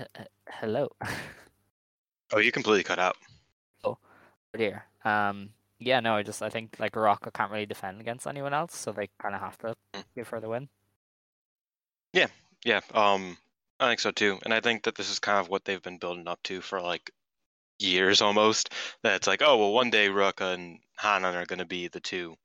[0.01, 0.05] Uh,
[0.49, 0.91] hello.
[2.31, 3.17] Oh, you completely cut out.
[4.55, 4.85] here.
[5.03, 5.49] Um,
[5.79, 8.93] yeah, no, I just I think like Ruaka can't really defend against anyone else, so
[8.93, 10.05] they kind of have to Mm.
[10.15, 10.69] give her the win.
[12.13, 12.29] Yeah.
[12.65, 13.39] Yeah, um,
[13.79, 15.99] I think so too, and I think that this is kind of what they've been
[15.99, 17.11] building up to for like
[17.79, 18.73] years almost.
[19.03, 22.01] That it's like, oh well, one day Ruaka and Hanan are going to be the
[22.01, 22.37] two.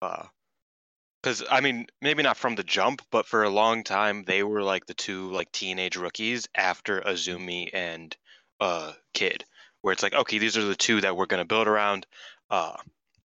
[0.00, 4.62] Because I mean, maybe not from the jump, but for a long time they were
[4.62, 8.16] like the two like teenage rookies after Azumi and
[8.60, 9.44] uh Kid,
[9.82, 12.06] where it's like, okay, these are the two that we're going to build around.
[12.50, 12.76] Uh,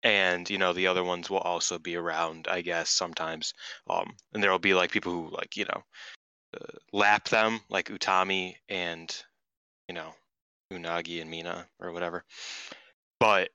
[0.03, 3.53] and you know the other ones will also be around, I guess, sometimes.
[3.89, 5.83] Um, and there will be like people who like you know
[6.59, 9.15] uh, lap them, like Utami and
[9.87, 10.13] you know
[10.71, 12.23] Unagi and Mina or whatever.
[13.19, 13.49] But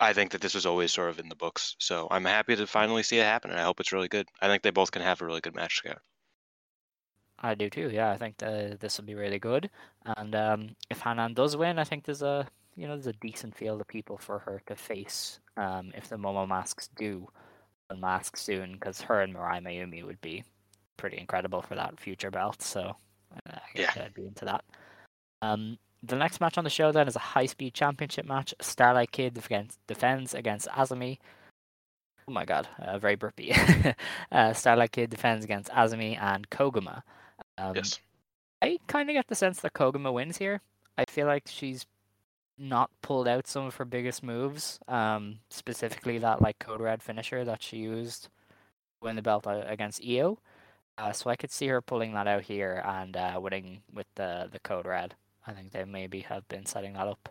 [0.00, 2.66] I think that this was always sort of in the books, so I'm happy to
[2.66, 4.28] finally see it happen, and I hope it's really good.
[4.40, 6.02] I think they both can have a really good match together.
[7.38, 7.90] I do too.
[7.92, 9.70] Yeah, I think that this will be really good.
[10.04, 12.46] And um, if Hanan does win, I think there's a
[12.76, 15.40] you know there's a decent field of people for her to face.
[15.56, 17.28] Um, if the Momo masks do
[17.90, 20.44] unmask soon, because her and Mirai Maiumi would be
[20.96, 22.62] pretty incredible for that future belt.
[22.62, 22.96] So
[23.32, 24.04] uh, I guess Yeah.
[24.04, 24.64] I'd be into that.
[25.42, 28.54] Um, the next match on the show then is a high speed championship match.
[28.60, 31.18] Starlight Kid against, defends against Azumi.
[32.26, 33.54] Oh my god, uh, very burpy.
[34.32, 37.02] uh, Starlight Kid defends against Azumi and Koguma.
[37.58, 38.00] Um, yes.
[38.62, 40.60] I kind of get the sense that Koguma wins here.
[40.96, 41.84] I feel like she's
[42.56, 47.44] not pulled out some of her biggest moves, um, specifically that like Code Red finisher
[47.44, 48.28] that she used to
[49.02, 50.38] win the belt uh, against Io.
[50.96, 54.48] Uh, so I could see her pulling that out here and uh, winning with the
[54.50, 55.14] the Code Red.
[55.46, 57.28] I think they maybe have been setting that up.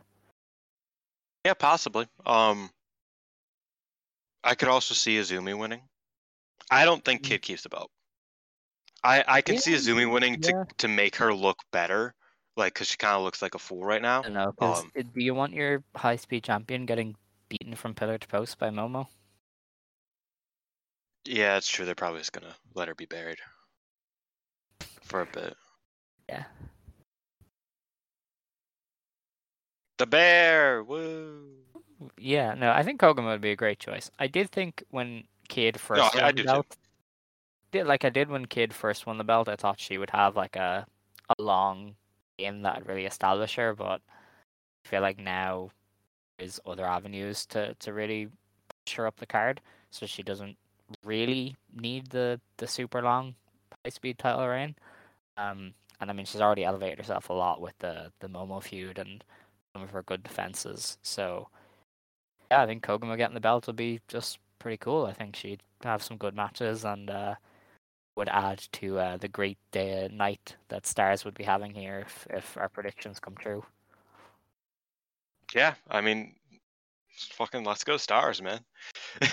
[1.45, 2.07] Yeah, possibly.
[2.25, 2.69] Um,
[4.43, 5.81] I could also see Azumi winning.
[6.69, 7.89] I don't think Kid keeps the belt.
[9.03, 10.63] I I can see Yeah, Azumi winning to yeah.
[10.77, 12.13] to make her look better,
[12.55, 14.19] like because she kind of looks like a fool right now.
[14.19, 14.53] I don't know.
[14.59, 17.15] Um, do you want your high speed champion getting
[17.49, 19.07] beaten from pillar to post by Momo?
[21.25, 21.85] Yeah, it's true.
[21.85, 23.39] They're probably just gonna let her be buried
[25.01, 25.55] for a bit.
[26.29, 26.43] Yeah.
[29.97, 31.49] The bear, woo!
[32.17, 34.09] Yeah, no, I think Koguma would be a great choice.
[34.19, 36.77] I did think when Kid first I- won I the do belt,
[37.71, 39.47] did like I did when Kid first won the belt.
[39.47, 40.85] I thought she would have like a
[41.29, 41.95] a long
[42.37, 44.01] game that would really establish her, but
[44.85, 45.71] I feel like now
[46.37, 48.29] there's other avenues to to really
[48.85, 49.61] push her up the card,
[49.91, 50.57] so she doesn't
[51.03, 53.35] really need the the super long
[53.83, 54.75] high speed title reign.
[55.37, 58.99] Um, and I mean she's already elevated herself a lot with the the Momo feud
[58.99, 59.23] and
[59.73, 60.97] some of her good defenses.
[61.01, 61.47] So
[62.51, 65.05] yeah, I think Koguma getting the belt would be just pretty cool.
[65.05, 67.35] I think she'd have some good matches and uh,
[68.15, 72.27] would add to uh, the great day night that Stars would be having here if,
[72.29, 73.63] if our predictions come true.
[75.53, 76.35] Yeah, I mean,
[77.33, 78.59] fucking let's go stars, man.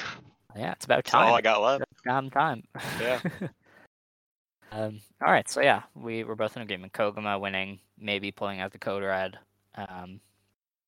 [0.57, 1.29] Yeah, it's about That's time.
[1.29, 1.85] all I got left.
[1.93, 2.65] It's damn time.
[3.01, 3.21] Yeah.
[4.73, 5.01] um.
[5.25, 5.49] All right.
[5.49, 6.93] So yeah, we we're both in agreement.
[6.93, 9.39] Koguma winning, maybe pulling out the code red,
[9.77, 10.21] um,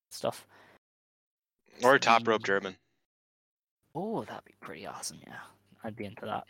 [0.09, 0.45] stuff.
[1.81, 2.75] Or top rope German.
[3.95, 5.19] Oh, that'd be pretty awesome.
[5.25, 5.39] Yeah,
[5.83, 6.45] I'd be into that.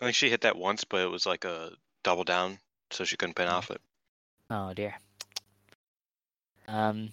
[0.00, 1.70] I think she hit that once, but it was like a
[2.02, 2.58] double down,
[2.90, 3.80] so she couldn't pin off it.
[4.50, 4.94] Oh dear.
[6.68, 7.10] Um,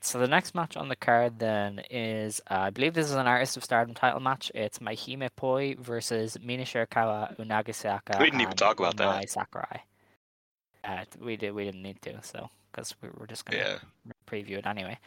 [0.00, 3.26] so the next match on the card then is, uh, I believe this is an
[3.26, 4.50] Artist of Stardom title match.
[4.54, 9.06] It's Mahime Poi versus Mina Shirakawa, Unagi We didn't even talk about that.
[9.06, 9.82] Mai Sakurai.
[10.84, 11.52] Uh, we did.
[11.52, 13.78] We didn't need to, so because we were just gonna Yeah.
[14.26, 14.98] preview it anyway.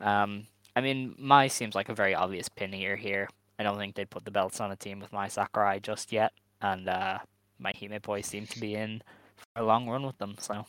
[0.00, 0.46] Um,
[0.76, 2.96] I mean, Mai seems like a very obvious pin here.
[2.96, 3.28] Here,
[3.58, 6.32] I don't think they'd put the belts on a team with Mai Sakurai just yet,
[6.62, 7.18] and uh,
[7.62, 9.02] Mahime Poi seems to be in
[9.36, 10.36] for a long run with them.
[10.38, 10.64] So.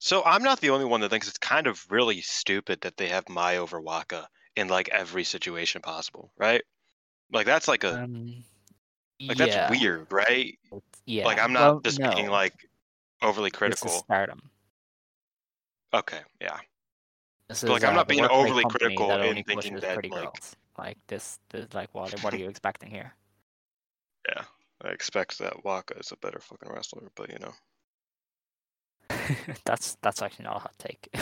[0.00, 3.08] So I'm not the only one that thinks it's kind of really stupid that they
[3.08, 6.62] have Mai over Waka in like every situation possible, right?
[7.32, 8.44] Like that's like a Um,
[9.20, 10.56] like yeah, that's weird, right?
[11.04, 11.24] Yeah.
[11.24, 12.54] Like I'm not well, just no, being like
[13.22, 13.88] overly this is critical.
[13.88, 14.40] Stardom.
[15.92, 16.58] Okay, yeah.
[17.48, 19.80] This But, like, is, I'm uh, not being overly critical that in only thinking pushes
[19.82, 20.56] that, pretty like- girls.
[20.76, 22.12] Like this, this like what?
[22.22, 23.12] What are you expecting here?
[24.28, 24.42] Yeah.
[24.84, 27.52] I expect that Waka is a better fucking wrestler, but you know.
[29.64, 31.08] that's that's actually not a hot take.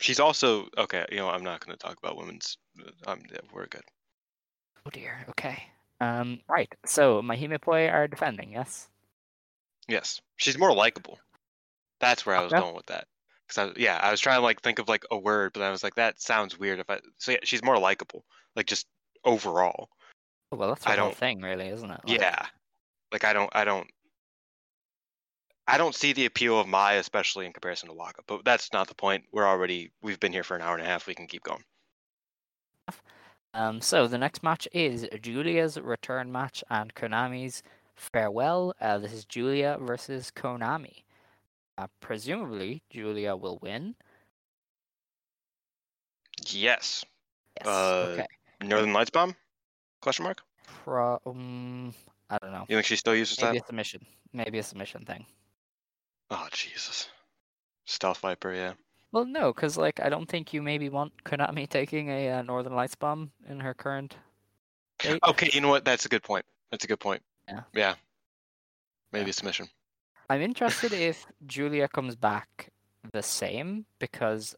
[0.00, 2.56] She's also okay, you know, I'm not gonna talk about women's
[3.06, 3.82] um yeah, we're good.
[4.86, 5.24] oh dear.
[5.30, 5.62] Okay.
[6.00, 6.40] Um.
[6.48, 6.72] Right.
[6.86, 8.52] So Mahime Poi are defending.
[8.52, 8.88] Yes.
[9.88, 10.20] Yes.
[10.36, 11.18] She's more likable.
[12.00, 12.60] That's where I was Okay.
[12.60, 13.06] going with that.
[13.48, 15.70] Cause I, yeah, I was trying to like think of like a word, but I
[15.70, 16.80] was like, that sounds weird.
[16.80, 18.24] If I so yeah, she's more likable,
[18.56, 18.86] like just
[19.24, 19.90] overall.
[20.52, 22.00] Oh, well, that's I the whole don't- thing, really, isn't it?
[22.06, 22.46] Like, Yeah,
[23.10, 23.88] like I don't, I don't,
[25.66, 28.22] I don't see the appeal of Mai, especially in comparison to Waka.
[28.26, 29.24] But that's not the point.
[29.32, 31.06] We're already, we've been here for an hour and a half.
[31.06, 31.64] We can keep going.
[33.54, 33.80] Um.
[33.82, 37.62] So the next match is Giulia's return match and Konami's
[37.96, 38.74] farewell.
[38.80, 41.02] Uh, this is Giulia versus Konami.
[41.76, 43.94] Uh, presumably, Giulia will win.
[46.46, 47.04] Yes.
[47.58, 47.66] Yes.
[47.66, 48.26] Uh, okay.
[48.62, 49.36] Northern Lights bomb?
[50.02, 50.42] Question mark.
[50.84, 51.94] Pro- um,
[52.28, 52.66] I don't know.
[52.68, 53.64] You think she still uses Maybe that?
[53.64, 54.04] a submission.
[54.32, 55.24] Maybe a submission thing.
[56.30, 57.08] Oh Jesus.
[57.86, 58.72] Stealth Viper, yeah.
[59.12, 62.74] Well, no, because like I don't think you maybe want Konami taking a uh, Northern
[62.74, 64.16] Lights bomb in her current
[65.00, 65.20] state.
[65.28, 65.84] Okay, you know what?
[65.84, 66.44] That's a good point.
[66.70, 67.22] That's a good point.
[67.48, 67.60] Yeah.
[67.74, 67.94] Yeah.
[69.12, 69.68] Maybe a submission.
[70.30, 72.70] I'm interested if Giulia comes back
[73.12, 74.56] the same because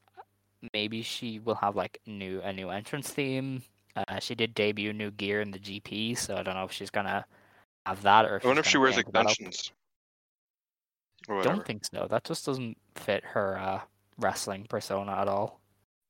[0.72, 3.62] maybe she will have like new a new entrance theme.
[3.96, 6.90] Uh, she did debut new gear in the GP, so I don't know if she's
[6.90, 7.24] gonna
[7.86, 8.36] have that or.
[8.36, 9.30] If I wonder if she wears change that up.
[9.30, 9.72] extensions.
[11.28, 11.42] I.
[11.42, 12.06] Don't think so.
[12.10, 13.80] That just doesn't fit her uh,
[14.18, 15.60] wrestling persona at all.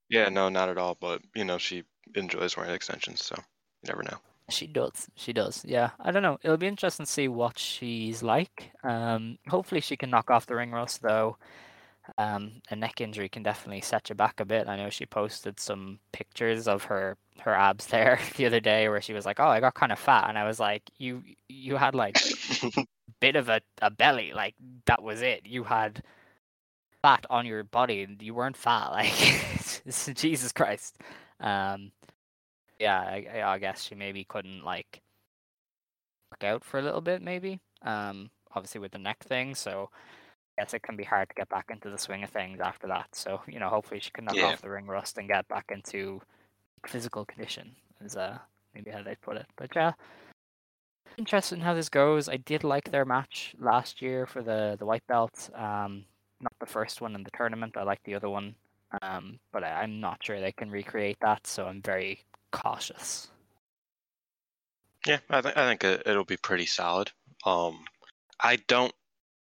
[0.08, 0.96] Yeah, no, not at all.
[0.98, 1.84] But you know, she
[2.14, 4.18] enjoys wearing extensions, so you never know.
[4.50, 5.08] She does.
[5.14, 5.64] She does.
[5.64, 5.90] Yeah.
[5.98, 6.38] I don't know.
[6.42, 8.72] It'll be interesting to see what she's like.
[8.82, 11.38] Um, hopefully she can knock off the ring rust though.
[12.18, 14.68] Um, a neck injury can definitely set you back a bit.
[14.68, 19.00] I know she posted some pictures of her her abs there the other day where
[19.00, 21.76] she was like, "Oh, I got kind of fat," and I was like, "You you
[21.76, 22.18] had like
[22.62, 22.86] a
[23.20, 24.54] bit of a, a belly, like
[24.86, 25.46] that was it.
[25.46, 26.02] You had
[27.02, 28.90] fat on your body, and you weren't fat.
[28.92, 30.98] Like Jesus Christ."
[31.40, 31.92] Um,
[32.80, 35.02] yeah, I, I- I guess she maybe couldn't like
[36.30, 37.60] work out for a little bit, maybe.
[37.82, 39.90] Um, obviously with the neck thing, so
[40.58, 43.08] Guess it can be hard to get back into the swing of things after that.
[43.12, 44.46] So you know, hopefully she can knock Yeah.
[44.52, 46.20] off the ring rust and get back into
[46.86, 47.74] physical condition.
[48.04, 48.38] Is uh
[48.74, 49.46] maybe how they put it.
[49.56, 49.92] But yeah,
[51.16, 52.28] interested in how this goes.
[52.28, 55.50] I did like their match last year for the the white belt.
[55.54, 56.04] Um,
[56.40, 57.76] not the first one in the tournament.
[57.76, 58.54] I like the other one.
[59.02, 62.20] Um, but I, I'm not sure they can recreate that, so I'm very
[62.52, 63.28] cautious.
[65.06, 67.10] Yeah, I, th- I think it'll be pretty solid.
[67.44, 67.84] Um,
[68.40, 68.94] I don't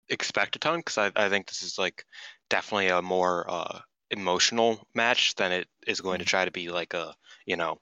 [0.09, 2.05] expect a ton because I, I think this is like
[2.49, 3.79] definitely a more uh,
[4.11, 7.13] emotional match than it is going to try to be like a
[7.45, 7.79] you know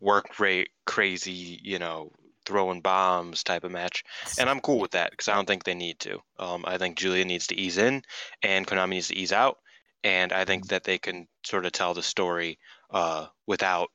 [0.00, 2.12] work rate crazy you know
[2.46, 4.02] throwing bombs type of match.
[4.38, 6.18] And I'm cool with that because I don't think they need to.
[6.38, 8.02] Um, I think Giulia needs to ease in,
[8.42, 9.58] and Konami needs to ease out.
[10.02, 12.58] And I think that they can sort of tell the story
[12.90, 13.90] uh, without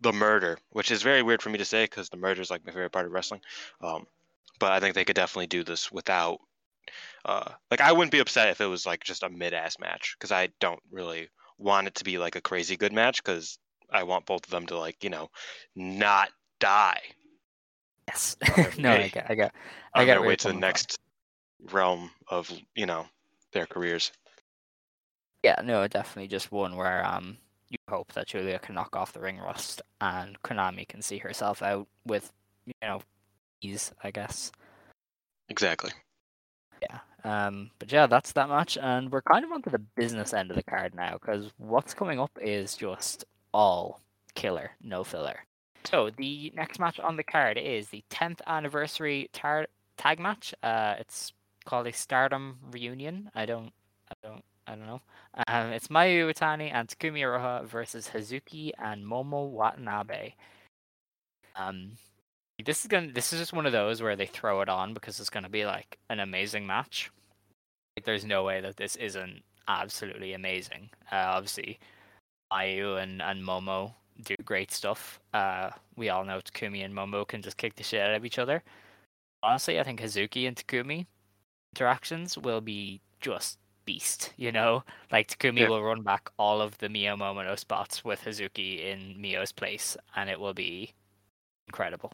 [0.00, 2.64] the murder, which is very weird for me to say because the murder is like
[2.64, 3.40] my favorite part of wrestling.
[3.80, 4.06] Um,
[4.58, 6.38] but I think they could definitely do this without.
[7.24, 10.30] Uh, like I wouldn't be upset if it was like just a mid-ass match because
[10.32, 11.28] I don't really
[11.58, 13.58] want it to be like a crazy good match because
[13.90, 15.30] I want both of them to like you know
[15.74, 16.28] not
[16.60, 17.00] die
[18.08, 18.36] Yes.
[18.78, 19.30] no, I got.
[19.30, 19.54] I get,
[19.94, 20.98] I on get their way to the next
[21.72, 23.06] realm of you know
[23.52, 24.12] their careers.
[25.42, 27.38] Yeah, no, definitely just one where um
[27.70, 31.62] you hope that Giulia can knock off the ring rust and Konami can see herself
[31.62, 32.30] out with
[32.66, 33.00] you know
[33.64, 34.52] ease, I guess.
[35.48, 35.90] Exactly.
[36.82, 36.98] Yeah.
[37.24, 37.70] Um.
[37.78, 40.62] But yeah, that's that match, and we're kind of onto the business end of the
[40.62, 44.00] card now because what's coming up is just all
[44.34, 45.40] killer, no filler.
[45.84, 49.68] So the next match on the card is the 10th anniversary tar-
[49.98, 50.54] tag match.
[50.62, 51.32] Uh, it's
[51.64, 53.30] called a Stardom reunion.
[53.34, 53.70] I don't,
[54.10, 55.02] I don't, I don't know.
[55.46, 60.34] Um, it's Mayu Iwatani and Takumi Iroha versus Hazuki and Momo Watanabe.
[61.56, 61.92] Um,
[62.62, 65.18] this is gonna, this is just one of those where they throw it on because
[65.18, 67.10] it's gonna be like an amazing match.
[67.96, 70.90] Like, there's no way that this isn't absolutely amazing.
[71.10, 71.78] Uh, obviously,
[72.52, 75.18] Ayu and and Momo do great stuff.
[75.32, 78.38] Uh, we all know Takumi and Momo can just kick the shit out of each
[78.38, 78.62] other.
[79.42, 81.06] Honestly, I think Hazuki and Takumi
[81.74, 84.32] interactions will be just beast.
[84.36, 85.68] You know, like Takumi Yeah.
[85.68, 90.30] will run back all of the Mio Momono spots with Hazuki in Mio's place, and
[90.30, 90.92] it will be
[91.68, 92.12] incredible.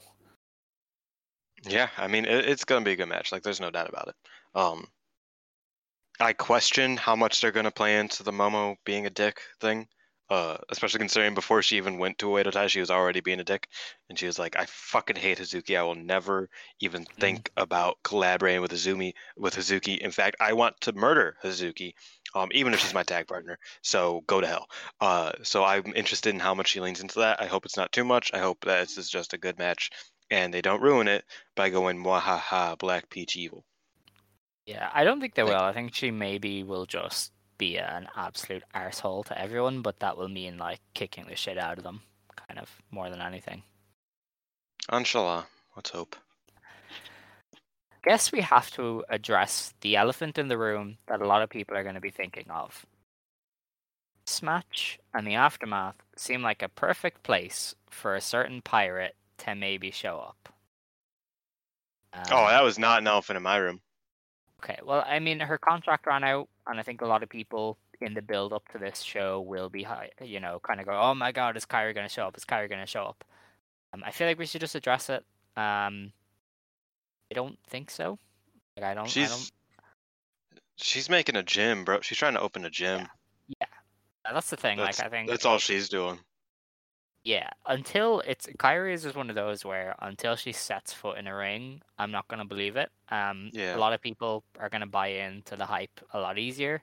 [1.62, 3.32] Yeah, I mean it, it's gonna be a good match.
[3.32, 4.15] Like there's no doubt about it.
[4.55, 4.87] Um,
[6.19, 9.89] I question how much they're gonna play into the Momo being a dick thing.
[10.28, 13.45] Uh, especially considering before she even went to Oedo Tai, she was already being a
[13.45, 13.66] dick,
[14.09, 15.77] and she was like, "I fucking hate Hazuki.
[15.77, 19.99] I will never even think about collaborating with Azumi with Hazuki.
[19.99, 21.95] In fact, I want to murder Hazuki,
[22.37, 23.59] um, even if she's my tag partner.
[23.82, 24.69] So go to hell."
[25.01, 27.43] Uh, so I'm interested in how much she leans into that.
[27.43, 28.31] I hope it's not too much.
[28.32, 29.91] I hope that this is just a good match,
[30.31, 31.24] and they don't ruin it
[31.55, 33.65] by going "Mwahaha, Black Peach evil."
[34.66, 35.62] Yeah, I don't think they Like- will.
[35.65, 40.28] I think she maybe will just be an absolute asshole to everyone, but that will
[40.28, 42.02] mean like kicking the shit out of them,
[42.36, 43.62] kind of more than anything.
[44.93, 45.47] Inshallah.
[45.77, 46.16] Let's hope.
[48.02, 51.77] Guess we have to address the elephant in the room that a lot of people
[51.77, 52.86] are going to be thinking of.
[54.24, 59.55] This match and the aftermath seem like a perfect place for a certain pirate to
[59.55, 60.53] maybe show up.
[62.31, 63.81] Oh, Um, that was not an elephant in my room.
[64.62, 67.79] Okay, well, I mean, her contract ran out, and I think a lot of people
[68.01, 69.87] in the build up to this show will be,
[70.23, 72.37] you know, kind of go, "Oh my God, is Kairi going to show up?
[72.37, 73.25] Is Kairi going to show up?"
[73.93, 75.25] Um, I feel like we should just address it.
[75.57, 76.12] Um,
[77.31, 78.19] I don't think so.
[78.77, 79.17] Like, I don't.
[79.17, 79.39] I don't.
[79.39, 79.53] She's
[80.77, 82.01] she's making a gym, bro.
[82.01, 83.09] She's trying to open a gym.
[83.49, 83.67] Yeah,
[84.25, 84.79] uh, that's the thing.
[84.79, 86.19] That's, like, I think that's all she's doing.
[87.22, 91.26] Yeah, until it's Kairi is just one of those where until she sets foot in
[91.26, 92.90] a ring, I'm not gonna believe it.
[93.10, 93.76] Um, Yeah.
[93.76, 96.82] a lot of people are gonna buy into the hype a lot easier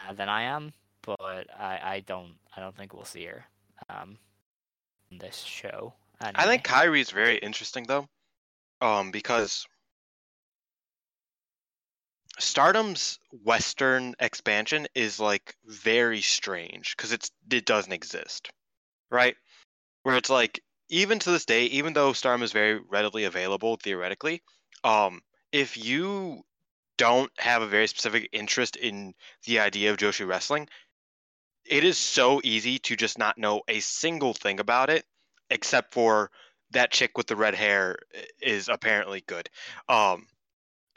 [0.00, 0.72] uh, than I am,
[1.02, 3.44] but I, I don't I don't think we'll see her
[3.88, 4.18] um
[5.10, 5.94] in this show.
[6.20, 6.44] I anyway.
[6.46, 8.08] think Kairi's very interesting though,
[8.80, 9.66] um, because
[12.38, 18.50] Stardom's Western expansion is like very strange because it's it doesn't exist,
[19.10, 19.36] right?
[20.02, 24.42] Where it's like even to this day, even though Stardom is very readily available theoretically,
[24.84, 25.20] um,
[25.52, 26.42] if you
[26.96, 29.14] don't have a very specific interest in
[29.46, 30.68] the idea of Joshi wrestling,
[31.64, 35.04] it is so easy to just not know a single thing about it
[35.50, 36.30] except for
[36.72, 37.96] that chick with the red hair
[38.40, 39.48] is apparently good.
[39.88, 40.26] Um,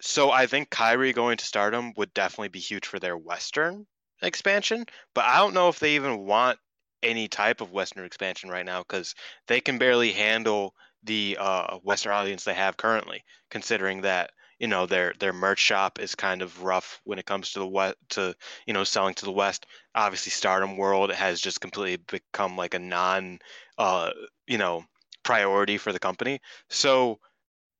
[0.01, 3.87] so I think Kairi going to Stardom would definitely be huge for their Western
[4.21, 6.59] expansion, but I don't know if they even want
[7.03, 9.15] any type of Western expansion right now because
[9.47, 10.73] they can barely handle
[11.03, 15.99] the uh, Western audience they have currently, considering that you know their their merch shop
[15.99, 18.33] is kind of rough when it comes to the west to
[18.65, 19.65] you know selling to the West.
[19.95, 23.39] Obviously, Stardom World has just completely become like a non
[23.77, 24.11] uh,
[24.47, 24.85] you know
[25.23, 26.39] priority for the company.
[26.69, 27.19] So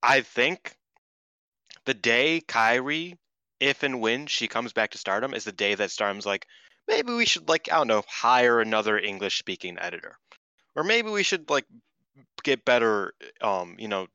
[0.01, 0.75] I think
[1.85, 3.17] the day Kairi,
[3.59, 6.47] if and when she comes back to Stardom, is the day that Stardom's like,
[6.87, 10.17] maybe we should like I don't know, hire another English speaking editor,
[10.75, 11.65] or maybe we should like
[12.43, 14.07] get better, um, you know,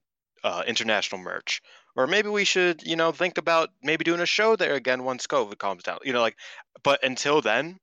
[0.44, 1.62] uh, international merch,
[1.96, 5.26] or maybe we should you know think about maybe doing a show there again once
[5.26, 6.36] COVID calms down, you know, like.
[6.82, 7.78] But until then,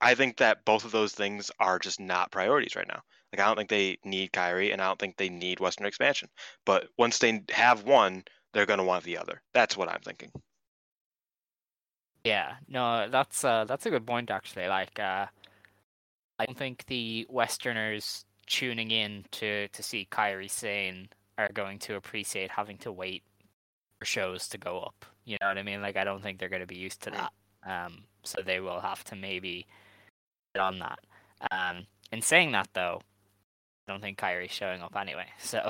[0.00, 3.02] I think that both of those things are just not priorities right now.
[3.32, 6.28] Like I don't think they need Kairi, and I don't think they need Western expansion.
[6.64, 9.42] But once they have one, they're going to want the other.
[9.54, 10.32] That's what I'm thinking.
[12.24, 14.68] Yeah, no, that's uh, that's a good point actually.
[14.68, 15.26] Like, uh,
[16.38, 21.94] I don't think the Westerners tuning in to to see Kairi Sane are going to
[21.96, 23.22] appreciate having to wait
[23.98, 25.06] for shows to go up.
[25.24, 25.80] You know what I mean?
[25.82, 27.32] Like, I don't think they're going to be used to that.
[27.66, 29.66] Um, so they will have to maybe
[30.54, 30.98] get on that.
[31.50, 33.00] Um, in saying that though,
[33.88, 35.26] I don't think Kairi's showing up anyway.
[35.38, 35.60] So,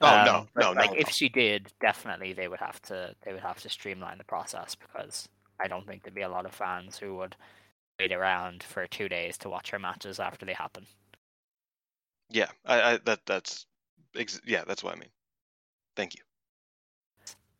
[0.00, 3.32] Oh, no, um, no, no, like if she did, definitely they would have to they
[3.32, 5.28] would have to streamline the process because
[5.62, 7.36] I don't think there'd be a lot of fans who would
[8.00, 10.86] wait around for two days to watch her matches after they happen.
[12.30, 13.66] Yeah, I, I that that's
[14.16, 15.10] ex- yeah, that's what I mean.
[15.96, 16.22] Thank you.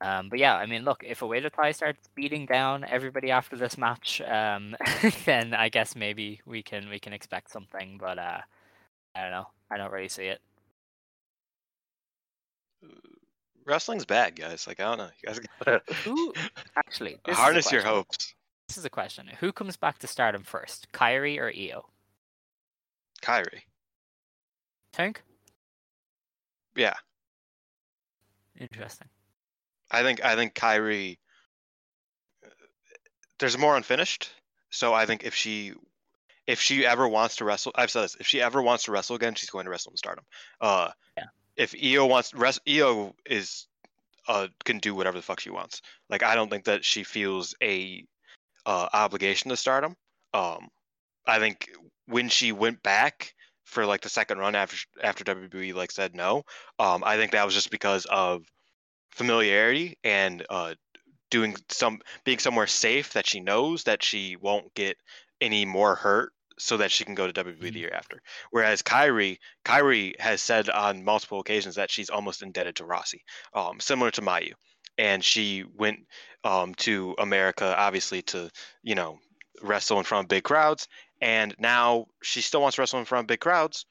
[0.01, 3.79] Um, but yeah, I mean, look, if Oedo Tai starts beating down everybody after this
[3.79, 4.75] match, um,
[5.27, 7.99] then I guess maybe we can we can expect something.
[8.01, 8.41] But uh,
[9.15, 9.47] I don't know.
[9.71, 10.41] I don't really see it.
[13.65, 14.67] Wrestling's bad, guys.
[14.67, 15.11] Like I don't know.
[15.23, 16.33] You guys gotta Who
[16.77, 17.19] actually?
[17.29, 18.35] Harness your hopes.
[18.69, 19.29] This is a question.
[19.41, 21.85] Who comes back to Stardom first, Kairi or Io?
[23.23, 23.61] Kairi.
[24.93, 25.23] Tank.
[26.75, 26.95] Yeah,
[28.59, 29.09] Interesting.
[29.91, 31.19] I think I think Kairi.
[33.39, 34.31] There's more unfinished,
[34.71, 35.73] so I think if she,
[36.47, 38.17] if she ever wants to wrestle, I've said this.
[38.21, 40.25] If she ever wants to wrestle again, she's going to wrestle in Stardom.
[40.61, 41.25] Uh, Yeah.
[41.57, 43.67] If Io wants, rest, Io is,
[44.29, 45.83] uh, can do whatever the fuck she wants.
[46.09, 48.05] Like I don't think that she feels a,
[48.67, 49.97] uh, obligation to Stardom.
[50.35, 50.69] Um,
[51.27, 51.71] I think
[52.07, 53.35] when she went back
[53.65, 56.45] for like the second run after after WWE like said no,
[56.79, 58.43] um, I think that was just because of
[59.13, 60.75] familiarity and uh,
[61.31, 64.97] doing some being somewhere safe that she knows that she won't get
[65.41, 66.33] any more hurt
[66.63, 67.81] so that she can go to WWE the Mhm.
[67.81, 68.23] year after.
[68.51, 73.21] Whereas Kairi, Kairi has said on multiple occasions that she's almost indebted to Rossy,
[73.55, 74.53] um, similar to Mayu,
[74.99, 76.07] and she went
[76.45, 78.51] um, to America obviously to
[78.83, 79.19] you know
[79.63, 80.89] wrestle in front of big crowds,
[81.21, 83.87] and now she still wants to wrestle in front of big crowds.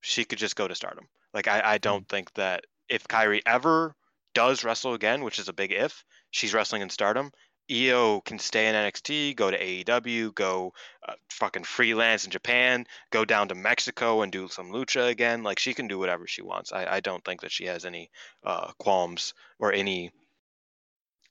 [0.00, 1.08] She could just go to Stardom.
[1.34, 3.94] Like I, I don't think that if Kairi ever
[4.34, 7.30] does wrestle again, which is a big if, she's wrestling in Stardom.
[7.70, 10.72] Io can stay in NXT, go to AEW, go
[11.06, 15.42] uh, fucking freelance in Japan, go down to Mexico and do some lucha again.
[15.42, 16.72] Like she can do whatever she wants.
[16.72, 18.10] I, I don't think that she has any
[18.44, 20.10] uh, qualms or any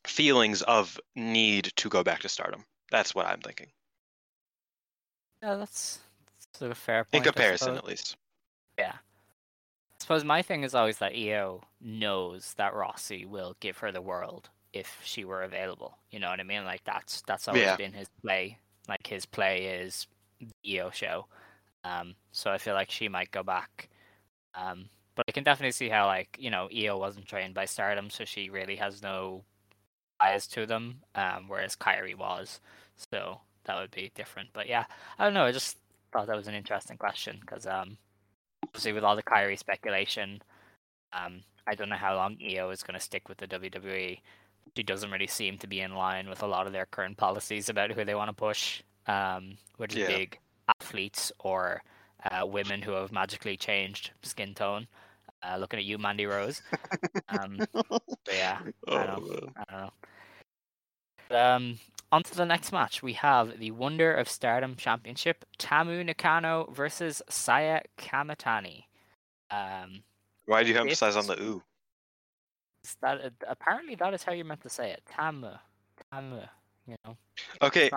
[0.05, 2.65] feelings of need to go back to Stardom.
[2.89, 3.67] That's what I'm thinking.
[5.43, 5.99] Yeah, that's,
[6.53, 7.13] that's a fair point.
[7.15, 8.15] In comparison, at least.
[8.77, 8.93] Yeah.
[8.93, 14.01] I suppose my thing is always that Io knows that Rossy will give her the
[14.01, 15.97] world if she were available.
[16.11, 16.65] You know what I mean?
[16.65, 17.75] Like that's that's always Yeah.
[17.75, 18.57] been his play.
[18.87, 20.07] Like his play is
[20.39, 21.27] the Io show.
[21.83, 23.89] Um, so I feel like she might go back.
[24.55, 28.09] Um, but I can definitely see how like you know Io wasn't trained by Stardom,
[28.09, 29.43] so she really has no
[30.19, 31.01] bias to them.
[31.15, 32.59] Um, whereas Kairi was,
[33.11, 34.49] so that would be different.
[34.53, 34.85] But yeah,
[35.19, 35.45] I don't know.
[35.45, 35.77] I just
[36.13, 37.97] thought that was an interesting question because um,
[38.67, 40.41] obviously with all the Kairi speculation,
[41.13, 44.19] um, I don't know how long Io is going to stick with the WWE.
[44.75, 47.69] She doesn't really seem to be in line with a lot of their current policies
[47.69, 50.39] about who they want to push, um, which is big
[50.79, 51.83] athletes or
[52.29, 54.87] uh, women who have magically changed skin tone.
[55.43, 56.61] Uh, looking at you, Mandy Rose.
[57.29, 57.59] Um,
[58.31, 59.53] yeah, I don't man.
[59.57, 59.91] I don't
[61.31, 61.37] know.
[61.37, 61.79] Um,
[62.11, 63.01] on to the next match.
[63.01, 68.83] We have the Wonder of Stardom Championship: Tamu Nakano versus Saya Kamatani.
[69.49, 70.03] Um,
[70.45, 71.63] Why do you emphasize on the ooh?
[73.01, 75.01] That uh, apparently that is how you're meant to say it.
[75.09, 75.51] Tamu,
[76.11, 76.41] Tamu.
[76.87, 77.17] You know,
[77.61, 77.89] Okay,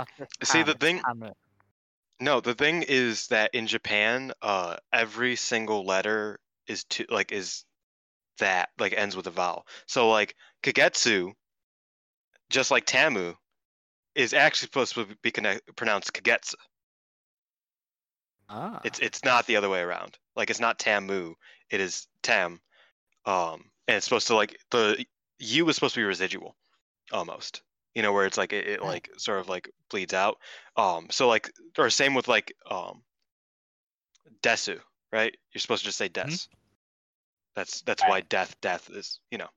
[0.43, 1.33] see, Tam, the thing- Tamu.
[2.21, 7.65] no, the thing is that in Japan, uh, every single letter is to like is
[8.39, 9.67] that like ends with a vowel.
[9.87, 11.33] So like kagetsu,
[12.51, 13.35] just like tamu,
[14.15, 16.55] is actually supposed to be connect, pronounced kagetsu.
[18.49, 20.19] Ah, It's it's not the other way around.
[20.37, 21.35] Like it's not tamu,
[21.71, 22.61] it is tam.
[23.25, 25.05] Um, and it's supposed to like the
[25.39, 26.57] u is supposed to be residual,
[27.13, 27.63] almost.
[27.95, 28.89] You know where it's like it, it Right.
[28.89, 30.39] like sort of like bleeds out.
[30.77, 33.03] Um, so like or same with like um,
[34.43, 34.81] desu,
[35.13, 35.37] right?
[35.53, 36.49] You're supposed to just say des.
[37.55, 39.49] That's that's why death death is you know,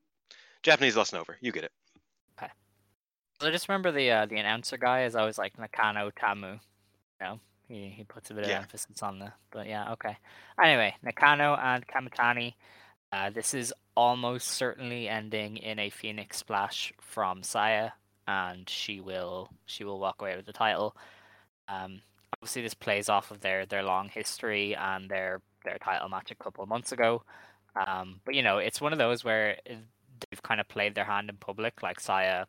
[0.64, 1.38] Japanese lesson over.
[1.42, 1.72] You get it.
[2.38, 2.52] Okay.
[3.42, 6.48] I just remember the uh, the announcer guy is always like Nakano Tamu.
[6.54, 6.60] You
[7.22, 8.60] know, he he puts a bit of Yeah.
[8.60, 9.34] emphasis on the.
[9.52, 10.18] But yeah, okay.
[10.62, 12.54] Anyway, Nakano and Kamatani.
[13.12, 17.92] Uh, this is almost certainly ending in a Phoenix splash from Saya,
[18.28, 20.96] and she will she will walk away with the title.
[21.70, 22.02] Um,
[22.34, 26.36] obviously, this plays off of their their long history and their their title match a
[26.36, 27.24] couple months ago.
[27.76, 31.30] Um, but you know, it's one of those where they've kind of played their hand
[31.30, 32.46] in public, like Saya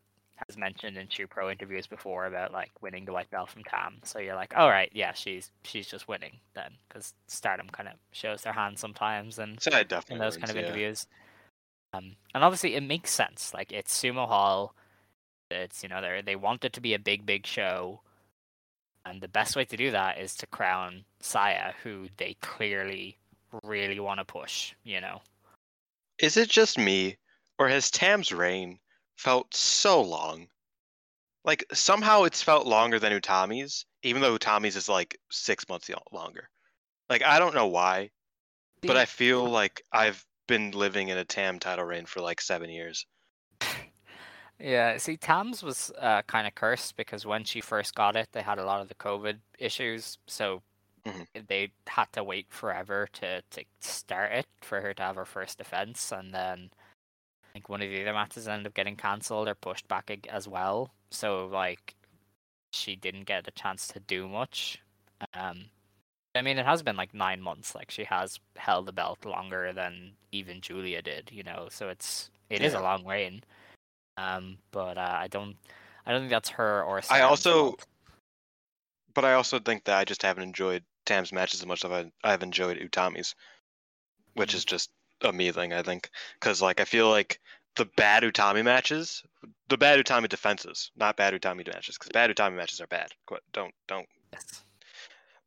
[0.46, 3.96] has mentioned in two Pro interviews before about like winning the white belt from Tam.
[4.04, 7.94] So you're like, all right, yeah, she's she's just winning then, because Stardom kind of
[8.12, 9.70] shows their hand sometimes, and So
[10.10, 10.62] in those kind of yeah.
[10.62, 11.06] interviews.
[11.94, 13.52] Um, and obviously it makes sense.
[13.52, 14.74] Like it's Sumo Hall.
[15.50, 18.00] It's you know they they want it to be a big big show,
[19.04, 23.18] and the best way to do that is to crown Saya, who they clearly
[23.64, 24.74] really want to push.
[24.84, 25.20] You know.
[26.18, 27.16] Is it just me,
[27.58, 28.78] or has Tam's reign
[29.18, 30.48] felt so long?
[31.44, 36.48] Like somehow it's felt longer than Utami's, even though Utami's is like six months longer.
[37.10, 38.12] Like I don't know why,
[38.86, 42.70] but I feel like I've been living in a Tam title reign for like seven
[42.70, 43.06] years.
[44.58, 48.42] Yeah, see, Tam's was uh, kind of cursed because when she first got it, they
[48.42, 50.62] had a lot of the COVID issues, so
[51.04, 51.24] Mhm.
[51.48, 55.58] they had to wait forever to, to start it for her to have her first
[55.58, 56.70] defense, and then
[57.48, 60.46] I think one of the other matches ended up getting cancelled or pushed back as
[60.46, 60.92] well.
[61.10, 61.94] So like,
[62.72, 64.80] she didn't get a chance to do much.
[65.34, 65.64] Um,
[66.34, 67.74] I mean, it has been like nine months.
[67.74, 71.68] Like she has held the belt longer than even Giulia did, you know.
[71.70, 72.80] So it's it is Yeah.
[72.80, 73.42] a long reign.
[74.16, 75.56] Um, but uh, I don't,
[76.06, 77.00] I don't think that's her or.
[77.10, 77.86] I also- fault.
[79.14, 82.10] But I also think that I just haven't enjoyed Tam's matches as much as I've,
[82.22, 83.34] I've enjoyed Utami's,
[84.34, 84.54] which Mm.
[84.56, 84.90] is just
[85.22, 86.10] a me thing, I think.
[86.38, 87.40] Because like I feel like
[87.76, 89.22] the bad Utami matches,
[89.68, 93.10] the bad Utami defenses, not bad Utami matches, because bad Utami matches are bad.
[93.52, 94.08] Don't don't.
[94.32, 94.64] Yes.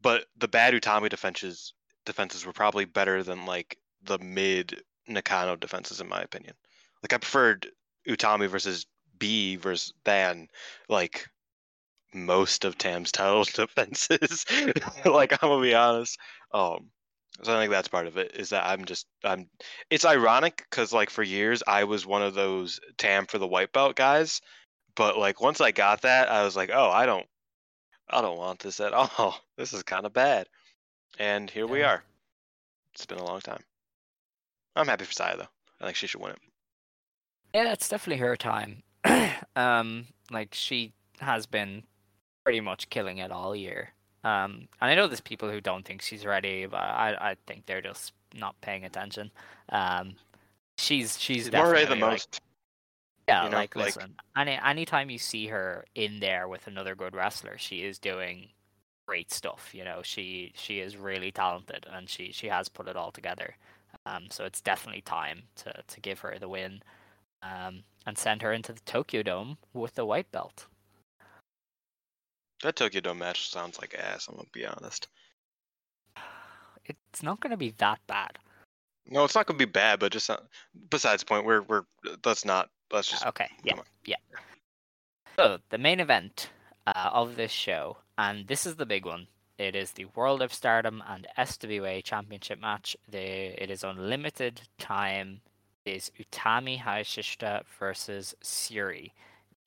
[0.02, 1.73] But the bad Utami defenses
[2.06, 6.56] defenses were probably better than like the mid Nakano defenses, in my opinion.
[7.03, 7.68] Like I preferred
[8.07, 8.85] Utami versus
[9.18, 10.48] B versus than
[10.89, 11.27] like
[12.14, 14.45] most of Tam's title defenses.
[15.06, 16.18] like I'm gonna be honest.
[16.53, 16.89] Um,
[17.43, 18.35] so I think that's part of it.
[18.35, 19.47] Is that I'm just I'm.
[19.89, 23.73] It's ironic because like for years I was one of those Tam for the white
[23.73, 24.41] belt guys,
[24.95, 27.25] but like once I got that, I was like, oh, I don't,
[28.09, 29.39] I don't want this at all.
[29.57, 30.47] This is kind of bad.
[31.19, 32.03] And here we are.
[32.93, 33.63] It's been a long time.
[34.75, 35.47] I'm happy for Saya though.
[35.79, 36.39] I think she should win it.
[37.53, 38.83] Yeah, it's definitely her time.
[39.55, 41.83] um, like she has been
[42.43, 43.93] pretty much killing it all year.
[44.23, 47.65] Um, and I know there's people who don't think she's ready, but I, I think
[47.65, 49.31] they're just not paying attention.
[49.69, 50.15] Um,
[50.77, 52.41] she's she's She's more ready than definitely, like, most.
[53.27, 56.95] Yeah, you know, like like- listen, any anytime you see her in there with another
[56.95, 58.49] good wrestler, she is doing
[59.07, 59.72] great stuff.
[59.73, 63.56] You know, she she is really talented and she she has put it all together.
[64.06, 66.81] Um, so it's definitely time to to give her the win,
[67.43, 70.65] um, and send her into the Tokyo Dome with the white belt.
[72.63, 74.27] That Tokyo Dome match sounds like ass.
[74.27, 75.07] I'm gonna be honest.
[76.85, 78.38] It's not going to be that bad.
[79.07, 80.38] No, it's not gonna be bad, but just uh,
[80.89, 81.45] besides the point.
[81.45, 81.83] We're we're
[82.25, 83.83] let's not let's just Okay, yeah, on.
[84.05, 84.15] yeah.
[85.38, 86.49] So the main event
[86.85, 89.27] uh, of this show, and this is the big one.
[89.57, 92.95] It is the World of Stardom and SWA Championship match.
[93.09, 95.41] The it is unlimited time.
[95.85, 99.11] It is Utami Hayashishita versus Syuri,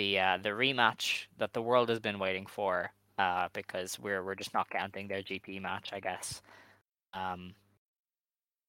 [0.04, 2.92] the uh, the rematch that the world has been waiting for.
[3.16, 6.42] Uh, because we're we're just not counting their GP match, I guess.
[7.12, 7.54] Um,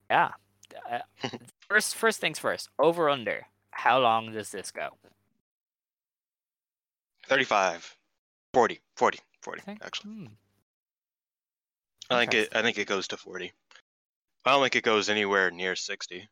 [0.09, 0.31] yeah.
[0.91, 0.99] Uh,
[1.67, 2.69] first, first things first.
[2.77, 3.47] Over under.
[3.71, 4.89] How long does this go?
[7.27, 7.95] 35,
[8.53, 9.81] 40, 40, 40 think?
[9.83, 10.11] actually.
[10.11, 10.25] Hmm.
[12.11, 13.51] I think it I think it goes to 40.
[14.45, 16.29] I don't think it goes anywhere near 60.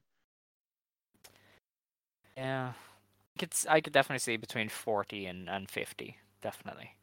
[2.37, 2.73] Yeah,
[3.37, 6.19] could I could definitely see between forty and, and fifty.
[6.41, 6.97] Definitely.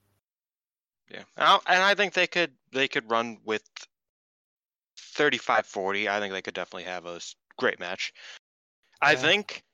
[1.10, 1.24] Yeah.
[1.36, 3.62] And I, and I think they could they could run with
[4.96, 6.08] 35 40.
[6.08, 7.20] I think they could definitely have a
[7.58, 8.12] great match.
[9.02, 9.64] I think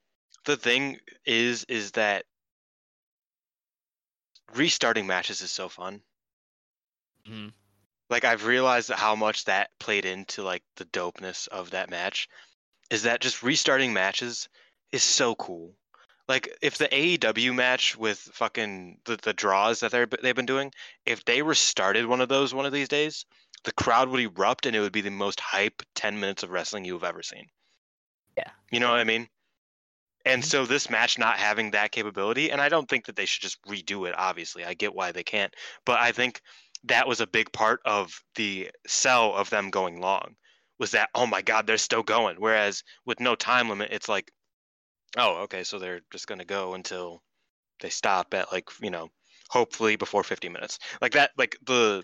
[0.47, 2.27] the thing is is that
[4.55, 6.03] restarting matches is so fun.
[7.27, 7.49] hmm
[8.11, 12.29] Like I've realized how much that played into like the dopeness of that match
[12.91, 14.49] is that just restarting matches
[14.93, 15.77] is so cool.
[16.29, 20.73] Like if the AEW match with fucking the, the draws that they're they've been doing,
[21.05, 23.25] if they restarted one of those one of these days,
[23.65, 26.85] the crowd would erupt and it would be the most hype 10 minutes of wrestling
[26.85, 27.47] you've ever seen.
[28.37, 28.51] Yeah.
[28.71, 29.29] You know what I mean?
[30.25, 30.47] And Mhm.
[30.47, 33.63] so this match not having that capability, and I don't think that they should just
[33.63, 34.65] redo it, obviously.
[34.65, 35.55] I get why they can't.
[35.85, 36.43] But I think
[36.85, 40.37] that was a big part of the sell of them going long
[40.79, 42.37] was that, oh my God, they're still going.
[42.41, 44.31] Whereas with no time limit, it's like,
[45.17, 47.23] oh, okay, so they're just going to go until
[47.81, 49.09] they stop at like, you know,
[49.49, 50.79] hopefully before 50 minutes.
[51.01, 52.03] Like that, like the,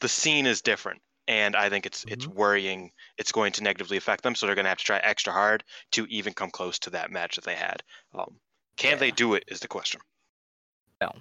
[0.00, 1.00] the scene is different.
[1.26, 2.90] And I think it's it's worrying.
[3.16, 5.64] It's going to negatively affect them, so they're going to have to try extra hard
[5.92, 7.82] to even come close to that match that they had.
[8.14, 8.36] Um,
[8.76, 9.44] can they do it?
[9.48, 10.02] Is the question.
[11.00, 11.12] No.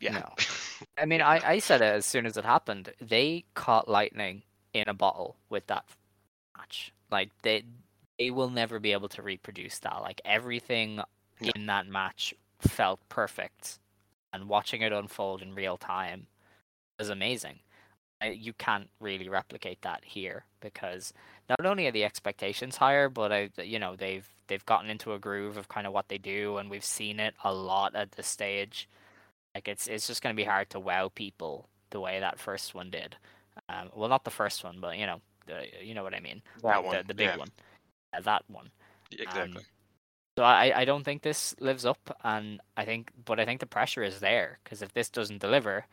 [0.00, 0.18] Yeah.
[0.18, 0.34] No.
[0.98, 2.92] I mean, I, I said it as soon as it happened.
[3.00, 4.42] They caught lightning
[4.74, 5.84] in a bottle with that
[6.56, 6.92] match.
[7.08, 7.62] Like they
[8.18, 10.02] they will never be able to reproduce that.
[10.02, 11.00] Like everything
[11.40, 11.52] Yeah.
[11.54, 13.78] in that match felt perfect,
[14.32, 16.26] and watching it unfold in real time
[16.98, 17.60] was amazing.
[18.24, 21.12] You can't really replicate that here because
[21.48, 25.18] not only are the expectations higher, but I, you know, they've they've gotten into a
[25.20, 28.26] groove of kind of what they do, and we've seen it a lot at this
[28.26, 28.88] stage.
[29.54, 32.74] Like it's it's just going to be hard to wow people the way that first
[32.74, 33.16] one did.
[33.68, 36.42] Um, well, not the first one, but you know, the, you know what I mean.
[36.62, 37.36] That Like one, the, the big yeah.
[37.36, 37.48] one,
[38.24, 38.70] that one.
[39.10, 39.58] exactly.
[39.58, 39.64] Um,
[40.36, 43.66] so I, I don't think this lives up, and I think, but I think the
[43.66, 45.86] pressure is there because if this doesn't deliver,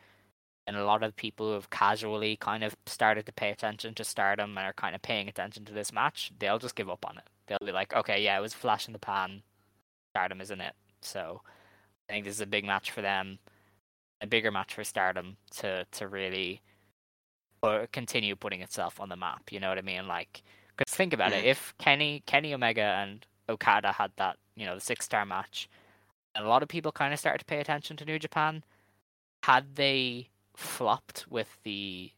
[0.66, 4.04] and a lot of people who have casually kind of started to pay attention to
[4.04, 7.18] Stardom and are kind of paying attention to this match, they'll just give up on
[7.18, 7.24] it.
[7.46, 9.42] They'll be like, okay, yeah, it was a flash in the pan.
[10.12, 10.74] Stardom isn't it?
[11.02, 11.42] So
[12.08, 13.38] I think this is a big match for them,
[14.20, 16.62] a bigger match for Stardom to to really
[17.62, 19.50] or continue putting itself on the map.
[19.50, 20.06] You know what I mean?
[20.06, 20.42] Like,
[20.76, 24.80] because think about it, if Kenny Kenny Omega and Okada had that, you know, the
[24.80, 25.68] six star match,
[26.34, 28.62] and a lot of people kind of started to pay attention to New Japan,
[29.42, 32.10] had they flopped with the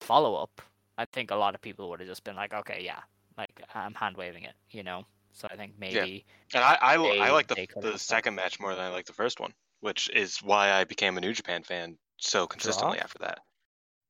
[0.00, 0.60] follow up,
[0.98, 3.00] I think a lot of people would have just been like, okay, yeah,
[3.38, 5.06] like I'm hand waving it, you know.
[5.32, 6.60] So I think maybe Yeah.
[6.60, 9.14] And I I, they- I like the the second match more than I like the
[9.14, 13.04] first one, which is why I became a New Japan fan so consistently Draw?
[13.04, 13.38] after that.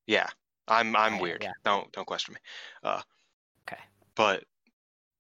[0.07, 0.29] Yeah,
[0.67, 1.43] I'm I'm weird.
[1.43, 1.53] yeah.
[1.65, 2.41] Don't don't question me.
[2.83, 3.03] Uh.
[4.17, 4.45] But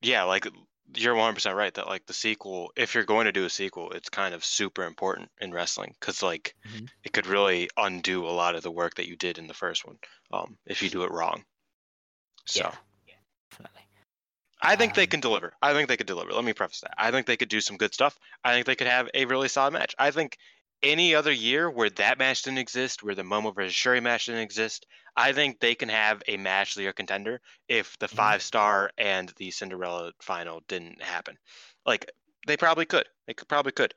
[0.03, 0.47] yeah, like
[0.95, 3.93] you're 100 percent right that like the sequel, if you're going to do a sequel,
[3.93, 6.91] it's kind of super important in wrestling because like Mhm.
[7.05, 9.87] it could really undo a lot of the work that you did in the first
[9.87, 9.99] one,
[10.33, 11.45] um, if you do it wrong.
[12.47, 12.61] So.
[12.61, 12.77] yeah,
[13.09, 13.15] yeah,
[13.51, 13.83] definitely.
[14.63, 15.55] I think they Um, can deliver.
[15.61, 16.33] I think they could deliver.
[16.33, 16.95] Let me preface that.
[16.97, 18.19] I think they could do some good stuff.
[18.45, 19.95] I think they could have a really solid match.
[19.99, 20.39] I think
[20.83, 24.41] any other year where that match didn't exist, where the Momo versus Syuri match didn't
[24.41, 24.87] exist,
[25.17, 28.17] I think they can have a match are contender if the Mhm.
[28.17, 31.39] five star and the Cinderella final didn't happen.
[31.85, 32.11] Like
[32.47, 33.09] they probably could.
[33.27, 33.95] They could probably could.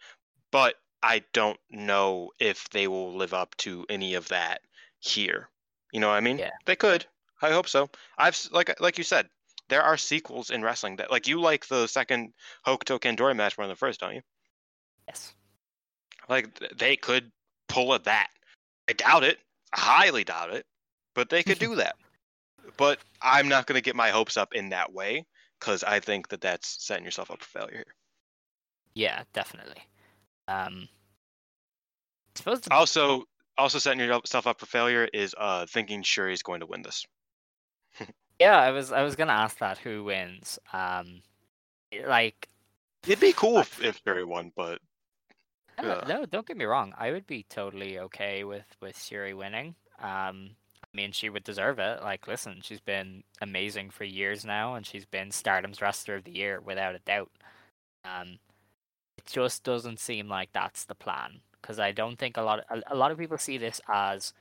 [0.52, 4.62] But I don't know if they will live up to any of that
[5.00, 5.50] here.
[5.92, 6.40] You know what I mean?
[6.40, 6.52] Yeah.
[6.66, 7.06] They could.
[7.42, 7.90] I hope so.
[8.18, 9.30] I've like like you said,
[9.70, 12.34] there are sequels in wrestling that like you like the second
[12.66, 14.22] Hokuto Kandori match more than the first, don't you?
[15.08, 15.34] Yes.
[16.30, 17.32] Like they could
[17.68, 18.28] pull at that.
[18.90, 19.40] I doubt it.
[19.74, 20.66] I highly doubt it.
[21.14, 21.96] But they could do that.
[22.78, 25.26] but I'm not going to get my hopes up in that way
[25.60, 27.96] because I think that that's setting yourself up for failure here.
[28.94, 29.82] Yeah, definitely.
[30.48, 30.88] Um,
[32.44, 33.24] the, Also,
[33.58, 37.06] also setting yourself up for failure is uh thinking Syuri's going to win this.
[38.40, 40.60] yeah, I was I was gonna ask that who wins.
[40.74, 41.22] Um,
[42.06, 42.48] like
[43.08, 44.80] It'd be cool if, if Syuri won, but
[45.82, 46.94] No, don't get me wrong.
[46.98, 49.76] I would be totally okay with with Syuri winning.
[50.00, 50.52] Um,
[50.84, 52.02] I mean, she would deserve it.
[52.02, 56.32] Like, listen, she's been amazing for years now, and she's been Stardom's Wrestler of the
[56.32, 57.32] Year without a doubt.
[58.06, 58.40] Um,
[59.18, 62.82] it just doesn't seem like that's the plan because I don't think a lot a,
[62.88, 64.34] a lot of people see this as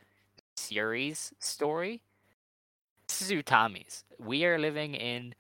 [0.57, 2.03] Syuri's story.
[3.09, 4.05] This is Utami's.
[4.19, 5.35] We are living in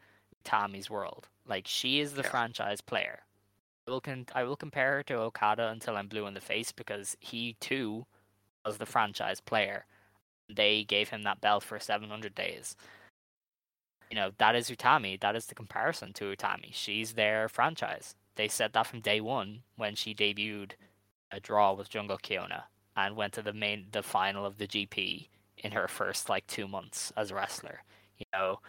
[0.44, 1.28] Utami's world.
[1.46, 2.30] Like she is the Yeah.
[2.30, 3.20] franchise player.
[3.86, 6.72] I will con- I will compare her to Okada until I'm blue in the face
[6.72, 8.06] because he too
[8.64, 9.86] was the franchise player.
[10.48, 12.76] They gave him that belt for 700 days.
[14.10, 15.20] You know, that is Utami.
[15.20, 16.70] That is the comparison to Utami.
[16.72, 18.14] She's their franchise.
[18.36, 20.72] They said that from day one when she debuted
[21.30, 22.64] a draw with Jungle Kyona
[22.96, 25.28] and went to the main, the final of the GP
[25.58, 27.82] in her first like two months as a wrestler.
[28.18, 28.60] You know,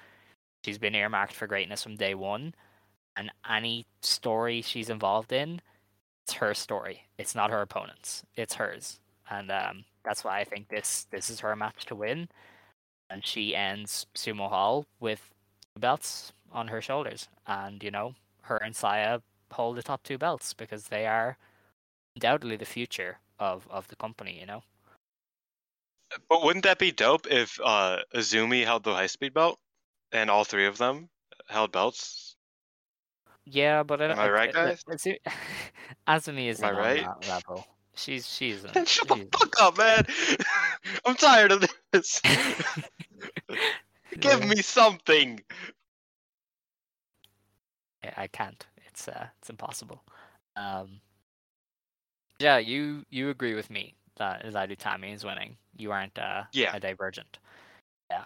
[0.64, 2.56] she's been earmarked for greatness from day one,
[3.18, 5.62] and any story she's involved in,
[6.26, 7.04] it's her story.
[7.18, 8.24] It's not her opponent's.
[8.36, 12.30] It's hers, and um, that's why I think this this is her match to win.
[13.10, 15.30] And she ends Sumo Hall with
[15.80, 19.20] belts on her shoulders, and you know her and Saya
[19.52, 21.38] hold the top two belts because they are
[22.16, 24.40] undoubtedly the future of of the company.
[24.40, 24.64] You know.
[26.30, 29.60] but wouldn't that be dope if uh Azumi held the high speed belt
[30.12, 31.10] and all three of them
[31.48, 32.35] held belts?
[33.45, 34.19] Yeah, but I Am don't.
[34.19, 34.84] I right, guys?
[34.89, 35.17] Azu-
[36.07, 37.03] Azumi isn't on right?
[37.03, 37.65] that level.
[37.95, 38.63] She's she's.
[38.76, 40.05] Man, shut the fuck up, man.
[41.05, 42.22] I'm tired of this.
[44.19, 44.45] Give Yeah.
[44.47, 45.39] me something.
[48.03, 48.65] I- I can't.
[48.88, 50.03] It's uh, it's impossible.
[50.55, 50.99] Um,
[52.39, 55.57] yeah, you you agree with me that that Utami is winning.
[55.77, 56.76] You aren't uh, Yeah.
[56.76, 57.38] a divergent.
[58.09, 58.26] Yeah.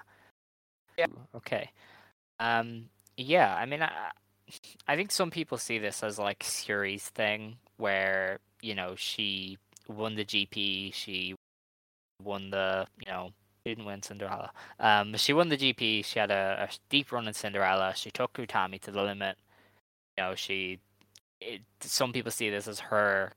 [0.98, 1.08] Yeah.
[1.36, 1.70] Okay.
[2.40, 2.90] Um.
[3.18, 3.54] Yeah.
[3.56, 4.12] I mean, I,
[4.88, 9.58] I think some people see this as like Syuri's thing, where you know she
[9.88, 11.36] won the GP, she
[12.24, 13.32] won the you know
[13.66, 14.52] didn't win Cinderella.
[14.80, 16.06] Um, she won the GP.
[16.06, 17.94] She had a, a deep run in Cinderella.
[17.96, 19.38] She took Utami to the limit.
[20.18, 20.80] You know, she.
[21.42, 23.32] It, some people see this as her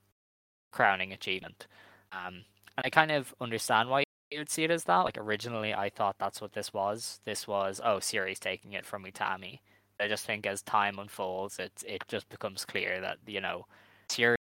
[0.71, 1.67] crowning achievement,
[2.11, 2.43] um,
[2.77, 4.99] and I kind of understand why you would see it as that.
[5.05, 7.21] Like originally, I thought that's what this was.
[7.23, 9.59] This was oh, Syuri's taking it from Utami.
[10.03, 13.65] I just think as time unfolds, it it just becomes clear that you know,
[14.09, 14.35] Syuri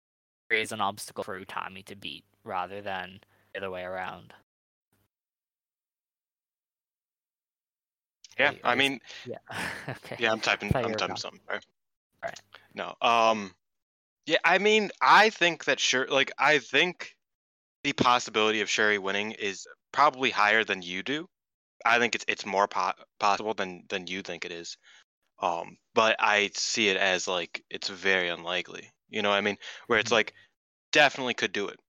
[0.52, 3.20] is an obstacle for Utami to beat rather than
[3.52, 4.32] the other way around.
[8.38, 9.38] Yeah, I mean, Yeah.
[9.88, 10.16] okay.
[10.20, 10.70] yeah, I'm typing.
[10.76, 11.40] I'm typing something.
[11.50, 11.66] Right?
[12.22, 12.40] Right.
[12.74, 12.94] No.
[13.02, 13.52] Um.
[14.26, 16.06] Yeah, I mean, I think that sure.
[16.06, 17.16] Like, I think
[17.82, 21.28] the possibility of Syuri winning is probably higher than you do.
[21.84, 24.76] I think it's it's more po- possible than than you think it is.
[25.40, 28.92] Um, but I see it as like it's very unlikely.
[29.08, 29.58] You know what I mean?
[29.86, 30.14] Where it's Mhm.
[30.14, 30.34] like
[30.92, 31.80] definitely could do it.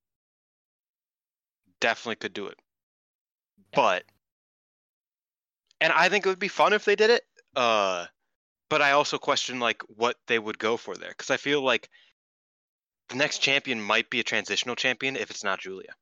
[1.79, 2.59] Definitely could do it.
[3.73, 4.05] But
[5.81, 7.25] and I think it would be fun if they did it.
[7.55, 8.05] Uh
[8.69, 11.89] but I also question like what they would go for there cuz I feel like
[13.09, 15.95] the next champion might be a transitional champion if it's not Giulia.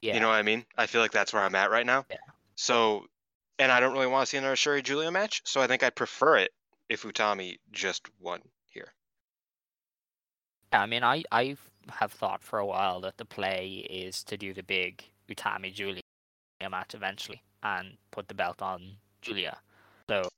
[0.00, 0.14] Yeah.
[0.14, 0.64] You know what I mean?
[0.76, 2.06] I feel like that's where I'm at right now.
[2.10, 2.16] Yeah.
[2.56, 3.06] So,
[3.58, 5.94] and I don't really want to see another Syuri Giulia match, so I think I'd
[5.94, 6.52] prefer it
[6.88, 8.92] if Utami just won here.
[10.72, 11.56] I mean, I I
[11.90, 16.02] have thought for a while that the play is to do the big Utami Giulia
[16.70, 19.58] match eventually and put the belt on Giulia.
[20.08, 20.28] So,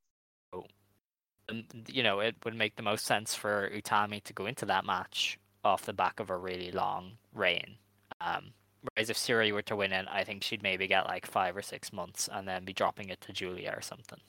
[0.53, 4.85] um, you know, it would make the most sense for Utami to go into that
[4.85, 7.77] match off the back of a really long reign.
[8.21, 8.53] Um,
[8.83, 11.63] whereas if Syuri were to win it, I think she'd maybe get like five or
[11.63, 14.21] six months and then be dropping it to Giulia or something.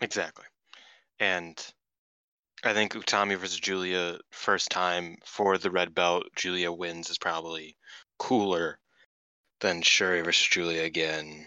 [0.00, 0.44] Exactly.
[1.20, 1.64] And
[2.64, 7.76] I think Utami versus Giulia first time for the red belt, Giulia wins is probably
[8.18, 8.78] cooler
[9.60, 11.46] than Syuri versus Giulia again.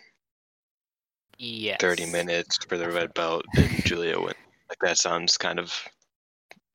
[1.39, 1.77] Yes.
[1.79, 4.35] 30 minutes for the red belt and Giulia wins.
[4.69, 5.73] Like that sounds kind of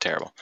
[0.01, 0.33] terrible.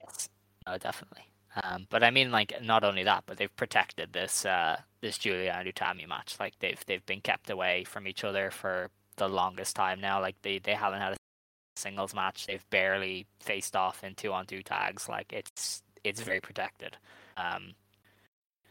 [0.00, 0.28] Yes,
[0.66, 1.25] no, definitely.
[1.62, 5.54] Um, but I mean, like, not only that, but they've protected this uh, this Giulia
[5.58, 6.36] and Utami match.
[6.38, 10.20] Like, they've they've been kept away from each other for the longest time now.
[10.20, 11.16] Like, they they haven't had a
[11.76, 12.46] singles match.
[12.46, 15.08] They've barely faced off in two on two tags.
[15.08, 16.96] Like, it's it's very protected.
[17.36, 17.74] Um,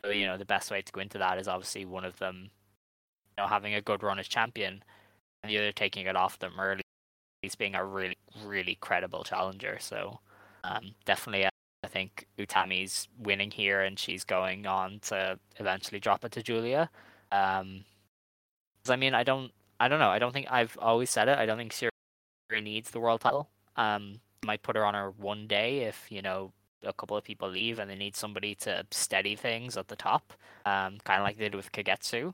[0.04, 2.52] So, you know, the best way to go into that is obviously one of them,
[3.38, 4.84] you know, having a good run as champion,
[5.44, 6.84] and the other taking it off them early,
[7.42, 9.78] He's being a really, really credible challenger.
[9.80, 10.20] So,
[10.64, 11.48] um, definitely,
[11.86, 16.90] I think Utami's winning here, and she's going on to eventually drop it to Giulia.
[17.32, 17.86] Um,
[18.90, 20.10] I mean, I don't, I don't know.
[20.10, 21.38] I don't think I've always said it.
[21.38, 23.50] I don't think Syuri needs the world title.
[23.76, 26.52] Um, might put her on her one day if you know
[26.84, 30.34] a couple of people leave and they need somebody to steady things at the top,
[30.66, 32.34] um, kind of like they did with Kagetsu.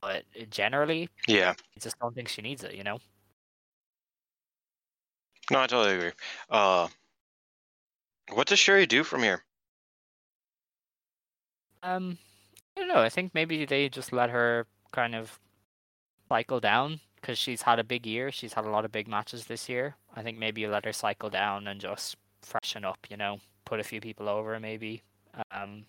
[0.00, 1.54] But generally, Yeah.
[1.76, 2.74] I just don't think she needs it.
[2.74, 2.98] You know.
[5.52, 6.12] No, I totally agree.
[6.50, 6.88] Uh,
[8.30, 9.44] what does Syuri do from here?
[11.82, 12.18] Um,
[12.76, 13.00] I don't know.
[13.00, 15.38] I think maybe they just let her kind of
[16.28, 18.30] cycle down because she's had a big year.
[18.30, 19.96] She's had a lot of big matches this year.
[20.14, 22.98] I think maybe you let her cycle down and just freshen up.
[23.10, 25.02] You know, put a few people over maybe.
[25.50, 25.84] Um,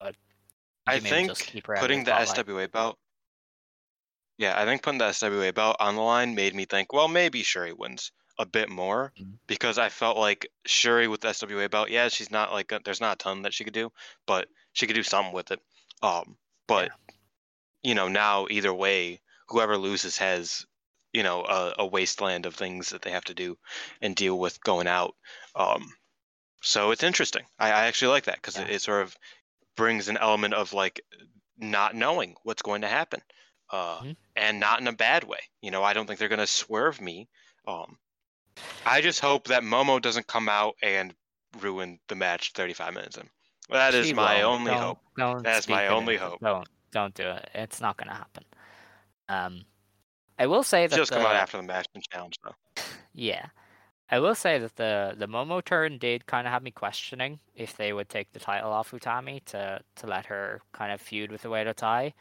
[0.00, 0.16] but
[0.86, 2.46] I think just keep her putting the spotlight.
[2.46, 2.98] SWA belt.
[4.38, 7.42] Yeah, I think putting the SWA belt on the line made me think, well, maybe
[7.42, 9.38] Syuri wins a bit more Mhm.
[9.46, 13.14] because I felt like Syuri with the SWA belt, yeah, she's not like there's not
[13.14, 13.92] a ton that she could do,
[14.26, 15.60] but she could do something with it.
[16.02, 16.90] Um, but
[17.82, 20.66] you know, now either way, whoever loses has
[21.12, 23.58] you know a, a wasteland of things that they have to do
[24.02, 25.16] and deal with going out.
[25.54, 25.92] Um,
[26.62, 27.44] so it's interesting.
[27.58, 28.74] I, I actually like that because it, Yeah.
[28.74, 29.16] it sort of
[29.76, 31.00] brings an element of like
[31.56, 33.22] not knowing what's going to happen,
[33.70, 34.16] uh, Mhm.
[34.36, 35.40] and not in a bad way.
[35.60, 37.28] You know, I don't think they're going to swerve me.
[37.66, 37.98] Um,
[38.86, 41.14] I just hope that Momo doesn't come out and
[41.60, 43.28] ruin the match 35 minutes in.
[43.70, 44.60] That is She my won't.
[44.60, 44.98] only Don't- hope.
[45.16, 46.40] don't That's my only into- hope.
[46.40, 47.50] Don't don't do it.
[47.54, 48.44] It's not gonna happen.
[49.28, 49.64] Um,
[50.38, 52.54] I will say that Just come out after the match and challenge though.
[53.14, 53.46] Yeah.
[54.10, 57.76] I will say that the the Momo turn did kind of have me questioning if
[57.76, 61.42] they would take the title off Utami to to let her kind of feud with
[61.42, 62.14] the Oedo Tai.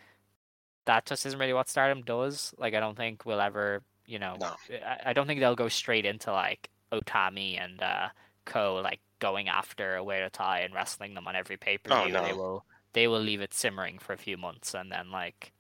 [0.85, 2.53] That just isn't really what Stardom does.
[2.57, 4.56] Like I don't think we'll ever, you know, No.
[4.86, 8.08] I, I don't think they'll go straight into like Utami and uh
[8.46, 12.14] Ko like going after Oedo Tai and wrestling them on every pay per view.
[12.14, 12.38] They no.
[12.38, 15.52] will they will leave it simmering for a few months and then like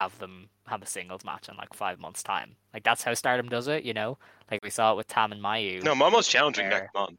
[0.00, 2.54] have them have a singles match in like five months time.
[2.72, 4.18] Like that's how Stardom does it, you know.
[4.50, 5.82] Like we saw it with Tam and Mayu.
[5.82, 7.18] No, Momo's challenging Where- next month.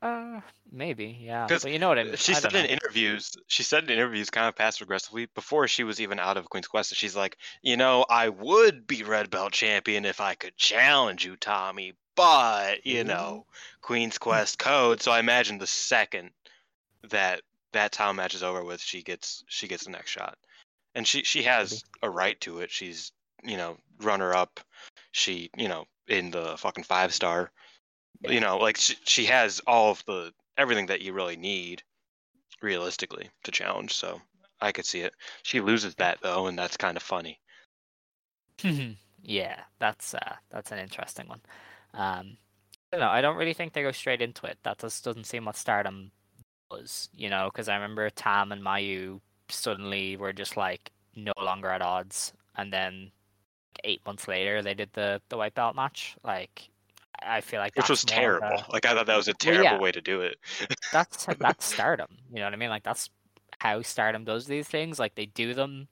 [0.00, 0.40] Uh,
[0.72, 1.46] maybe, yeah.
[1.48, 2.16] But you know what I mean.
[2.16, 2.78] She I said in.
[2.92, 6.50] Interviews, she said in interviews kind of passive aggressively before she was even out of
[6.50, 6.94] Queen's Quest.
[6.94, 11.36] She's like, you know, I would be red belt champion if I could challenge you,
[11.36, 13.08] Tommy, but you mm-hmm.
[13.08, 13.46] know,
[13.80, 15.00] Queen's Quest code.
[15.00, 16.30] So I imagine the second
[17.10, 17.42] that
[17.72, 20.36] that time match is over with, she gets she gets the next shot,
[20.94, 22.70] and she she has a right to it.
[22.70, 23.12] She's
[23.42, 24.60] you know runner up.
[25.12, 27.50] She you know in the fucking five star.
[28.28, 31.82] You know, like she, she has all of the everything that you really need
[32.62, 33.94] realistically to challenge.
[33.94, 34.20] So
[34.60, 35.14] I could see it.
[35.42, 37.38] She loses that though, and that's kind of funny.
[39.22, 41.40] yeah, that's uh, that's an interesting one.
[41.94, 42.36] Um,
[42.92, 43.08] I don't know.
[43.10, 44.58] I don't really think they go straight into it.
[44.62, 46.10] That just doesn't seem what Stardom
[46.70, 47.50] was, you know.
[47.52, 52.72] Because I remember Tam and Mayu suddenly were just like no longer at odds, and
[52.72, 53.10] then
[53.84, 56.16] eight months later they did the the white belt match.
[56.22, 56.68] Like,
[57.26, 58.46] I feel like Which was terrible.
[58.46, 59.78] a- Like I thought that was a Well, terrible yeah.
[59.80, 60.36] way to do it.
[60.92, 63.08] that's that's stardom you know what i mean like that's
[63.60, 65.88] how stardom does these things like they do them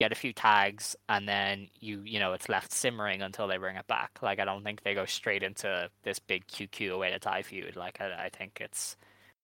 [0.00, 3.76] get a few tags and then you you know it's left simmering until they bring
[3.76, 7.42] it back like i don't think they go straight into this big qq Oedo Tai
[7.42, 8.96] feud like i, I think it's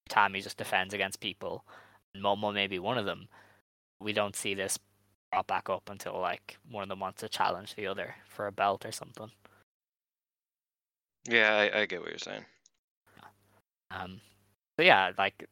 [0.08, 1.64] tommy just defends against people
[2.14, 3.28] and momo may be one of them
[4.00, 4.78] we don't see this
[5.30, 8.52] brought back up until like one of them wants to challenge the other for a
[8.52, 9.30] belt or something
[11.28, 12.44] yeah, I, I get what you're saying.
[13.90, 14.20] Um,
[14.76, 15.48] so yeah, like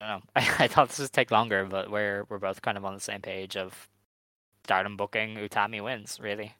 [0.00, 0.30] I don't know.
[0.36, 3.00] I, I thought this would take longer, but we're we're both kind of on the
[3.00, 3.88] same page of
[4.64, 6.18] Stardom booking Utami wins.
[6.20, 6.54] Really,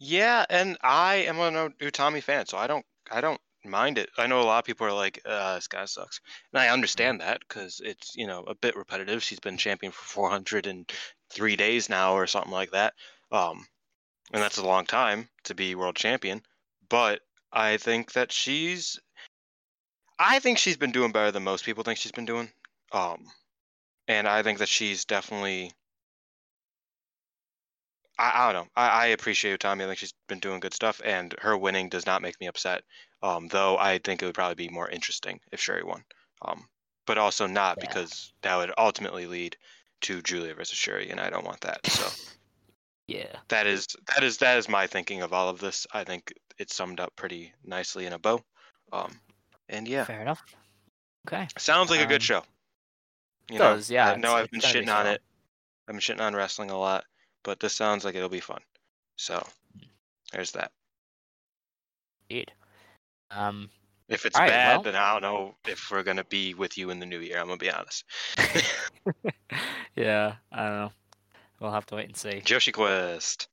[0.00, 4.10] Yeah, and I am an Utami fan, so I don't I don't mind it.
[4.18, 6.20] I know a lot of people are like, uh, "This guy sucks,"
[6.52, 9.22] and I understand that because it's you know a bit repetitive.
[9.22, 12.94] She's been champion for 403 days now, or something like that.
[13.30, 13.66] Um,
[14.32, 16.42] and that's a long time to be world champion.
[16.90, 17.20] But
[17.52, 18.98] I think that she's,
[20.18, 22.50] I think she's been doing better than most people think she's been doing.
[22.92, 23.24] Um,
[24.08, 25.72] and I think that she's definitely.
[28.18, 28.70] I, I don't know.
[28.76, 29.82] I, I appreciate Utami.
[29.82, 32.82] I think she's been doing good stuff, and her winning does not make me upset.
[33.22, 36.04] Um, though I think it would probably be more interesting if Syuri won.
[36.42, 36.68] Um,
[37.06, 37.86] but also not Yeah.
[37.88, 39.56] because that would ultimately lead
[40.02, 41.86] to Giulia versus Syuri, and I don't want that.
[41.86, 42.08] So
[43.10, 43.36] yeah.
[43.48, 45.86] that is that is that is my thinking of all of this.
[45.92, 48.40] I think it's summed up pretty nicely in a bow.
[48.92, 49.12] Um,
[49.68, 50.42] and yeah, Fair enough.
[51.26, 51.46] Okay.
[51.58, 52.42] sounds like a Um, good show.
[53.50, 55.20] You know, does, yeah, I know I've been gonna be shitting on it.
[55.88, 57.04] I've been shitting on wrestling a lot,
[57.42, 58.60] but this sounds like it'll be fun.
[59.16, 59.44] So
[60.32, 60.70] there's that.
[62.28, 62.52] Indeed.
[63.30, 63.70] Um,
[64.08, 66.90] If it's Alright, bad, well- then I don't know if we're gonna be with you
[66.90, 67.38] in the new year.
[67.38, 68.04] I'm gonna be honest.
[69.96, 70.92] yeah, I don't know.
[71.60, 72.40] We'll have to wait and see.
[72.40, 73.48] Joshi Quest.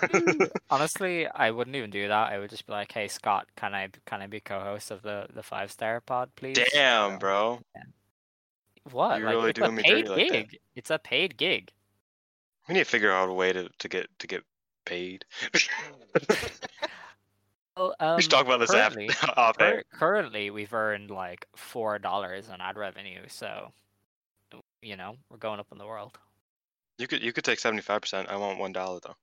[0.70, 2.32] Honestly, I wouldn't even do that.
[2.32, 5.26] I would just be like, "Hey, Scott, can I can I be co-host of the
[5.34, 7.60] the five star pod, please?" Damn, So- bro.
[8.92, 9.18] What?
[9.18, 10.32] You're like, really it's doing a me paid dirty like that.
[10.50, 10.58] gig.
[10.76, 11.70] It's a paid gig.
[12.68, 14.42] We need to figure out a way to, to get to get
[14.84, 15.24] paid.
[17.76, 21.46] Well, um, we should talk about this after currently, off cur- currently, we've earned like
[21.56, 23.72] four dollars on ad revenue, so
[24.82, 26.18] you know we're going up in the world.
[27.00, 28.28] You could you could take seventy five percent.
[28.28, 29.16] I want one dollar though.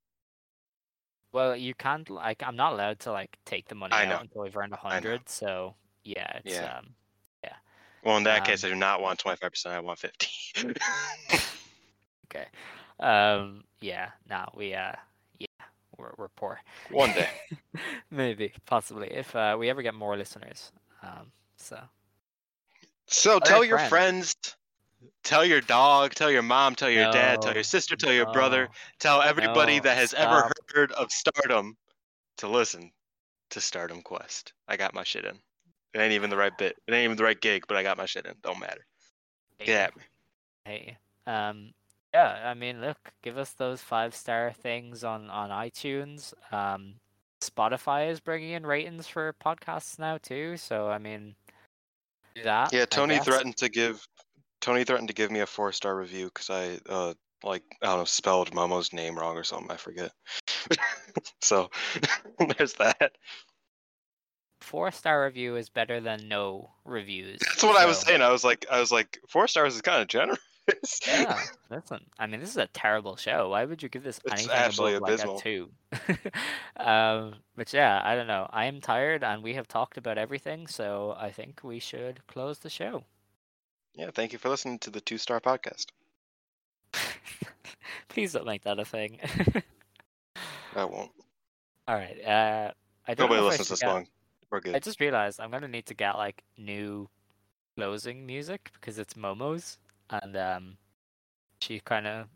[1.32, 4.22] Well, you can't like I'm not allowed to like take the money I out know.
[4.22, 5.30] until we've earned a hundred.
[5.30, 6.78] So yeah, it's Yeah.
[6.80, 6.96] um
[8.04, 9.76] Well, in that case, I Um, do not want twenty five percent.
[9.76, 10.30] I want fifty.
[12.26, 12.48] okay.
[13.00, 14.94] Um yeah, no, we uh
[15.38, 15.66] yeah,
[15.98, 16.60] we're we're poor.
[16.90, 17.30] one day.
[18.10, 20.72] Maybe, possibly, if uh, we ever get more listeners.
[21.04, 21.80] Um so
[23.08, 24.36] So Tell your your friends,
[25.24, 28.70] tell your dog, tell your mom, tell your dad, tell your sister, tell your brother,
[29.00, 31.76] tell everybody no, that has ever heard of Stardom
[32.38, 32.92] to listen
[33.50, 34.54] to Stardom Quest.
[34.68, 35.38] I got my shit in.
[35.94, 36.78] It ain't even the right bit.
[36.88, 38.34] It ain't even the right gig, but I got my shit in.
[38.44, 38.86] Don't matter.
[39.58, 40.04] hate Get you, at me.
[40.66, 40.98] hate.
[41.26, 41.74] Um
[42.14, 46.34] yeah, I mean look, give us those five star things on on iTunes.
[46.52, 46.96] Um
[47.42, 51.36] Spotify is bringing in ratings for podcasts now too, so I mean
[52.44, 52.74] that.
[52.74, 54.08] Yeah, Tony threatened to give
[54.68, 58.00] Tony threatened to give me a four star review because I uh like I don't
[58.00, 59.72] know spelled Momo's name wrong or something.
[59.72, 60.12] I forget.
[61.42, 61.70] so
[62.58, 63.14] there's that.
[64.60, 67.40] four star review is better than no reviews.
[67.40, 68.22] That's what I was saying.
[68.22, 70.40] I was like, I was like, four stars is kind of generous.
[71.08, 71.40] Yeah,
[71.70, 72.02] listen.
[72.20, 73.52] I mean, this is a terrible show.
[73.52, 75.36] Why would you give this It's anything above abysmal.
[75.36, 75.70] like a two?
[76.76, 78.50] um, but yeah, I don't know.
[78.52, 82.60] I am tired, and we have talked about everything, so I think we should close
[82.60, 83.06] the show.
[83.98, 85.88] Yeah, thank you for listening to the two star podcast.
[88.10, 89.20] Please don't make that a thing.
[90.76, 91.12] I won't.
[91.88, 92.18] All right.
[92.24, 92.72] Uh,
[93.08, 94.08] I don't Nobody know if I listens this get- long.
[94.50, 94.76] We're good.
[94.76, 97.10] I just realized I'm gonna need to get like new
[97.76, 99.78] closing music because it's Momo's,
[100.10, 100.78] and um,
[101.62, 102.28] she kind of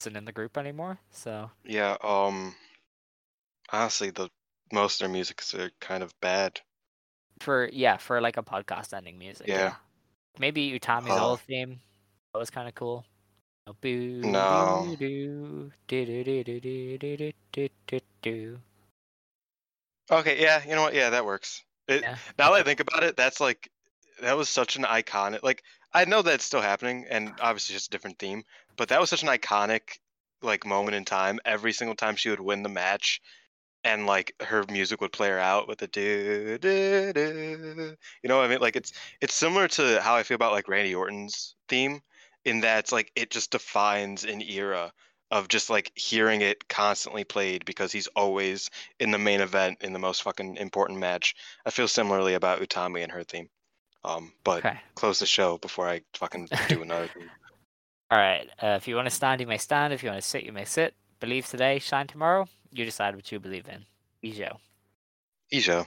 [0.00, 0.98] isn't in the group anymore.
[1.10, 1.96] So Yeah.
[2.02, 2.54] Um.
[3.70, 4.30] Honestly, the
[4.72, 6.60] most of their music are kind of bad.
[7.40, 9.48] for yeah, for like a podcast ending music.
[9.48, 9.74] Yeah.
[10.38, 11.80] Maybe Utami's uh, old theme.
[12.32, 13.04] That was kind of cool.
[14.24, 14.96] No.
[20.10, 20.94] Okay, yeah, you know what?
[20.94, 21.62] Yeah, that works.
[21.86, 22.16] It, yeah.
[22.38, 23.70] Now that I think about it, that's like
[24.22, 25.42] that was such an iconic.
[25.42, 25.62] Like
[25.92, 28.44] I know that's still happening, and obviously just a different theme.
[28.76, 29.98] But that was such an iconic
[30.40, 31.40] like moment in time.
[31.44, 33.20] Every single time she would win the match,
[33.84, 37.96] and like her music would play her out with the do do do.
[38.22, 38.60] You know what I mean?
[38.60, 42.00] Like it's it's similar to how I feel about like Randy Orton's theme,
[42.44, 44.92] in that it's like it just defines an era
[45.30, 49.92] of just like hearing it constantly played because he's always in the main event in
[49.92, 51.34] the most fucking important match.
[51.66, 53.48] I feel similarly about Utami and her theme.
[54.04, 54.80] Um, but Okay.
[54.94, 57.08] close the show before I fucking do another.
[58.10, 58.48] All right.
[58.62, 59.92] Uh, if you want to stand, you may stand.
[59.92, 60.94] If you want to sit, you may sit.
[61.20, 62.46] Believe today, shine tomorrow.
[62.70, 63.84] You decide what you believe in.
[64.22, 64.58] Ijo.
[65.52, 65.86] Ijo.